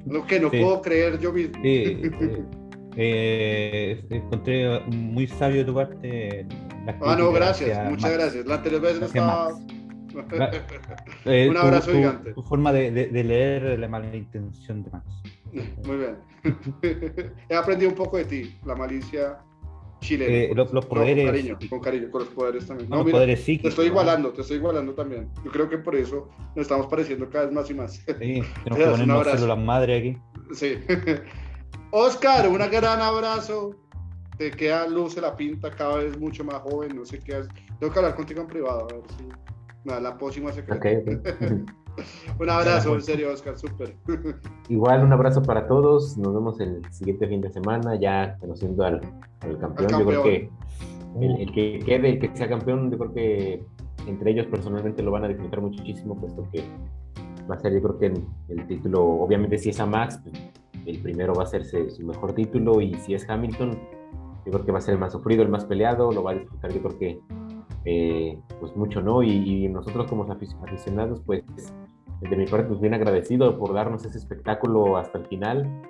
Lo 0.07 0.26
que 0.26 0.40
no 0.40 0.49
puedo 0.49 0.82
creer 0.82 1.19
yo 1.19 1.32
mismo. 1.32 1.61
Sí, 1.61 2.02
eh, 2.99 4.03
encontré 4.10 4.80
muy 4.88 5.28
sabio 5.28 5.57
de 5.57 5.65
tu 5.65 5.76
parte. 5.76 6.48
ah, 7.02 7.15
no, 7.18 7.32
gracias, 7.32 7.90
muchas 7.90 8.11
gracias. 8.11 8.45
La 8.45 8.56
anterior 8.56 8.82
vez 8.82 8.99
no 8.99 9.06
estaba. 9.06 9.49
Eh, 11.26 11.48
un 11.48 11.57
abrazo 11.57 11.91
gigante. 11.91 12.34
Tu 12.34 12.41
forma 12.41 12.74
de, 12.74 12.90
leer 13.11 13.78
la 13.78 13.88
mala 13.88 14.15
intención 14.15 14.82
de 14.82 14.90
Max. 14.90 15.06
Muy 15.86 15.98
bien. 15.98 16.18
He 17.49 17.56
aprendido 17.56 17.91
un 17.91 17.95
poco 17.95 18.18
de 18.18 18.26
ti, 18.26 18.57
la 18.65 18.74
malicia 18.74 19.38
chilena. 19.99 20.34
Eh, 20.34 20.52
los, 20.56 20.86
poderes. 20.88 21.24
con, 21.24 21.34
cariño, 21.36 21.60
con 21.69 21.80
cariño, 21.82 22.10
con 22.10 22.22
los 22.22 22.30
poderes 22.30 22.65
también. 22.65 22.90
No, 22.90 23.03
los 23.03 23.11
poderes 23.11 23.41
psíquicos. 23.41 23.61
Te 23.61 23.69
estoy 23.69 23.86
igualando, 23.88 24.32
te 24.32 24.41
estoy 24.41 24.57
igualando 24.57 24.94
también. 24.95 25.30
Yo 25.45 25.52
creo 25.52 25.69
que 25.69 25.78
por 25.78 25.95
eso 25.95 26.30
nos 26.56 26.64
estamos 26.64 26.88
pareciendo 26.88 27.30
cada 27.30 27.45
vez 27.45 27.53
más 27.53 27.69
y 27.69 27.74
más. 27.76 27.94
Sí, 27.94 28.03
tenemos 28.15 28.44
que 28.65 28.86
ponernos 28.86 29.41
las 29.41 29.60
madres 29.60 29.99
aquí. 29.99 30.18
Sí. 30.56 30.80
Oscar, 31.91 32.47
un 32.47 32.57
gran 32.57 33.01
abrazo. 33.01 33.72
Te 34.38 34.51
queda 34.51 34.88
luce 34.88 35.19
la 35.19 35.35
pinta 35.35 35.72
cada 35.72 35.97
vez 35.97 36.19
mucho 36.19 36.43
más 36.43 36.61
joven. 36.61 36.95
No 36.95 37.05
sé 37.05 37.19
qué 37.19 37.35
haces. 37.35 37.51
Tengo 37.80 37.91
que 37.91 37.99
hablar 37.99 38.15
contigo 38.15 38.41
en 38.41 38.47
privado, 38.47 38.88
a 38.89 38.93
ver 38.93 39.03
si 39.18 39.27
la 40.01 40.18
pócima 40.18 40.51
secreta. 40.51 40.88
un 42.39 42.49
abrazo, 42.49 42.95
en 42.95 43.01
serio, 43.01 43.31
Oscar, 43.31 43.57
súper. 43.57 43.95
Igual 44.69 45.03
un 45.03 45.14
abrazo 45.14 45.41
para 45.41 45.68
todos. 45.68 46.18
Nos 46.18 46.34
vemos 46.34 46.59
el 46.59 46.81
siguiente 46.91 47.27
fin 47.27 47.41
de 47.41 47.49
semana, 47.49 47.99
ya 47.99 48.38
conociendo 48.39 48.84
al, 48.84 49.01
campeón. 49.59 49.89
Yo 49.89 50.05
creo 50.05 50.23
que 50.23 50.49
el, 51.22 51.51
que 51.51 51.80
quede, 51.85 52.09
el 52.09 52.19
que 52.19 52.35
sea 52.35 52.47
campeón, 52.47 52.91
yo 52.91 52.97
creo 52.97 53.14
que 53.14 53.65
entre 54.07 54.31
ellos 54.31 54.45
personalmente 54.47 55.01
lo 55.03 55.11
van 55.11 55.26
a 55.26 55.27
disfrutar 55.27 55.61
muchísimo, 55.61 56.15
puesto 56.15 56.47
que 56.51 56.64
va 57.49 57.55
a 57.55 57.59
ser, 57.59 57.73
yo 57.73 57.81
creo 57.81 57.97
que 57.97 58.05
el, 58.49 58.68
título, 58.68 59.03
obviamente 59.03 59.57
si 59.57 59.69
es 59.69 59.80
a 59.80 59.85
Max, 59.85 60.19
pues, 60.23 60.35
el 60.88 60.99
primero 61.01 61.34
va 61.34 61.43
a 61.43 61.47
ser 61.47 61.65
su 61.65 62.05
mejor 62.05 62.34
título, 62.34 62.81
y 62.81 62.93
si 62.95 63.14
es 63.14 63.30
Hamilton, 63.30 63.72
yo 64.45 64.51
creo 64.51 64.65
que 64.65 64.72
va 64.72 64.80
a 64.80 64.81
ser 64.81 64.93
el 64.93 64.99
más 64.99 65.11
sufrido, 65.11 65.43
el 65.43 65.49
más 65.49 65.65
peleado, 65.65 66.11
lo 66.11 66.23
va 66.23 66.31
a 66.31 66.35
disfrutar 66.35 66.72
yo 66.72 66.81
creo 66.81 66.97
que 66.97 67.19
eh, 67.89 68.38
pues 68.59 68.76
mucho, 68.76 69.01
¿no? 69.01 69.23
Y, 69.23 69.68
nosotros 69.69 70.07
como 70.07 70.26
aficionados, 70.30 71.22
pues 71.26 71.43
de 72.22 72.35
mi 72.35 72.45
parte, 72.45 72.68
pues 72.68 72.81
bien 72.81 72.93
agradecido 72.93 73.57
por 73.57 73.73
darnos 73.73 74.03
ese 74.05 74.18
espectáculo 74.18 74.97
hasta 74.97 75.19
el 75.19 75.26
final. 75.27 75.81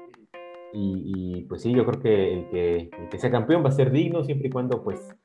Y, 0.74 1.44
pues 1.50 1.64
sí, 1.64 1.74
yo 1.74 1.86
creo 1.88 2.00
que 2.00 2.34
el, 2.34 2.50
que 2.50 2.76
el, 2.76 3.10
que 3.10 3.18
sea 3.18 3.32
campeón 3.32 3.64
va 3.64 3.70
a 3.70 3.72
ser 3.72 3.90
digno 3.92 4.24
siempre 4.24 4.50
y 4.50 4.52
cuando 4.52 4.84
pues 4.84 5.16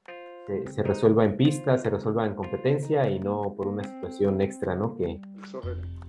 se, 0.46 0.82
resuelva 0.82 1.24
en 1.24 1.36
pista, 1.36 1.78
se 1.78 1.88
resuelva 1.88 2.26
en 2.26 2.34
competencia 2.34 3.08
y 3.08 3.20
no 3.20 3.54
por 3.56 3.68
una 3.68 3.84
situación 3.84 4.40
extra, 4.40 4.74
¿no? 4.74 4.96
Que, 4.96 5.20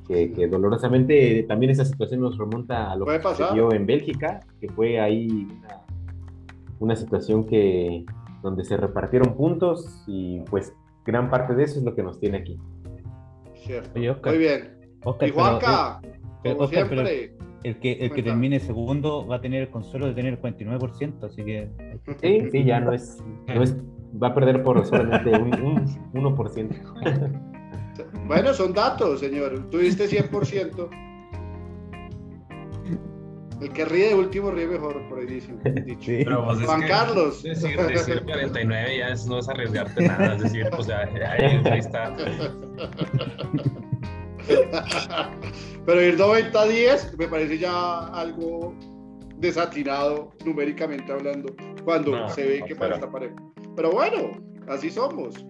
que, 0.07 0.47
dolorosamente 0.47 1.43
también 1.47 1.71
esa 1.71 1.85
situación 1.85 2.21
nos 2.21 2.37
remonta 2.37 2.91
a 2.91 2.95
lo 2.95 3.05
que 3.05 3.21
sucedió 3.21 3.71
en 3.73 3.85
Bélgica, 3.85 4.39
que 4.59 4.69
fue 4.69 4.99
ahí 4.99 5.47
una, 6.79 6.95
situación 6.95 7.45
que 7.45 8.05
donde 8.41 8.65
se 8.65 8.75
repartieron 8.75 9.35
puntos 9.35 10.03
y 10.05 10.41
pues 10.49 10.73
gran 11.05 11.29
parte 11.29 11.55
de 11.55 11.63
eso 11.63 11.79
es 11.79 11.85
lo 11.85 11.95
que 11.95 12.03
nos 12.03 12.19
tiene 12.19 12.39
aquí. 12.39 12.59
Cierto. 13.55 13.91
Muy 14.29 14.37
bien. 14.37 14.73
y 15.21 15.29
Juanca, 15.29 16.01
como 16.43 16.67
siempre. 16.67 17.35
el 17.63 17.79
que, 17.79 17.93
el 17.93 18.11
que 18.11 18.23
termine 18.23 18.59
segundo 18.59 19.25
va 19.25 19.37
a 19.37 19.41
tener 19.41 19.61
el 19.61 19.69
consuelo 19.69 20.07
de 20.07 20.13
tener 20.13 20.33
el 20.33 20.41
49%, 20.41 21.23
así 21.23 21.45
que... 21.45 21.69
Sí, 22.19 22.49
sí, 22.51 22.65
ya 22.65 22.81
no 22.81 22.91
es, 22.91 23.23
no 23.47 23.63
es 23.63 23.77
va 24.21 24.27
a 24.27 24.33
perder 24.33 24.63
por 24.63 24.85
solamente 24.85 25.29
un, 25.29 25.51
1%. 26.13 27.39
Bueno, 28.25 28.53
son 28.53 28.73
datos, 28.73 29.19
señor. 29.19 29.69
Tuviste 29.69 30.07
100%. 30.07 30.89
El 33.61 33.71
que 33.71 33.85
ríe 33.85 34.09
de 34.09 34.15
último 34.15 34.49
ríe 34.51 34.67
mejor, 34.67 35.07
por 35.07 35.19
ahí 35.19 35.25
dicen. 35.25 35.59
Pues, 35.85 36.65
Juan 36.65 36.87
Carlos. 36.87 37.43
Decir, 37.43 37.77
49 37.77 38.97
ya 38.97 39.09
es, 39.09 39.27
no 39.27 39.39
es 39.39 39.47
arriesgarte 39.47 40.07
nada, 40.07 40.35
es 40.35 40.43
decir, 40.43 40.67
pues 40.75 40.87
ya, 40.87 41.01
ahí, 41.01 41.61
está. 41.77 42.15
Pero 45.85 46.01
ir 46.01 46.17
90 46.17 46.59
a 46.59 46.65
10 46.65 47.17
me 47.17 47.27
parece 47.27 47.57
ya 47.59 48.07
algo 48.07 48.73
desatinado 49.37 50.31
numéricamente 50.45 51.11
hablando 51.11 51.53
cuando 51.83 52.27
se 52.29 52.45
ve 52.45 52.63
que 52.67 52.75
para 52.75 52.95
esta 52.95 53.09
pareja. 53.11 53.35
Pero 53.75 53.91
bueno, 53.91 54.31
así 54.67 54.89
somos. 54.89 55.45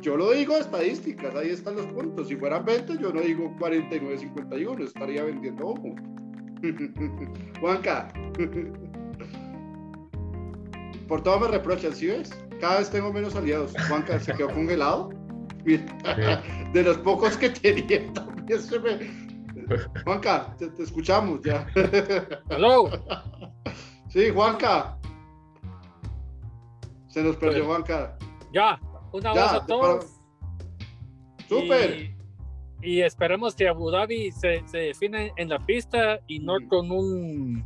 Yo 0.00 0.16
lo 0.16 0.30
digo 0.30 0.56
estadísticas, 0.56 1.34
ahí 1.34 1.50
están 1.50 1.76
los 1.76 1.86
puntos. 1.86 2.28
Si 2.28 2.36
fueran 2.36 2.64
20, 2.64 2.98
yo 2.98 3.12
no 3.12 3.20
digo 3.20 3.52
49-51, 3.58 4.84
estaría 4.84 5.24
vendiendo 5.24 5.66
ojo. 5.68 5.94
Juanca. 7.60 8.08
Por 11.08 11.22
todo 11.22 11.40
me 11.40 11.48
reprochan, 11.48 11.92
¿sí 11.94 12.06
ves? 12.06 12.30
Cada 12.60 12.78
vez 12.78 12.90
tengo 12.90 13.12
menos 13.12 13.34
aliados. 13.34 13.72
Juanca 13.88 14.20
se 14.20 14.32
quedó 14.34 14.50
congelado. 14.50 15.08
De 15.64 16.82
los 16.82 16.98
pocos 16.98 17.36
que 17.36 17.50
tenía 17.50 18.12
también 18.12 18.60
se 18.60 18.78
me... 18.78 19.28
Juanca, 20.04 20.54
te, 20.58 20.70
escuchamos 20.82 21.40
ya. 21.42 21.66
Hello. 22.48 22.90
Sí, 24.08 24.30
Juanca. 24.30 24.97
Se 27.08 27.22
nos 27.22 27.36
perdió 27.36 27.64
Juanca. 27.64 28.16
Ya, 28.52 28.80
un 29.12 29.26
abrazo 29.26 29.56
a 29.56 29.66
todos. 29.66 30.20
Súper. 31.48 32.14
Y, 32.82 33.00
esperemos 33.00 33.54
que 33.54 33.66
Abu 33.66 33.90
Dhabi 33.90 34.30
se, 34.30 34.62
se 34.68 34.78
define 34.78 35.32
en 35.36 35.48
la 35.48 35.58
pista 35.64 36.20
y 36.26 36.38
no 36.38 36.56
con 36.68 36.90
un 36.92 37.64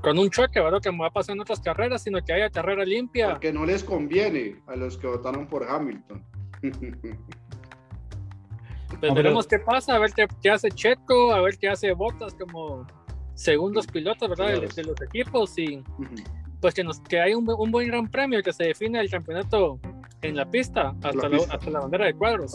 con 0.00 0.18
un 0.18 0.30
choque, 0.30 0.60
¿verdad? 0.60 0.80
Que 0.80 0.90
me 0.90 0.98
va 0.98 1.08
a 1.08 1.12
pasar 1.12 1.34
en 1.34 1.40
otras 1.40 1.60
carreras, 1.60 2.02
sino 2.02 2.24
que 2.24 2.32
haya 2.32 2.50
carrera 2.50 2.84
limpia. 2.84 3.30
Porque 3.30 3.52
no 3.52 3.66
les 3.66 3.84
conviene 3.84 4.56
a 4.66 4.76
los 4.76 4.96
que 4.96 5.06
votaron 5.06 5.46
por 5.46 5.68
Hamilton. 5.68 6.24
Pues 8.98 9.14
veremos 9.14 9.46
qué 9.46 9.58
pasa, 9.58 9.94
a 9.94 9.98
ver 9.98 10.10
qué, 10.12 10.50
hace 10.50 10.70
Checo, 10.70 11.32
a 11.32 11.40
ver 11.40 11.56
qué 11.58 11.68
hace 11.68 11.92
Bottas 11.92 12.34
como 12.34 12.86
segundos 13.34 13.86
pilotos, 13.86 14.28
¿verdad? 14.28 14.60
De, 14.60 14.84
los 14.84 15.00
equipos 15.00 15.56
y 15.58 15.82
pues 16.60 16.74
que, 16.74 16.84
nos, 16.84 17.00
que 17.00 17.20
hay 17.20 17.34
un, 17.34 17.48
un, 17.48 17.70
buen 17.70 17.88
gran 17.88 18.08
premio 18.08 18.42
que 18.42 18.52
se 18.52 18.64
define 18.64 19.00
el 19.00 19.10
campeonato 19.10 19.80
en 20.22 20.36
la 20.36 20.50
pista 20.50 20.94
hasta 21.02 21.28
la, 21.28 21.36
hasta 21.36 21.70
la 21.70 21.80
bandera 21.80 22.06
de 22.06 22.14
cuadros. 22.14 22.54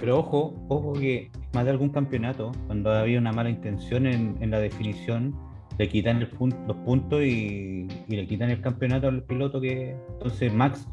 pero 0.00 0.18
ojo, 0.18 0.54
ojo 0.68 0.92
que 0.94 1.30
más 1.52 1.64
de 1.64 1.72
algún 1.72 1.90
campeonato, 1.90 2.52
cuando 2.66 2.92
había 2.92 3.18
una 3.18 3.32
mala 3.32 3.50
intención 3.50 4.06
en, 4.06 4.36
en 4.40 4.50
la 4.50 4.58
definición, 4.58 5.34
le 5.78 5.88
quitan 5.88 6.22
el 6.22 6.28
los 6.68 6.76
puntos 6.78 7.22
y, 7.22 7.88
y, 8.08 8.16
le 8.16 8.26
quitan 8.26 8.50
el 8.50 8.60
campeonato 8.60 9.08
al 9.08 9.22
piloto 9.24 9.60
que 9.60 9.96
entonces 10.12 10.52
Max 10.52 10.86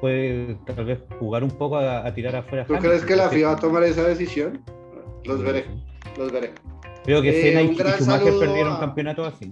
puede 0.00 0.56
tal 0.66 0.84
vez 0.84 1.00
jugar 1.18 1.42
un 1.42 1.50
poco 1.50 1.78
a, 1.78 2.12
tirar 2.12 2.36
afuera. 2.36 2.66
¿Tú 2.66 2.74
crees 2.74 3.04
que 3.04 3.16
la 3.16 3.30
FIA 3.30 3.48
va 3.48 3.52
a 3.54 3.56
tomar 3.56 3.82
esa 3.82 4.04
decisión? 4.04 4.62
Los 5.24 5.42
veré, 5.42 5.64
los 6.18 6.30
veré. 6.30 6.52
Creo 7.04 7.22
que 7.22 7.30
eh, 7.30 7.42
Senna 7.42 7.62
y, 7.62 7.74
Schumacher 7.74 8.38
perdieron 8.38 8.78
campeonato 8.78 9.24
así. 9.24 9.50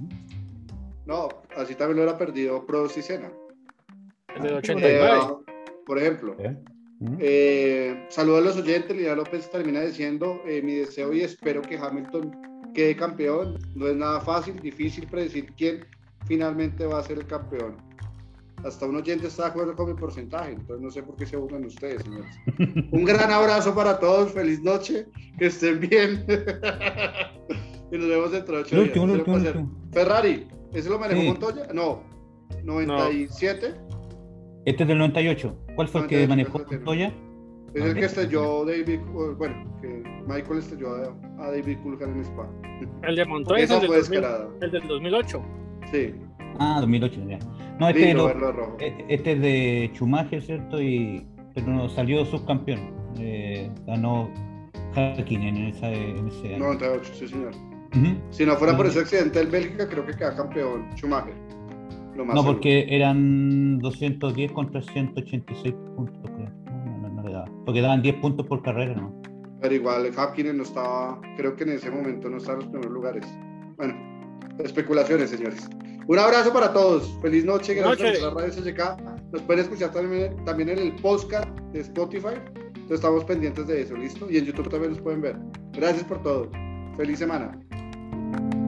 No, 1.07 1.29
así 1.57 1.75
también 1.75 1.97
lo 1.97 2.03
hubiera 2.03 2.19
perdido 2.19 2.65
Prost 2.67 2.99
y 2.99 3.03
Senna. 3.03 3.33
El 4.37 4.55
89. 4.55 5.19
Eh, 5.19 5.55
por 5.87 5.99
ejemplo. 5.99 6.37
Eh, 7.19 8.07
saludos 8.09 8.41
a 8.41 8.45
los 8.45 8.57
oyentes. 8.57 8.97
Lidia 8.97 9.15
López 9.15 9.51
termina 9.51 9.81
diciendo: 9.81 10.41
eh, 10.47 10.63
Mi 10.63 10.75
deseo 10.75 11.13
y 11.13 11.21
espero 11.23 11.63
que 11.63 11.77
Hamilton 11.77 12.73
quede 12.75 12.97
campeón. 12.97 13.59
No 13.75 13.89
es 13.89 13.97
nada 13.97 14.21
fácil, 14.21 14.57
difícil 14.61 15.07
predecir 15.07 15.53
quién 15.57 15.85
finalmente 16.27 16.87
va 16.87 16.99
a 16.99 17.03
ser 17.03 17.19
el 17.19 17.27
campeón. 17.27 17.77
Hasta 18.65 18.87
un 18.87 18.97
oyente 18.97 19.27
está 19.27 19.45
de 19.45 19.49
acuerdo 19.51 19.77
con 19.77 19.89
mi 19.89 19.95
porcentaje, 19.95 20.53
entonces 20.53 20.81
no 20.81 20.91
sé 20.91 21.03
por 21.03 21.17
qué 21.17 21.27
se 21.27 21.37
burlan 21.37 21.67
ustedes, 21.67 22.03
señores. 22.03 22.35
un 22.93 23.05
gran 23.05 23.31
abrazo 23.31 23.75
para 23.75 23.99
todos, 23.99 24.33
feliz 24.33 24.63
noche, 24.63 25.07
que 25.39 25.47
estén 25.47 25.81
bien. 25.81 26.25
y 27.93 27.99
nos 27.99 28.09
vemos 28.09 28.33
dentro 28.33 28.57
de 28.57 28.63
ocho 28.63 28.83
días. 28.83 29.55
Ferrari, 29.93 30.49
¿Ese 30.75 30.91
lo 30.91 30.99
manejó 30.99 31.23
Montoya? 31.23 31.69
No, 31.73 32.03
97. 32.65 33.75
Este 34.67 34.83
es 34.83 34.89
del 34.89 34.99
98. 34.99 35.57
¿Cuál 35.77 35.89
fue 35.89 36.01
el 36.03 36.07
que 36.09 36.27
manejó 36.27 36.59
Montoya? 36.59 37.13
Es 37.75 37.85
el 37.85 37.95
que 37.95 38.05
estrelló 38.05 38.65
David, 38.65 39.01
bueno, 39.37 39.79
que 39.81 40.03
Michael 40.27 40.59
estrelló 40.59 40.95
a, 40.95 41.51
David 41.51 41.79
Coulthard 41.83 42.11
en 42.11 42.21
Spa. 42.21 42.49
El 43.03 43.17
de 43.17 43.25
Montoya 43.25 43.65
es 43.65 43.71
el, 43.71 43.87
fue 43.87 44.21
del 44.21 44.25
el 44.61 44.71
del 44.71 44.89
2008. 44.89 45.43
Sí. 45.91 46.15
Ah, 46.61 46.79
2008, 46.81 47.21
ya. 47.29 47.39
No, 47.81 47.89
este, 47.89 48.13
e, 48.13 49.05
este 49.09 49.33
es 49.33 49.41
de 49.41 49.91
Schumacher, 49.95 50.41
¿cierto? 50.43 50.81
Y, 50.81 51.27
pero 51.55 51.67
no, 51.67 51.89
salió 51.89 52.25
subcampeón. 52.25 52.95
Eh, 53.19 53.71
ganó 53.87 54.31
Hakkinen 54.95 55.57
en, 55.57 55.67
esa, 55.67 55.93
en 55.93 56.29
ese 56.29 56.55
año. 56.55 56.67
98, 56.67 57.13
sí, 57.15 57.29
señor. 57.29 57.53
Si 58.31 58.45
no 58.45 58.57
fuera 58.57 58.77
por 58.77 58.87
ese 58.87 59.01
accidente 59.01 59.39
del 59.39 59.49
Bélgica, 59.49 59.89
creo 59.89 60.05
que 60.07 60.15
queda 60.15 60.35
campeón 60.35 60.89
Schumacher. 60.97 61.35
no, 62.17 62.45
porque 62.45 62.87
eran 62.89 63.79
210 63.79 64.53
contra 64.53 64.83
186 64.83 65.75
puntos, 65.97 66.31
creo. 66.37 66.51
No, 66.67 67.09
no, 67.09 67.23
le 67.23 67.33
daba. 67.33 67.47
Porque 67.65 67.81
daban 67.81 68.03
10 68.03 68.17
puntos 68.17 68.47
por 68.47 68.63
carrera, 68.63 68.95
¿no? 68.95 69.15
Pero 69.61 69.75
igual, 69.75 70.11
Hapkinen 70.15 70.59
no 70.59 70.65
estaba, 70.65 71.21
creo 71.37 71.57
que 71.57 71.65
en 71.65 71.71
ese 71.71 71.91
momento 71.91 72.29
no 72.29 72.37
estaba 72.37 72.59
en 72.59 72.61
los 72.61 72.69
primeros 72.71 72.93
lugares. 72.93 73.27
Bueno, 73.77 73.95
especulaciones, 74.59 75.31
señores. 75.31 75.69
Un 76.07 76.19
abrazo 76.19 76.53
para 76.53 76.73
todos. 76.73 77.19
Feliz 77.23 77.45
noche. 77.45 77.75
Gracias 77.75 78.23
a 78.23 78.27
la 78.27 78.35
radio 78.35 78.53
SSK. 78.53 79.33
Nos 79.33 79.43
pueden 79.43 79.63
escuchar 79.63 79.91
también, 79.93 80.37
también 80.45 80.69
en 80.69 80.79
el 80.79 80.95
podcast 80.97 81.49
de 81.73 81.81
Spotify. 81.81 82.35
Entonces 82.55 82.97
estamos 82.97 83.25
pendientes 83.25 83.67
de 83.67 83.81
eso, 83.81 83.97
¿listo? 83.97 84.31
Y 84.31 84.37
en 84.37 84.45
YouTube 84.45 84.69
también 84.69 84.93
nos 84.93 85.01
pueden 85.01 85.23
ver. 85.23 85.37
Gracias 85.73 86.05
por 86.05 86.23
todo. 86.23 86.51
Feliz 86.99 87.19
semana. 87.19 87.59
you 88.15 88.64